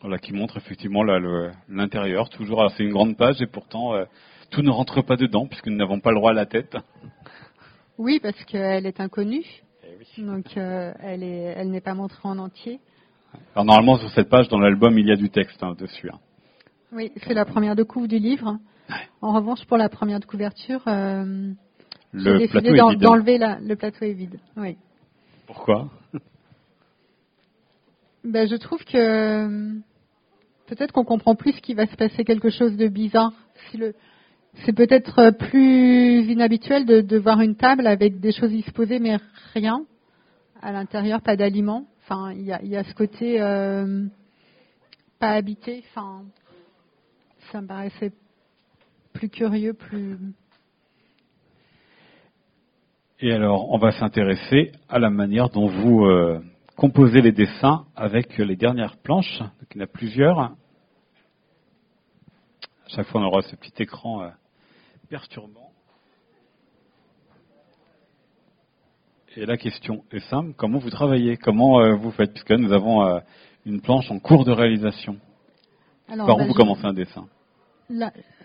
voilà, 0.00 0.18
qui 0.18 0.32
montre 0.32 0.56
effectivement 0.58 1.02
l'intérieur. 1.68 2.28
Toujours, 2.30 2.70
c'est 2.76 2.82
une 2.82 2.92
grande 2.92 3.16
page 3.16 3.40
et 3.40 3.46
pourtant 3.46 3.94
euh, 3.94 4.04
tout 4.50 4.62
ne 4.62 4.70
rentre 4.70 5.02
pas 5.02 5.16
dedans 5.16 5.46
puisque 5.46 5.68
nous 5.68 5.76
n'avons 5.76 6.00
pas 6.00 6.10
le 6.10 6.16
droit 6.16 6.30
à 6.30 6.34
la 6.34 6.46
tête. 6.46 6.76
Oui, 7.96 8.20
parce 8.20 8.42
qu'elle 8.44 8.86
est 8.86 9.00
inconnue. 9.00 9.44
Eh 9.82 10.22
Donc 10.22 10.56
elle 10.56 11.22
est, 11.22 11.54
elle 11.56 11.70
n'est 11.70 11.80
pas 11.80 11.94
montrée 11.94 12.28
en 12.28 12.38
entier. 12.38 12.80
Alors 13.54 13.64
normalement 13.64 13.96
sur 13.96 14.10
cette 14.10 14.28
page 14.28 14.48
dans 14.48 14.58
l'album 14.58 14.98
il 14.98 15.08
y 15.08 15.12
a 15.12 15.16
du 15.16 15.30
texte 15.30 15.62
hein, 15.62 15.74
dessus. 15.78 16.10
Hein. 16.10 16.18
Oui, 16.94 17.10
c'est 17.26 17.34
la 17.34 17.44
première 17.44 17.74
de 17.74 17.82
couve 17.82 18.06
du 18.06 18.18
livre. 18.18 18.58
En 19.20 19.32
revanche 19.32 19.64
pour 19.66 19.76
la 19.76 19.88
première 19.88 20.20
de 20.20 20.26
couverture, 20.26 20.82
euh, 20.86 21.50
j'ai 22.12 22.38
décidé 22.38 22.70
d'enlever 23.00 23.38
le 23.38 23.74
plateau 23.74 24.04
est 24.04 24.12
vide. 24.12 24.38
Oui. 24.56 24.76
Pourquoi? 25.46 25.90
Ben, 28.26 28.48
je 28.48 28.56
trouve 28.56 28.82
que 28.86 29.74
peut-être 30.66 30.92
qu'on 30.92 31.04
comprend 31.04 31.34
plus 31.34 31.52
qu'il 31.60 31.76
va 31.76 31.86
se 31.86 31.94
passer 31.94 32.24
quelque 32.24 32.48
chose 32.48 32.74
de 32.74 32.88
bizarre 32.88 33.34
si 33.68 33.76
le 33.76 33.94
c'est 34.64 34.72
peut-être 34.72 35.30
plus 35.32 36.24
inhabituel 36.30 36.86
de, 36.86 37.18
voir 37.18 37.42
une 37.42 37.54
table 37.54 37.86
avec 37.86 38.20
des 38.20 38.32
choses 38.32 38.48
disposées 38.48 38.98
mais 38.98 39.18
rien 39.52 39.84
à 40.62 40.72
l'intérieur, 40.72 41.20
pas 41.20 41.36
d'aliments. 41.36 41.84
Enfin, 42.02 42.32
il 42.32 42.44
y 42.46 42.76
a, 42.76 42.84
ce 42.84 42.94
côté 42.94 43.42
euh, 43.42 44.06
pas 45.18 45.32
habité. 45.32 45.84
Enfin, 45.90 46.22
ça 47.54 47.60
me 47.60 47.68
paraissait 47.68 48.10
plus 49.12 49.28
curieux, 49.28 49.74
plus. 49.74 50.18
Et 53.20 53.30
alors, 53.30 53.70
on 53.70 53.78
va 53.78 53.92
s'intéresser 53.92 54.72
à 54.88 54.98
la 54.98 55.08
manière 55.08 55.50
dont 55.50 55.68
vous 55.68 56.04
euh, 56.04 56.40
composez 56.74 57.20
les 57.20 57.30
dessins 57.30 57.86
avec 57.94 58.36
les 58.38 58.56
dernières 58.56 58.96
planches. 58.96 59.38
Donc, 59.38 59.68
il 59.72 59.78
y 59.78 59.80
en 59.82 59.84
a 59.84 59.86
plusieurs. 59.86 60.40
À 60.40 60.56
chaque 62.88 63.06
fois, 63.06 63.20
on 63.20 63.24
aura 63.24 63.42
ce 63.42 63.54
petit 63.54 63.84
écran. 63.84 64.24
Euh, 64.24 64.30
perturbant. 65.08 65.70
Et 69.36 69.46
la 69.46 69.56
question 69.56 70.02
est 70.10 70.28
simple, 70.28 70.54
comment 70.56 70.78
vous 70.78 70.90
travaillez? 70.90 71.36
Comment 71.36 71.78
euh, 71.78 71.94
vous 71.94 72.10
faites? 72.10 72.32
Puisque 72.32 72.50
nous 72.50 72.72
avons 72.72 73.22
une 73.64 73.80
planche 73.80 74.10
en 74.10 74.18
cours 74.18 74.44
de 74.44 74.50
réalisation. 74.50 75.18
Par 76.08 76.36
où 76.36 76.38
bah, 76.38 76.46
vous 76.48 76.54
commencez 76.54 76.84
un 76.84 76.92
dessin? 76.92 77.28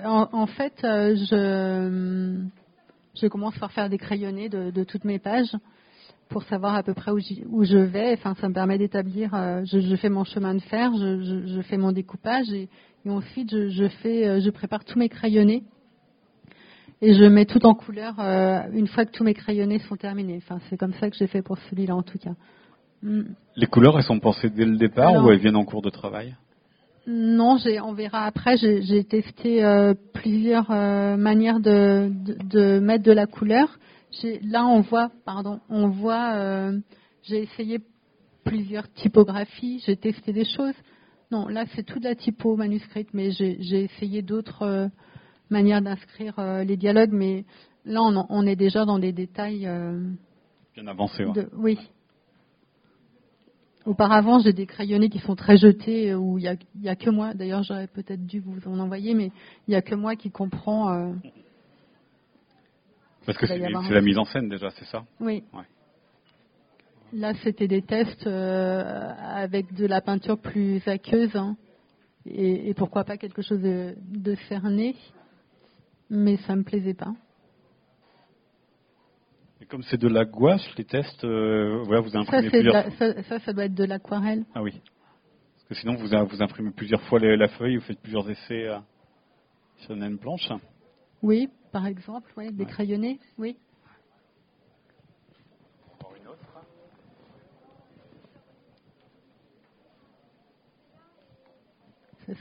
En, 0.04 0.48
fait, 0.48 0.74
euh, 0.84 1.16
je, 1.16 2.40
je, 3.22 3.28
commence 3.28 3.58
par 3.58 3.72
faire 3.72 3.90
des 3.90 3.98
crayonnés 3.98 4.50
de, 4.50 4.84
toutes 4.84 5.06
mes 5.06 5.20
pages 5.20 5.56
pour 6.30 6.44
savoir 6.44 6.76
à 6.76 6.84
peu 6.84 6.94
près 6.94 7.12
où, 7.12 7.20
où 7.50 7.64
je 7.64 7.78
vais. 7.78 8.14
Enfin, 8.14 8.36
ça 8.40 8.50
me 8.50 8.54
permet 8.54 8.78
d'établir. 8.78 9.32
Je, 9.66 9.96
fais 9.96 10.10
mon 10.10 10.24
chemin 10.24 10.56
de 10.56 10.62
fer, 10.62 10.92
je, 10.96 11.62
fais 11.64 11.78
mon 11.78 11.92
découpage 11.92 12.50
et, 12.52 12.70
et 13.06 13.10
ensuite 13.10 13.50
je, 13.52 13.88
fais, 14.02 14.42
je 14.42 14.50
prépare 14.50 14.84
tous 14.86 15.00
mes 15.00 15.10
crayonnés 15.10 15.64
et 17.02 17.14
je 17.14 17.24
mets 17.24 17.46
tout 17.46 17.66
en 17.66 17.74
couleur 17.74 18.16
euh, 18.20 18.62
une 18.74 18.88
fois 18.88 19.06
que 19.06 19.12
tous 19.12 19.24
mes 19.24 19.34
crayonnés 19.34 19.80
sont 19.80 19.96
terminés. 19.96 20.42
Enfin, 20.44 20.60
c'est 20.70 20.78
comme 20.78 20.94
ça 20.94 21.10
que 21.10 21.16
j'ai 21.16 21.28
fait 21.28 21.42
pour 21.42 21.58
celui-là 21.70 21.96
en 21.96 22.04
tout 22.04 22.18
cas. 22.18 22.34
Mm. 23.02 23.22
Les 23.56 23.68
couleurs, 23.68 23.98
elles 23.98 24.04
sont 24.04 24.20
pensées 24.20 24.50
dès 24.50 24.66
le 24.66 24.78
départ 24.78 25.24
ou 25.24 25.32
elles 25.32 25.40
viennent 25.40 25.56
en 25.56 25.66
cours 25.66 25.82
de 25.82 25.90
travail? 25.90 26.36
Non, 27.08 27.58
on 27.84 27.94
verra 27.94 28.26
après. 28.26 28.58
J'ai 28.58 29.04
testé 29.04 29.64
euh, 29.64 29.94
plusieurs 30.14 30.70
euh, 30.72 31.18
manières 31.18 31.60
de, 31.60 32.12
de, 32.12 32.80
mettre 32.80 33.04
de 33.04 33.12
la 33.12 33.26
couleur. 33.26 33.80
Là, 34.44 34.66
on 34.66 34.82
voit, 34.82 35.12
pardon, 35.26 35.60
on 35.70 35.90
voit. 35.90 36.72
j'ai 37.24 37.44
essayé 37.44 37.80
plusieurs 38.44 38.92
typographies. 38.94 39.84
J'ai 39.86 39.98
testé 39.98 40.34
des 40.34 40.46
choses. 40.46 40.76
Non, 41.32 41.48
là, 41.48 41.66
c'est 41.76 41.84
toute 41.84 42.04
la 42.04 42.16
typo 42.16 42.56
manuscrite, 42.56 43.10
mais 43.14 43.32
j'ai 43.32 43.84
essayé 43.84 44.22
d'autres 44.22 44.90
manière 45.50 45.82
d'inscrire 45.82 46.38
euh, 46.40 46.64
les 46.64 46.78
dialogues, 46.78 47.12
mais 47.12 47.46
là, 47.86 48.02
on, 48.02 48.46
est 48.46 48.56
déjà 48.56 48.86
dans 48.86 49.00
des 49.00 49.12
détails. 49.12 49.68
Euh, 49.68 50.12
Bien 50.76 50.88
avancés, 50.88 51.26
Oui. 51.58 51.78
Auparavant, 53.90 54.40
j'ai 54.40 54.54
des 54.54 54.68
crayonnés 54.68 55.10
qui 55.10 55.18
sont 55.18 55.36
très 55.36 55.58
jetés, 55.58 56.12
euh, 56.12 56.18
où 56.18 56.38
il 56.38 56.58
n'y 56.80 56.90
a, 56.90 56.96
que 56.96 57.10
moi, 57.10 57.34
d'ailleurs 57.34 57.64
j'aurais 57.64 57.88
peut-être 57.88 58.24
dû 58.26 58.40
vous 58.40 58.60
en 58.68 58.78
envoyer, 58.80 59.16
mais 59.16 59.32
il 59.68 59.72
n'y 59.72 59.76
a 59.76 59.82
que 59.82 59.96
moi 59.96 60.16
qui 60.16 60.30
comprends. 60.30 61.16
Parce 63.26 63.38
que 63.38 63.48
c'est 63.48 63.58
la 63.58 64.02
mise 64.02 64.20
en 64.20 64.26
scène 64.26 64.48
déjà, 64.48 64.70
c'est 64.70 64.86
ça? 64.86 65.06
Oui. 65.20 65.44
Là, 67.14 67.34
c'était 67.44 67.68
des 67.68 67.82
tests 67.82 68.28
avec 68.28 69.74
de 69.74 69.88
la 69.88 70.02
peinture 70.02 70.38
plus 70.38 70.88
aqueuse, 70.88 71.36
hein, 71.36 71.58
et, 72.28 72.76
pourquoi 72.76 73.04
pas 73.04 73.18
quelque 73.18 73.42
chose 73.42 73.62
de, 73.62 73.96
de 74.12 74.36
cerné 74.48 74.96
mais 76.10 76.38
ça 76.38 76.56
me 76.56 76.64
plaisait 76.64 76.94
pas. 76.94 77.14
Comme 79.70 79.84
c'est 79.84 79.98
de 79.98 80.08
la 80.08 80.26
gouache, 80.26 80.76
les 80.78 80.84
tests, 80.84 81.24
euh, 81.24 81.84
vous 82.02 82.18
imprimez 82.18 82.50
ça, 82.50 82.50
plusieurs. 82.50 82.92
ça, 83.24 83.40
ça, 83.40 83.54
doit 83.54 83.66
être 83.66 83.76
de 83.76 83.84
l'aquarelle. 83.84 84.44
Ah 84.56 84.64
oui. 84.64 84.72
Parce 84.72 85.66
que 85.70 85.76
sinon, 85.76 85.96
vous, 85.96 86.08
vous 86.08 86.42
imprimez 86.42 86.72
plusieurs 86.72 87.02
fois 87.04 87.20
la 87.20 87.48
feuille, 87.50 87.78
vous 87.78 87.84
faites 87.84 88.02
plusieurs 88.02 88.28
essais 88.28 88.68
euh, 88.68 88.80
sur 89.78 89.94
une 89.94 90.00
même 90.00 90.18
planche. 90.18 90.50
Oui, 91.22 91.50
par 91.72 91.86
exemple, 91.86 92.32
ouais, 92.36 92.52
des 92.52 92.66
crayonnés, 92.66 93.20
oui. 93.38 93.58
Une 96.20 96.28
autre. 96.28 96.40
Ça, 102.26 102.34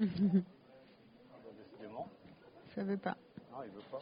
Décidément. 0.00 2.08
Ça 2.74 2.84
veut 2.84 2.96
pas. 2.96 3.16
Non, 3.52 3.58
il 3.64 3.70
veut 3.70 3.82
pas. 3.90 3.98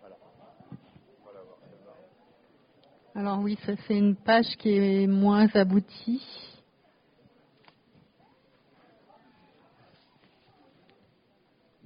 Voilà. 0.00 0.16
Voilà, 1.22 1.40
Alors 3.14 3.40
oui, 3.40 3.58
ça 3.66 3.72
c'est 3.86 3.98
une 3.98 4.16
page 4.16 4.46
qui 4.58 4.70
est 4.70 5.06
moins 5.06 5.48
aboutie. 5.54 6.22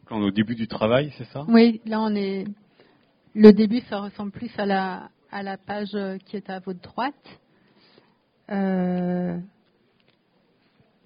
Quand 0.04 0.18
on 0.18 0.22
est 0.22 0.26
au 0.26 0.30
début 0.30 0.54
du 0.54 0.68
travail, 0.68 1.12
c'est 1.16 1.26
ça? 1.32 1.44
Oui, 1.48 1.80
là 1.86 2.00
on 2.00 2.14
est. 2.14 2.44
Le 3.34 3.52
début, 3.52 3.80
ça 3.88 4.00
ressemble 4.00 4.30
plus 4.30 4.50
à 4.58 4.66
la, 4.66 5.08
à 5.32 5.42
la 5.42 5.56
page 5.56 5.96
qui 6.26 6.36
est 6.36 6.50
à 6.50 6.60
votre 6.60 6.80
droite. 6.80 7.14
Euh, 8.50 9.38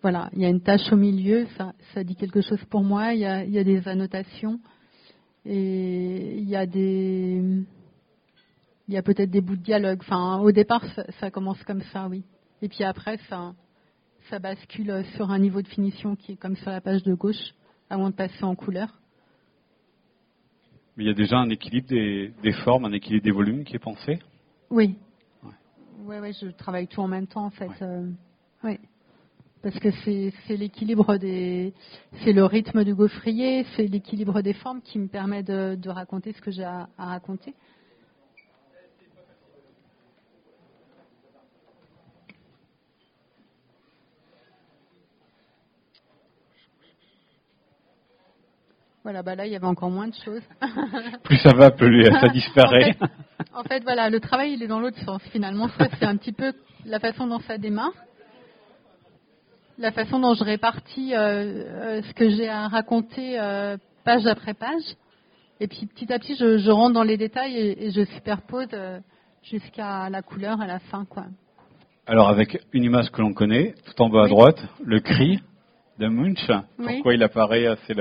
voilà, 0.03 0.30
il 0.32 0.40
y 0.40 0.44
a 0.44 0.49
une 0.49 0.61
tâche 0.61 0.92
au 0.92 0.96
milieu, 0.96 1.46
ça, 1.57 1.72
ça 1.92 2.05
dit 2.05 2.14
quelque 2.14 2.40
chose 2.40 2.62
pour 2.70 2.82
moi. 2.82 3.14
Il 3.14 3.20
y 3.20 3.24
a, 3.24 3.44
il 3.44 3.51
y 3.51 3.59
a 3.59 3.64
des 3.64 3.86
annotations 3.88 4.61
et 5.44 6.38
il 6.38 6.49
y 6.49 6.57
a 6.57 6.66
des, 6.66 7.42
il 8.86 8.94
y 8.94 8.96
a 8.96 9.03
peut-être 9.03 9.30
des 9.30 9.40
bouts 9.40 9.57
de 9.57 9.62
dialogue. 9.62 9.99
Enfin, 10.03 10.38
au 10.38 10.53
départ, 10.53 10.84
ça, 10.94 11.05
ça 11.20 11.30
commence 11.30 11.62
comme 11.64 11.82
ça, 11.92 12.09
oui. 12.09 12.24
Et 12.62 12.68
puis 12.68 12.84
après, 12.84 13.18
ça, 13.28 13.55
ça 14.30 14.38
bascule 14.38 15.05
sur 15.16 15.30
un 15.30 15.38
niveau 15.38 15.62
de 15.62 15.68
finition 15.68 16.16
qui 16.16 16.32
est 16.32 16.36
comme 16.36 16.57
sur 16.57 16.70
la 16.70 16.80
page 16.80 17.03
de 17.03 17.14
gauche, 17.14 17.55
avant 17.90 18.11
de 18.11 18.14
passer 18.14 18.44
en 18.44 18.55
couleur. 18.55 19.01
Mais 20.96 21.05
il 21.05 21.07
y 21.07 21.11
a 21.11 21.14
déjà 21.14 21.38
un 21.38 21.49
équilibre 21.49 21.88
des, 21.88 22.32
des 22.42 22.53
formes, 22.53 22.84
un 22.84 22.92
équilibre 22.92 23.24
des 23.24 23.30
volumes 23.30 23.64
qui 23.64 23.76
est 23.76 23.80
pensé? 23.80 24.18
Oui. 24.70 24.96
Ouais, 26.05 26.20
ouais, 26.20 26.32
je 26.32 26.49
travaille 26.49 26.86
tout 26.86 27.01
en 27.01 27.09
même 27.09 27.26
temps, 27.26 27.44
en 27.44 27.51
fait. 27.51 27.70
Euh, 27.82 28.11
oui. 28.64 28.78
Parce 29.63 29.79
que 29.81 29.91
c'est 29.91 30.57
l'équilibre 30.57 31.17
des, 31.17 31.75
c'est 32.23 32.33
le 32.33 32.45
rythme 32.45 32.85
du 32.85 32.95
gaufrier, 32.95 33.67
c'est 33.75 33.87
l'équilibre 33.87 34.41
des 34.41 34.53
formes 34.53 34.81
qui 34.83 34.99
me 34.99 35.09
permet 35.09 35.43
de, 35.43 35.75
de 35.75 35.91
raconter 35.91 36.33
ce 36.33 36.41
que 36.41 36.51
j'ai 36.53 36.65
à, 36.65 36.89
à 36.97 37.07
raconter. 37.07 37.55
Voilà, 49.03 49.23
bah 49.23 49.35
là, 49.35 49.47
il 49.47 49.53
y 49.53 49.57
avait 49.57 49.65
encore 49.65 49.91
moins 49.91 50.09
de 50.09 50.15
choses. 50.23 50.43
Plus 51.25 51.39
ça 51.39 51.55
va, 51.55 51.71
plus 51.71 52.05
ça 52.05 52.29
disparaît. 52.29 52.95
en, 53.01 53.07
fait, 53.07 53.13
en 53.55 53.63
fait, 53.63 53.83
voilà, 53.83 54.11
le 54.11 54.21
travail, 54.21 54.53
il 54.53 54.63
est 54.63 54.67
dans 54.67 54.81
l'autre 54.81 54.99
sens, 55.03 55.23
finalement. 55.33 55.69
Ça, 55.79 55.89
c'est 55.99 56.05
un 56.05 56.17
petit 56.19 56.33
peu 56.33 56.53
la 56.85 57.01
façon 57.01 57.27
dont 57.27 57.41
ça 57.41 57.57
démarre. 57.57 57.95
La 59.79 59.93
façon 59.93 60.18
dont 60.18 60.35
je 60.35 60.43
répartis 60.43 61.14
euh, 61.14 61.18
euh, 61.20 62.03
ce 62.03 62.12
que 62.14 62.29
j'ai 62.31 62.49
à 62.49 62.66
raconter 62.66 63.39
euh, 63.39 63.76
page 64.05 64.26
après 64.26 64.55
page. 64.55 64.83
Et 65.61 65.68
puis, 65.68 65.87
petit 65.87 66.12
à 66.12 66.18
petit, 66.18 66.35
je, 66.37 66.59
je 66.59 66.70
rentre 66.70 66.95
dans 66.95 67.05
les 67.05 67.16
détails 67.16 67.57
et, 67.57 67.87
et 67.87 67.91
je 67.93 68.05
superpose 68.05 68.68
jusqu'à 69.43 70.11
la 70.11 70.22
couleur 70.22 70.61
à 70.61 70.66
la 70.66 70.79
fin, 70.81 71.05
quoi. 71.05 71.26
Alors, 72.07 72.29
avec 72.29 72.61
une 72.72 72.85
image 72.85 73.11
que 73.11 73.20
l'on 73.20 73.33
connaît, 73.33 73.74
tout 73.87 74.03
en 74.03 74.09
bas 74.09 74.20
à 74.20 74.24
Oui. 74.24 74.31
droite, 74.31 74.61
le 74.85 74.99
cri 75.01 75.41
de 75.99 76.09
Munch. 76.09 76.49
Oui. 76.79 76.95
Pourquoi 76.95 77.14
il 77.14 77.22
apparaît 77.22 77.66
C'est 77.87 77.97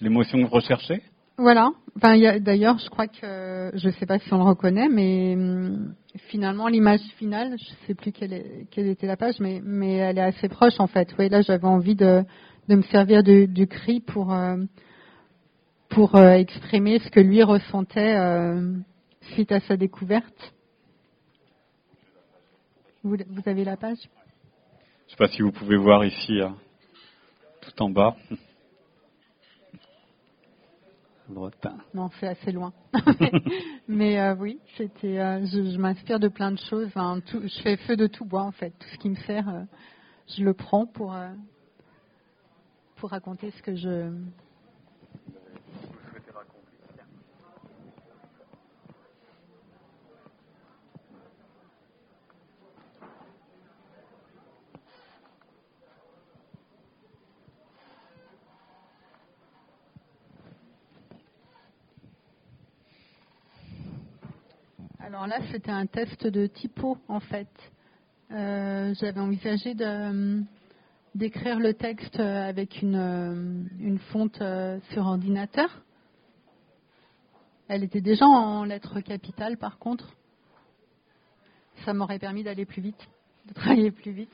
l'émotion 0.00 0.38
que 0.38 0.44
vous 0.48 0.54
recherchez 0.54 1.02
Voilà. 1.40 1.70
Enfin, 1.96 2.18
d'ailleurs, 2.38 2.78
je 2.78 2.90
crois 2.90 3.06
que 3.06 3.70
je 3.74 3.86
ne 3.88 3.92
sais 3.94 4.04
pas 4.04 4.18
si 4.18 4.32
on 4.34 4.38
le 4.38 4.44
reconnaît, 4.44 4.88
mais 4.90 5.34
hum, 5.34 5.94
finalement, 6.28 6.68
l'image 6.68 7.00
finale, 7.16 7.56
je 7.58 7.70
ne 7.70 7.76
sais 7.86 7.94
plus 7.94 8.12
quelle, 8.12 8.34
est- 8.34 8.66
quelle 8.70 8.88
était 8.88 9.06
la 9.06 9.16
page, 9.16 9.36
mais, 9.40 9.56
elle 9.96 10.18
est 10.18 10.22
assez 10.22 10.48
proche 10.50 10.78
en 10.78 10.86
fait. 10.86 11.08
Oui, 11.18 11.30
là, 11.30 11.40
j'avais 11.40 11.66
envie 11.66 11.94
de, 11.94 12.22
de 12.68 12.74
me 12.74 12.82
servir 12.82 13.22
du, 13.22 13.66
cri 13.66 14.00
pour 14.00 14.34
euh, 14.34 14.58
pour 15.88 16.14
euh, 16.14 16.34
exprimer 16.34 16.98
ce 17.00 17.08
que 17.10 17.20
lui 17.20 17.42
ressentait 17.42 18.16
euh, 18.16 18.74
suite 19.32 19.50
à 19.50 19.60
sa 19.60 19.76
découverte. 19.78 20.52
Vous, 23.02 23.16
vous 23.16 23.42
avez 23.46 23.64
la 23.64 23.76
page? 23.78 23.98
Je 23.98 24.06
ne 25.06 25.10
sais 25.10 25.16
pas 25.16 25.28
si 25.28 25.40
vous 25.40 25.52
pouvez 25.52 25.76
voir 25.76 26.04
ici, 26.04 26.38
euh, 26.40 26.50
tout 27.62 27.82
en 27.82 27.88
bas. 27.88 28.14
Non, 31.94 32.10
c'est 32.18 32.26
assez 32.28 32.52
loin. 32.52 32.72
Mais 33.88 34.20
euh, 34.20 34.34
oui, 34.34 34.58
c'était. 34.76 35.18
euh, 35.18 35.44
je 35.46 35.78
m'inspire 35.78 36.18
de 36.20 36.28
plein 36.28 36.50
de 36.52 36.58
choses. 36.58 36.90
Tout- 37.26 37.42
je 37.42 37.62
fais 37.62 37.76
feu 37.78 37.96
de 37.96 38.06
tout 38.06 38.24
bois 38.24 38.42
en 38.42 38.52
fait. 38.52 38.70
Tout 38.70 38.88
ce 38.92 38.98
qui 38.98 39.08
me 39.10 39.16
sert, 39.16 39.48
euh, 39.48 39.62
je 40.36 40.44
le 40.44 40.54
prends 40.54 40.86
pour 40.86 41.14
pour 42.96 43.10
raconter 43.10 43.50
ce 43.52 43.62
que 43.62 43.74
je. 43.74 44.12
Alors 65.10 65.26
là, 65.26 65.40
c'était 65.50 65.72
un 65.72 65.86
test 65.86 66.28
de 66.28 66.46
typo 66.46 66.96
en 67.08 67.18
fait. 67.18 67.48
Euh, 68.30 68.94
J'avais 68.94 69.18
envisagé 69.18 69.74
de 69.74 70.40
d'écrire 71.16 71.58
le 71.58 71.74
texte 71.74 72.20
avec 72.20 72.80
une, 72.80 72.94
euh, 72.94 73.64
une 73.80 73.98
fonte 74.12 74.40
euh, 74.40 74.78
sur 74.92 75.04
ordinateur. 75.06 75.82
Elle 77.66 77.82
était 77.82 78.00
déjà 78.00 78.24
en 78.24 78.62
lettres 78.62 79.00
capitales 79.00 79.56
par 79.56 79.80
contre. 79.80 80.14
Ça 81.84 81.92
m'aurait 81.92 82.20
permis 82.20 82.44
d'aller 82.44 82.64
plus 82.64 82.80
vite, 82.80 83.08
de 83.46 83.54
travailler 83.54 83.90
plus 83.90 84.12
vite. 84.12 84.32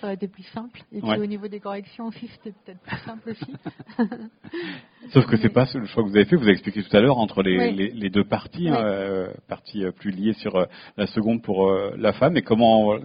Ça 0.00 0.06
aurait 0.06 0.14
été 0.14 0.28
plus 0.28 0.42
simple. 0.44 0.80
Et 0.92 1.00
puis 1.00 1.08
Ouais. 1.10 1.18
au 1.18 1.26
niveau 1.26 1.48
des 1.48 1.60
corrections 1.60 2.06
aussi, 2.06 2.28
c'était 2.28 2.52
peut-être 2.64 2.80
plus 2.80 2.98
simple 2.98 3.30
aussi. 3.30 3.54
Sauf 5.12 5.26
que 5.26 5.36
c'est 5.36 5.48
pas 5.50 5.66
le 5.74 5.86
choix 5.86 6.02
que 6.02 6.08
vous 6.08 6.16
avez 6.16 6.24
fait. 6.24 6.36
Vous 6.36 6.42
avez 6.42 6.52
expliqué 6.52 6.82
tout 6.82 6.96
à 6.96 7.00
l'heure 7.00 7.18
entre 7.18 7.42
les, 7.42 7.58
Oui. 7.58 7.74
les, 7.74 7.90
les 7.90 8.10
deux 8.10 8.24
parties, 8.24 8.64
Oui. 8.64 8.68
hein, 8.70 8.84
euh, 8.84 9.32
partie 9.48 9.84
euh, 9.84 9.92
plus 9.92 10.10
liée 10.10 10.34
sur 10.34 10.56
euh, 10.56 10.64
la 10.96 11.06
seconde 11.06 11.42
pour 11.42 11.68
euh, 11.68 11.94
la 11.96 12.12
femme. 12.12 12.36
Et 12.36 12.42
comment 12.42 12.98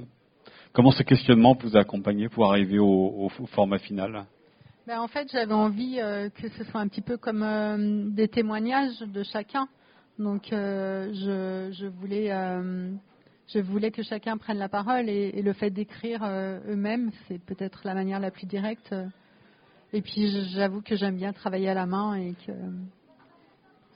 comment 0.74 0.92
ce 0.92 1.04
questionnement 1.04 1.58
vous 1.62 1.78
a 1.78 1.82
accompagné 1.82 2.28
pour 2.28 2.50
arriver 2.52 2.80
au, 2.80 3.30
format 3.48 3.78
final? 3.80 4.26
Ben, 4.88 5.00
en 5.00 5.08
fait, 5.08 5.30
j'avais 5.32 5.54
envie 5.54 6.00
euh, 6.00 6.30
que 6.30 6.50
ce 6.50 6.64
soit 6.66 6.80
un 6.82 6.88
petit 6.88 7.02
peu 7.02 7.18
comme 7.18 8.14
des 8.14 8.28
témoignages 8.28 9.00
de 9.00 9.24
chacun. 9.24 9.68
Donc, 10.20 10.48
je, 10.52 11.70
je 11.74 11.88
voulais, 11.88 12.30
je 13.54 13.60
voulais 13.60 13.92
que 13.92 14.02
chacun 14.04 14.38
prenne 14.38 14.58
la 14.58 14.70
parole 14.70 15.08
et, 15.10 15.32
et 15.36 15.42
le 15.42 15.54
fait 15.54 15.70
d'écrire 15.70 16.24
euh, 16.24 16.60
eux-mêmes, 16.68 17.12
c'est 17.28 17.40
peut-être 17.44 17.82
la 17.86 17.94
manière 17.94 18.20
la 18.20 18.32
plus 18.32 18.48
directe. 18.48 18.94
Et 19.94 20.02
puis, 20.02 20.50
j'avoue 20.54 20.82
que 20.82 20.96
j'aime 20.96 21.16
bien 21.16 21.32
travailler 21.32 21.70
à 21.70 21.74
la 21.74 21.86
main 21.86 22.16
et 22.16 22.34
que. 22.46 22.52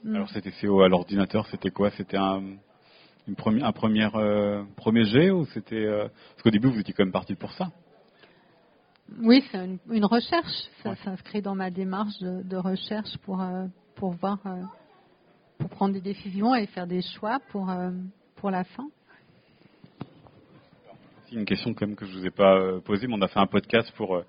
Mm. 0.04 0.14
Alors 0.14 0.30
c'était 0.30 0.52
CO 0.52 0.80
à 0.82 0.88
l'ordinateur, 0.88 1.46
c'était 1.50 1.70
quoi? 1.70 1.90
C'était 1.90 2.16
un 2.16 2.42
une 3.28 3.36
première, 3.36 3.66
un 3.66 3.72
premier, 3.72 4.08
euh, 4.14 4.64
premier 4.76 5.04
jet 5.04 5.30
ou 5.30 5.44
c'était 5.46 5.76
euh, 5.84 6.08
parce 6.08 6.42
qu'au 6.42 6.50
début 6.50 6.68
vous 6.70 6.80
étiez 6.80 6.94
quand 6.94 7.04
même 7.04 7.12
parti 7.12 7.34
pour 7.34 7.52
ça. 7.52 7.70
Oui, 9.20 9.44
c'est 9.50 9.58
une, 9.64 9.78
une 9.90 10.04
recherche. 10.04 10.64
Ça 10.82 10.90
Ouais. 10.90 10.96
s'inscrit 11.04 11.42
dans 11.42 11.54
ma 11.54 11.70
démarche 11.70 12.18
de, 12.20 12.42
de 12.42 12.56
recherche 12.56 13.18
pour, 13.18 13.42
euh, 13.42 13.66
pour 13.96 14.12
voir, 14.12 14.38
pour 15.58 15.68
prendre 15.68 15.92
des 15.92 16.00
décisions 16.00 16.54
et 16.54 16.66
faire 16.66 16.86
des 16.86 17.02
choix 17.02 17.40
pour, 17.50 17.70
pour 18.36 18.50
la 18.50 18.64
fin. 18.64 18.86
C'est 21.30 21.36
une 21.36 21.44
question 21.44 21.74
quand 21.74 21.86
même 21.86 21.94
que 21.94 22.06
je 22.06 22.12
vous 22.12 22.26
ai 22.26 22.30
pas 22.30 22.56
euh, 22.56 22.80
posée, 22.80 23.06
mais 23.06 23.14
on 23.16 23.22
a 23.22 23.28
fait 23.28 23.38
un 23.38 23.46
podcast 23.46 23.92
pour 23.96 24.16
euh, 24.16 24.24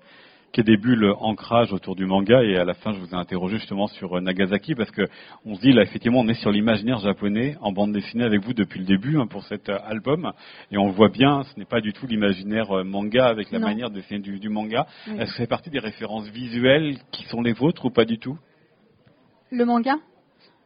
Quai 0.52 0.62
des 0.62 0.76
bulles 0.76 1.12
ancrage 1.18 1.72
autour 1.72 1.96
du 1.96 2.06
manga 2.06 2.44
et 2.44 2.56
à 2.56 2.64
la 2.64 2.74
fin 2.74 2.92
je 2.92 2.98
vous 3.00 3.10
ai 3.10 3.14
interrogé 3.14 3.56
justement 3.58 3.88
sur 3.88 4.18
euh, 4.18 4.20
Nagasaki 4.20 4.76
parce 4.76 4.90
que 4.92 5.02
on 5.44 5.56
se 5.56 5.60
dit 5.62 5.72
là 5.72 5.82
effectivement 5.82 6.20
on 6.20 6.28
est 6.28 6.34
sur 6.34 6.52
l'imaginaire 6.52 6.98
japonais 6.98 7.56
en 7.60 7.72
bande 7.72 7.92
dessinée 7.92 8.22
avec 8.22 8.44
vous 8.44 8.52
depuis 8.52 8.78
le 8.78 8.84
début 8.84 9.18
hein, 9.18 9.26
pour 9.26 9.42
cet 9.44 9.68
album 9.68 10.30
et 10.70 10.76
on 10.78 10.90
voit 10.90 11.08
bien 11.08 11.42
ce 11.42 11.58
n'est 11.58 11.64
pas 11.64 11.80
du 11.80 11.92
tout 11.92 12.06
l'imaginaire 12.06 12.84
manga 12.84 13.26
avec 13.26 13.50
la 13.50 13.58
Non. 13.58 13.66
manière 13.66 13.88
de 13.90 13.94
dessiner 13.96 14.20
du, 14.20 14.38
du 14.38 14.48
manga. 14.50 14.86
Oui. 15.08 15.14
Est-ce 15.18 15.30
que 15.32 15.36
fait 15.38 15.46
partie 15.48 15.70
des 15.70 15.80
références 15.80 16.28
visuelles 16.28 16.98
qui 17.10 17.24
sont 17.24 17.40
les 17.40 17.54
vôtres 17.54 17.86
ou 17.86 17.90
pas 17.90 18.04
du 18.04 18.18
tout? 18.18 18.38
Le 19.50 19.64
manga? 19.64 19.96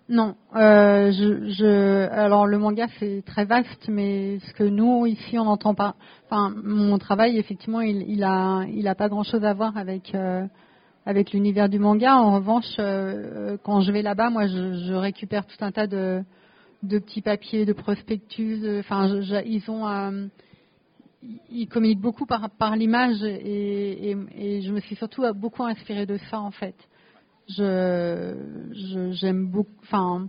Non. 0.08 0.36
Euh, 0.54 1.10
je, 1.10 1.50
je, 1.50 2.08
alors 2.10 2.46
le 2.46 2.58
manga 2.58 2.86
c'est 3.00 3.24
très 3.26 3.44
vaste, 3.44 3.88
mais 3.88 4.38
ce 4.38 4.52
que 4.52 4.62
nous 4.62 5.04
ici 5.06 5.36
on 5.36 5.44
n'entend 5.44 5.74
pas. 5.74 5.96
Enfin, 6.26 6.54
mon 6.62 6.96
travail 6.98 7.38
effectivement, 7.38 7.80
il, 7.80 8.04
il 8.08 8.22
a, 8.22 8.64
il 8.72 8.86
a 8.86 8.94
pas 8.94 9.08
grand-chose 9.08 9.44
à 9.44 9.52
voir 9.52 9.76
avec 9.76 10.14
euh, 10.14 10.46
avec 11.06 11.32
l'univers 11.32 11.68
du 11.68 11.80
manga. 11.80 12.16
En 12.16 12.36
revanche, 12.36 12.76
euh, 12.78 13.56
quand 13.64 13.80
je 13.80 13.90
vais 13.90 14.02
là-bas, 14.02 14.30
moi, 14.30 14.46
je, 14.46 14.74
je 14.86 14.94
récupère 14.94 15.44
tout 15.44 15.56
un 15.64 15.72
tas 15.72 15.88
de 15.88 16.22
de 16.84 16.98
petits 17.00 17.22
papiers, 17.22 17.64
de 17.64 17.72
prospectus. 17.72 18.60
Enfin, 18.78 19.08
ils 19.44 19.68
ont 19.68 19.88
euh, 19.88 20.26
ils 21.50 21.66
communiquent 21.66 22.00
beaucoup 22.00 22.26
par, 22.26 22.48
par 22.50 22.76
l'image 22.76 23.24
et, 23.24 24.10
et, 24.10 24.16
et 24.36 24.62
je 24.62 24.72
me 24.72 24.78
suis 24.78 24.94
surtout 24.94 25.24
beaucoup 25.34 25.64
inspirée 25.64 26.06
de 26.06 26.18
ça 26.30 26.38
en 26.40 26.52
fait 26.52 26.76
je 27.48 29.12
j'aime 29.12 29.46
beaucoup 29.48 29.70
enfin 29.82 30.28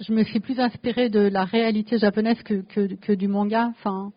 je 0.00 0.12
me 0.12 0.24
suis 0.24 0.40
plus 0.40 0.60
inspirée 0.60 1.08
de 1.08 1.20
la 1.20 1.44
réalité 1.44 1.98
japonaise 1.98 2.42
que, 2.42 2.62
que, 2.94 3.12
du 3.12 3.28
manga 3.28 3.68
enfin. 3.70 4.12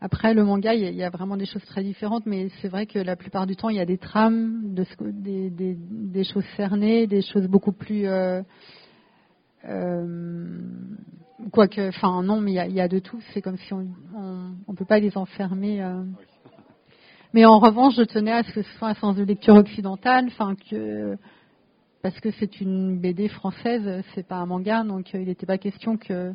Après 0.00 0.34
le 0.34 0.44
manga 0.44 0.74
il 0.74 0.94
y, 0.94 1.02
a, 1.02 1.10
vraiment 1.10 1.36
des 1.36 1.46
choses 1.46 1.64
très 1.64 1.82
différentes 1.82 2.26
mais 2.26 2.48
c'est 2.60 2.68
vrai 2.68 2.86
que 2.86 2.98
la 2.98 3.16
plupart 3.16 3.46
du 3.46 3.56
temps 3.56 3.70
il 3.70 3.76
y 3.76 3.80
a 3.80 3.86
des 3.86 3.98
trames 3.98 4.74
de 4.74 4.84
des, 5.00 5.50
des, 5.50 5.76
des 5.78 6.24
choses 6.24 6.44
cernées 6.56 7.06
des 7.06 7.22
choses 7.22 7.46
beaucoup 7.46 7.72
plus 7.72 8.06
euh, 8.06 8.42
euh, 9.66 10.58
quoique 11.52 11.88
enfin 11.88 12.22
non 12.22 12.40
mais 12.40 12.52
il 12.52 12.74
y 12.74 12.80
a, 12.80 12.88
de 12.88 12.98
tout. 12.98 13.20
C'est 13.32 13.40
comme 13.40 13.56
si 13.56 13.72
on, 13.72 13.88
on 14.66 14.74
peut 14.74 14.84
pas 14.84 14.98
les 14.98 15.16
enfermer 15.16 15.82
euh. 15.82 16.02
Mais 17.34 17.44
en 17.44 17.58
revanche, 17.58 17.96
je 17.96 18.02
tenais 18.02 18.30
à 18.30 18.44
ce 18.44 18.52
que 18.52 18.62
ce 18.62 18.78
soit 18.78 18.90
un 18.90 18.94
sens 18.94 19.16
de 19.16 19.24
lecture 19.24 19.56
occidentale, 19.56 20.26
enfin 20.28 20.54
que 20.70 21.16
parce 22.00 22.20
que 22.20 22.30
c'est 22.30 22.60
une 22.60 23.00
BD 23.00 23.26
française, 23.26 24.04
c'est 24.14 24.24
pas 24.24 24.36
un 24.36 24.46
manga, 24.46 24.84
donc 24.84 25.12
euh, 25.12 25.20
il 25.20 25.26
n'était 25.26 25.44
pas 25.44 25.58
question 25.58 25.96
que 25.96 26.32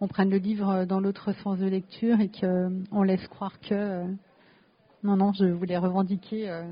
on 0.00 0.08
prenne 0.08 0.30
le 0.30 0.38
livre 0.38 0.84
dans 0.84 0.98
l'autre 0.98 1.32
sens 1.44 1.60
de 1.60 1.66
lecture 1.66 2.20
et 2.20 2.28
qu'on 2.28 3.04
laisse 3.04 3.24
croire 3.28 3.60
que 3.60 3.72
euh, 3.72 4.04
non 5.04 5.16
non, 5.16 5.32
je 5.32 5.44
voulais 5.44 5.78
revendiquer 5.78 6.50
euh, 6.50 6.64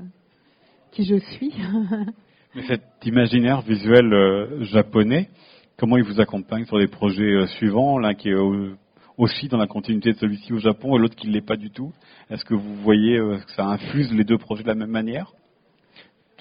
qui 0.91 1.05
je 1.05 1.15
suis. 1.15 1.53
Mais 2.55 2.63
cet 2.63 2.83
imaginaire 3.05 3.61
visuel 3.61 4.65
japonais, 4.65 5.29
comment 5.77 5.95
il 5.95 6.03
vous 6.03 6.19
accompagne 6.19 6.65
sur 6.65 6.77
les 6.77 6.87
projets 6.87 7.47
suivants, 7.55 7.99
l'un 7.99 8.15
qui 8.15 8.31
est 8.31 8.35
aussi 9.21 9.47
dans 9.47 9.57
la 9.57 9.67
continuité 9.67 10.11
de 10.13 10.17
celui-ci 10.17 10.51
au 10.51 10.57
Japon 10.57 10.95
et 10.95 10.99
l'autre 10.99 11.15
qui 11.15 11.27
ne 11.27 11.33
l'est 11.33 11.45
pas 11.45 11.55
du 11.55 11.69
tout 11.69 11.91
Est-ce 12.29 12.43
que 12.43 12.55
vous 12.55 12.75
voyez 12.75 13.17
que 13.17 13.51
ça 13.55 13.65
infuse 13.65 14.11
les 14.11 14.23
deux 14.23 14.37
projets 14.37 14.63
de 14.63 14.67
la 14.67 14.75
même 14.75 14.89
manière? 14.89 15.31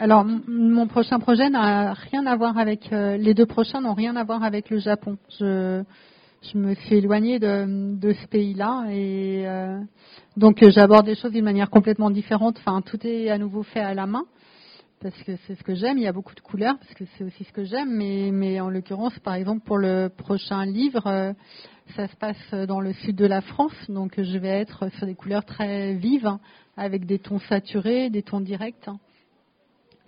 Alors, 0.00 0.24
mon 0.24 0.86
prochain 0.86 1.18
projet 1.18 1.50
n'a 1.50 1.92
rien 1.92 2.24
à 2.24 2.34
voir 2.34 2.56
avec 2.56 2.90
euh, 2.90 3.18
les 3.18 3.34
deux 3.34 3.44
prochains 3.44 3.82
n'ont 3.82 3.92
rien 3.92 4.16
à 4.16 4.24
voir 4.24 4.42
avec 4.42 4.70
le 4.70 4.78
Japon. 4.78 5.18
Je, 5.38 5.82
me 6.54 6.74
suis 6.74 6.96
éloignée 6.96 7.38
de, 7.38 8.00
ce 8.00 8.26
pays-là 8.28 8.86
et 8.90 9.46
euh, 9.46 9.78
donc 10.38 10.62
euh, 10.62 10.70
j'aborde 10.70 11.04
des 11.04 11.16
choses 11.16 11.32
d'une 11.32 11.44
manière 11.44 11.68
complètement 11.68 12.10
différente. 12.10 12.56
Enfin, 12.60 12.80
tout 12.80 13.06
est 13.06 13.28
à 13.28 13.36
nouveau 13.36 13.62
fait 13.62 13.80
à 13.80 13.92
la 13.92 14.06
main 14.06 14.24
parce 15.00 15.22
que 15.22 15.36
c'est 15.46 15.54
ce 15.54 15.62
que 15.62 15.74
j'aime. 15.74 15.98
Il 15.98 16.04
y 16.04 16.06
a 16.06 16.12
beaucoup 16.12 16.34
de 16.34 16.40
couleurs 16.40 16.78
parce 16.78 16.94
que 16.94 17.04
c'est 17.16 17.24
aussi 17.24 17.44
ce 17.44 17.52
que 17.52 17.64
j'aime. 17.64 17.90
Mais, 17.90 18.30
mais 18.32 18.60
en 18.60 18.70
l'occurrence, 18.70 19.18
par 19.20 19.34
exemple, 19.34 19.64
pour 19.64 19.78
le 19.78 20.08
prochain 20.08 20.64
livre, 20.64 21.34
ça 21.96 22.08
se 22.08 22.16
passe 22.16 22.54
dans 22.68 22.80
le 22.80 22.92
sud 22.92 23.16
de 23.16 23.26
la 23.26 23.40
France, 23.40 23.74
donc 23.88 24.20
je 24.20 24.38
vais 24.38 24.60
être 24.60 24.88
sur 24.96 25.06
des 25.06 25.14
couleurs 25.14 25.44
très 25.44 25.94
vives 25.94 26.26
hein, 26.26 26.40
avec 26.76 27.04
des 27.04 27.18
tons 27.18 27.40
saturés, 27.40 28.10
des 28.10 28.22
tons 28.22 28.40
directs 28.40 28.88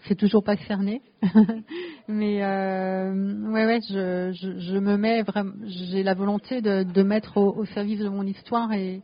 c'est 0.07 0.17
toujours 0.17 0.43
pas 0.43 0.57
cerné. 0.69 1.03
Mais 2.09 2.43
euh, 2.43 3.51
ouais, 3.51 3.67
ouais, 3.67 3.79
je, 3.89 4.33
je, 4.33 4.59
je, 4.59 4.77
me 4.77 4.97
mets 4.97 5.23
vraiment, 5.23 5.53
j'ai 5.65 6.03
la 6.03 6.15
volonté 6.15 6.61
de, 6.61 6.83
de 6.83 7.03
mettre 7.03 7.37
au, 7.37 7.65
service 7.67 8.01
de 8.01 8.09
mon 8.09 8.27
histoire 8.27 8.73
et, 8.73 9.03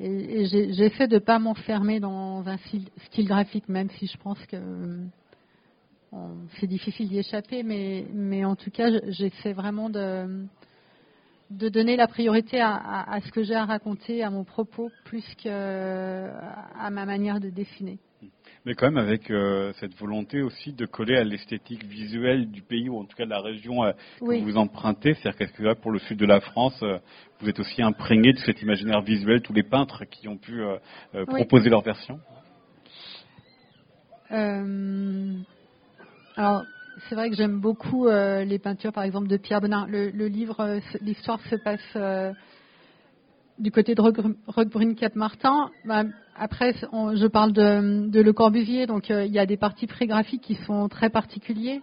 et, 0.00 0.46
j'essaie 0.46 1.08
de 1.08 1.18
pas 1.18 1.38
m'enfermer 1.38 2.00
dans 2.00 2.46
un 2.46 2.56
style, 2.56 3.26
graphique, 3.26 3.68
même 3.68 3.90
si 3.90 4.06
je 4.06 4.16
pense 4.18 4.38
que 4.46 4.56
c'est 6.58 6.66
difficile 6.66 7.08
d'y 7.08 7.18
échapper. 7.18 7.62
Mais, 7.62 8.44
en 8.44 8.56
tout 8.56 8.70
cas, 8.70 8.90
j'essaie 9.08 9.52
vraiment 9.52 9.90
de 9.90 10.46
donner 11.50 11.96
la 11.96 12.06
priorité 12.06 12.60
à, 12.60 12.74
à 12.74 13.20
ce 13.20 13.30
que 13.30 13.42
j'ai 13.42 13.54
à 13.54 13.64
raconter, 13.64 14.22
à 14.22 14.30
mon 14.30 14.44
propos, 14.44 14.90
plus 15.04 15.24
qu'à 15.36 16.90
ma 16.90 17.06
manière 17.06 17.40
de 17.40 17.50
dessiner 17.50 17.98
mais 18.64 18.74
quand 18.74 18.86
même 18.86 18.96
avec 18.96 19.30
euh, 19.30 19.72
cette 19.78 19.94
volonté 19.94 20.42
aussi 20.42 20.72
de 20.72 20.86
coller 20.86 21.16
à 21.16 21.24
l'esthétique 21.24 21.84
visuelle 21.84 22.50
du 22.50 22.62
pays 22.62 22.88
ou 22.88 22.98
en 22.98 23.04
tout 23.04 23.16
cas 23.16 23.26
de 23.26 23.30
la 23.30 23.40
région 23.40 23.84
euh, 23.84 23.92
que 24.20 24.42
vous 24.42 24.56
empruntez. 24.56 25.14
C'est-à-dire 25.14 25.52
que 25.52 25.62
là, 25.62 25.74
pour 25.74 25.90
le 25.90 25.98
sud 25.98 26.18
de 26.18 26.26
la 26.26 26.40
France, 26.40 26.78
euh, 26.82 26.98
vous 27.40 27.48
êtes 27.48 27.60
aussi 27.60 27.82
imprégné 27.82 28.32
de 28.32 28.38
cet 28.38 28.62
imaginaire 28.62 29.02
visuel, 29.02 29.42
tous 29.42 29.52
les 29.52 29.62
peintres 29.62 30.04
qui 30.04 30.28
ont 30.28 30.38
pu 30.38 30.62
proposer 31.26 31.68
leur 31.68 31.82
version. 31.82 32.18
alors, 34.30 35.44
c'est 37.08 37.14
vrai 37.14 37.28
que 37.28 37.36
j'aime 37.36 37.60
beaucoup 37.60 38.08
les 38.08 38.58
peintures, 38.58 38.92
par 38.92 39.04
exemple, 39.04 39.28
de 39.28 39.36
Pierre 39.36 39.60
Benin. 39.60 39.86
Le, 39.88 40.10
le 40.10 40.28
livre, 40.28 40.80
l'histoire 41.02 41.40
se 41.50 41.56
passe 41.56 41.98
du 43.58 43.70
côté 43.70 43.94
de 43.94 44.00
Roquebrune 44.46 44.94
Cap 44.94 45.14
Martin. 45.14 45.70
Bah, 45.84 46.04
après, 46.36 46.72
je 46.72 47.26
parle 47.26 47.52
de, 47.52 48.20
Le 48.20 48.32
Corbusier, 48.32 48.86
donc 48.86 49.10
euh, 49.10 49.24
il 49.24 49.32
y 49.32 49.38
a 49.38 49.46
des 49.46 49.56
parties 49.56 49.86
pré-graphiques 49.86 50.42
qui 50.42 50.56
sont 50.66 50.88
très 50.88 51.10
particuliers, 51.10 51.80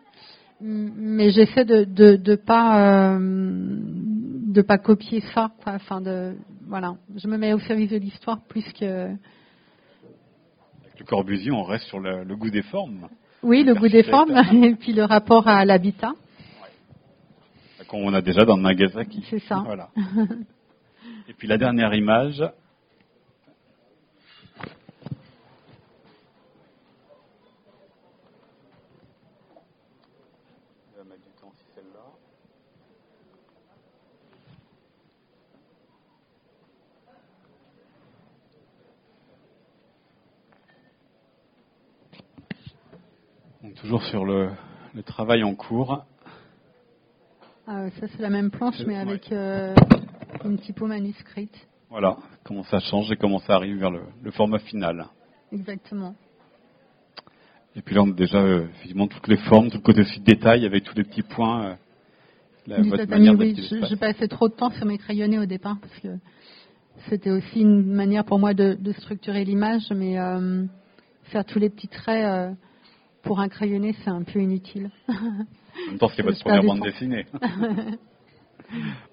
mais 0.60 1.32
j'essaie 1.32 1.66
de 1.66 1.86
de, 1.86 2.36
pas 2.36 3.16
euh, 3.16 3.18
de 3.20 4.62
pas 4.62 4.78
copier 4.78 5.22
ça. 5.34 5.52
Enfin, 5.66 6.02
de 6.02 6.36
voilà, 6.68 6.96
je 7.16 7.28
me 7.28 7.38
mets 7.38 7.54
au 7.54 7.60
service 7.60 7.90
de 7.90 7.98
l'histoire 7.98 8.42
plus 8.48 8.66
que. 8.74 9.06
Avec 9.06 11.00
le 11.00 11.06
Corbusier, 11.06 11.52
on 11.52 11.64
reste 11.64 11.86
sur 11.86 12.00
le, 12.00 12.36
goût 12.36 12.50
des 12.50 12.62
formes. 12.62 13.08
Oui, 13.44 13.64
le 13.64 13.74
goût 13.74 13.88
des 13.88 14.04
formes, 14.04 14.38
et 14.64 14.76
puis 14.76 14.94
le 14.94 15.04
rapport 15.04 15.48
à 15.48 15.66
l'habitat. 15.66 16.14
Qu'on 17.88 18.14
a 18.14 18.22
déjà 18.22 18.46
dans 18.46 18.56
le 18.56 18.62
Nagasaki. 18.62 19.26
C'est 19.30 19.40
ça. 19.40 19.64
Voilà. 19.66 19.90
Et 21.28 21.34
puis 21.34 21.48
la 21.48 21.58
dernière 21.58 21.94
image. 21.94 22.44
toujours 43.82 44.04
sur 44.04 44.26
le, 44.26 44.52
travail 45.06 45.44
en 45.44 45.56
cours. 45.56 46.06
Ah, 47.68 47.90
ça 48.00 48.08
c'est 48.08 48.22
la 48.22 48.30
même 48.30 48.52
planche 48.52 48.80
mais 48.86 48.98
avec 48.98 49.32
euh, 49.32 49.74
une 50.46 50.60
typo 50.60 50.88
manuscrite. 50.88 51.56
Voilà, 51.90 52.18
comment 52.44 52.64
ça 52.64 52.80
change 52.80 53.12
et 53.12 53.18
comment 53.18 53.40
ça 53.40 53.56
arrive 53.56 53.78
vers 53.78 53.92
le, 53.92 54.32
format 54.32 54.60
final. 54.60 55.08
Exactement. 55.52 56.16
Et 57.76 57.82
puis 57.82 57.96
là, 57.96 58.04
on 58.04 58.10
a 58.10 58.14
déjà 58.14 58.38
euh, 58.38 58.68
effectivement 58.70 59.08
toutes 59.08 59.28
les 59.28 59.38
formes, 59.38 59.70
tout 59.70 59.78
le 59.78 59.84
côté 59.84 60.02
aussi 60.02 60.20
de 60.20 60.26
détail 60.26 60.66
avec 60.66 60.84
tous 60.84 60.96
les 60.96 61.04
petits 61.04 61.22
points. 61.22 61.66
Euh, 61.66 61.76
la, 62.68 62.80
oui, 62.80 63.56
je, 63.58 63.96
passais 63.96 64.28
trop 64.28 64.48
de 64.48 64.54
temps 64.54 64.70
sur 64.72 64.86
mes 64.86 64.98
crayonnés 64.98 65.40
au 65.40 65.46
départ 65.46 65.78
parce 65.82 66.00
que 66.00 66.10
c'était 67.10 67.32
aussi 67.32 67.62
une 67.62 67.92
manière 67.92 68.24
pour 68.24 68.40
moi 68.40 68.54
de, 68.54 68.78
structurer 69.00 69.44
l'image, 69.44 69.92
mais 69.94 70.20
euh, 70.20 70.66
faire 71.24 71.44
tous 71.44 71.60
les 71.60 71.70
petits 71.70 71.88
traits 71.88 72.56
pour 73.24 73.40
un 73.40 73.50
crayonné, 73.50 73.96
c'est 74.04 74.12
un 74.12 74.24
peu 74.24 74.40
inutile. 74.40 74.92
En 75.08 75.90
même 75.90 75.98
temps, 76.00 76.10
c'est 76.16 76.22
votre 76.24 76.40
première 76.40 76.64
bande 76.64 76.82
dessinée. 76.82 77.26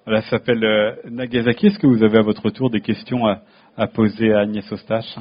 Elle 0.07 0.23
s'appelle 0.25 0.65
euh, 0.65 0.95
Nagasaki. 1.09 1.67
Est-ce 1.67 1.79
que 1.79 1.87
vous 1.87 2.03
avez 2.03 2.19
à 2.19 2.23
votre 2.23 2.51
tour 2.51 2.71
des 2.71 2.81
questions 2.81 3.27
à, 3.27 3.87
poser 3.89 4.33
à 4.33 4.41
Agnès 4.41 4.71
Ostache 4.73 5.17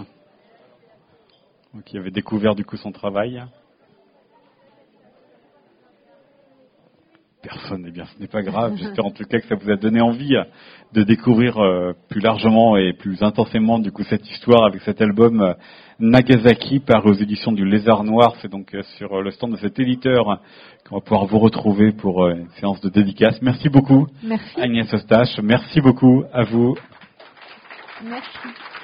qui 1.85 1.97
avait 1.97 2.11
découvert 2.11 2.55
du 2.55 2.65
coup 2.65 2.77
son 2.77 2.91
travail 2.91 3.43
Personne, 7.43 7.85
eh 7.87 7.91
bien 7.91 8.05
ce 8.05 8.19
n'est 8.19 8.27
pas 8.27 8.41
grave. 8.41 8.73
J'espère 8.77 9.05
en 9.05 9.11
tout 9.11 9.23
cas 9.23 9.39
que 9.39 9.47
ça 9.47 9.55
vous 9.55 9.69
a 9.69 9.75
donné 9.75 10.01
envie 10.01 10.35
de 10.93 11.03
découvrir 11.03 11.57
euh, 11.57 11.93
plus 12.09 12.19
largement 12.19 12.77
et 12.77 12.93
plus 12.93 13.21
intensément 13.21 13.77
du 13.77 13.91
coup 13.91 14.03
cette 14.03 14.27
histoire 14.29 14.65
avec 14.65 14.81
cet 14.81 15.01
album 15.01 15.41
euh, 15.41 15.53
Nagasaki 15.99 16.79
par 16.79 17.05
aux 17.05 17.13
éditions 17.13 17.51
du 17.51 17.63
Lézard 17.63 18.03
Noir. 18.03 18.35
C'est 18.41 18.49
donc 18.49 18.73
euh, 18.73 18.81
sur 18.97 19.21
le 19.21 19.29
stand 19.31 19.51
de 19.51 19.57
cet 19.57 19.79
éditeur 19.79 20.41
qu'on 20.89 20.95
va 20.95 21.01
pouvoir 21.01 21.25
vous 21.25 21.39
retrouver 21.39 21.91
pour 21.91 22.27
une 22.27 22.49
séance 22.59 22.81
de 22.81 22.89
dédicace. 22.89 23.39
Merci 23.41 23.69
beaucoup 23.69 24.07
Merci. 24.23 24.59
Agnès 24.59 24.91
Ostache. 24.91 25.37
Merci 25.43 25.79
beaucoup 25.79 26.23
à 26.33 26.43
vous. 26.43 26.75
Merci. 28.03 28.76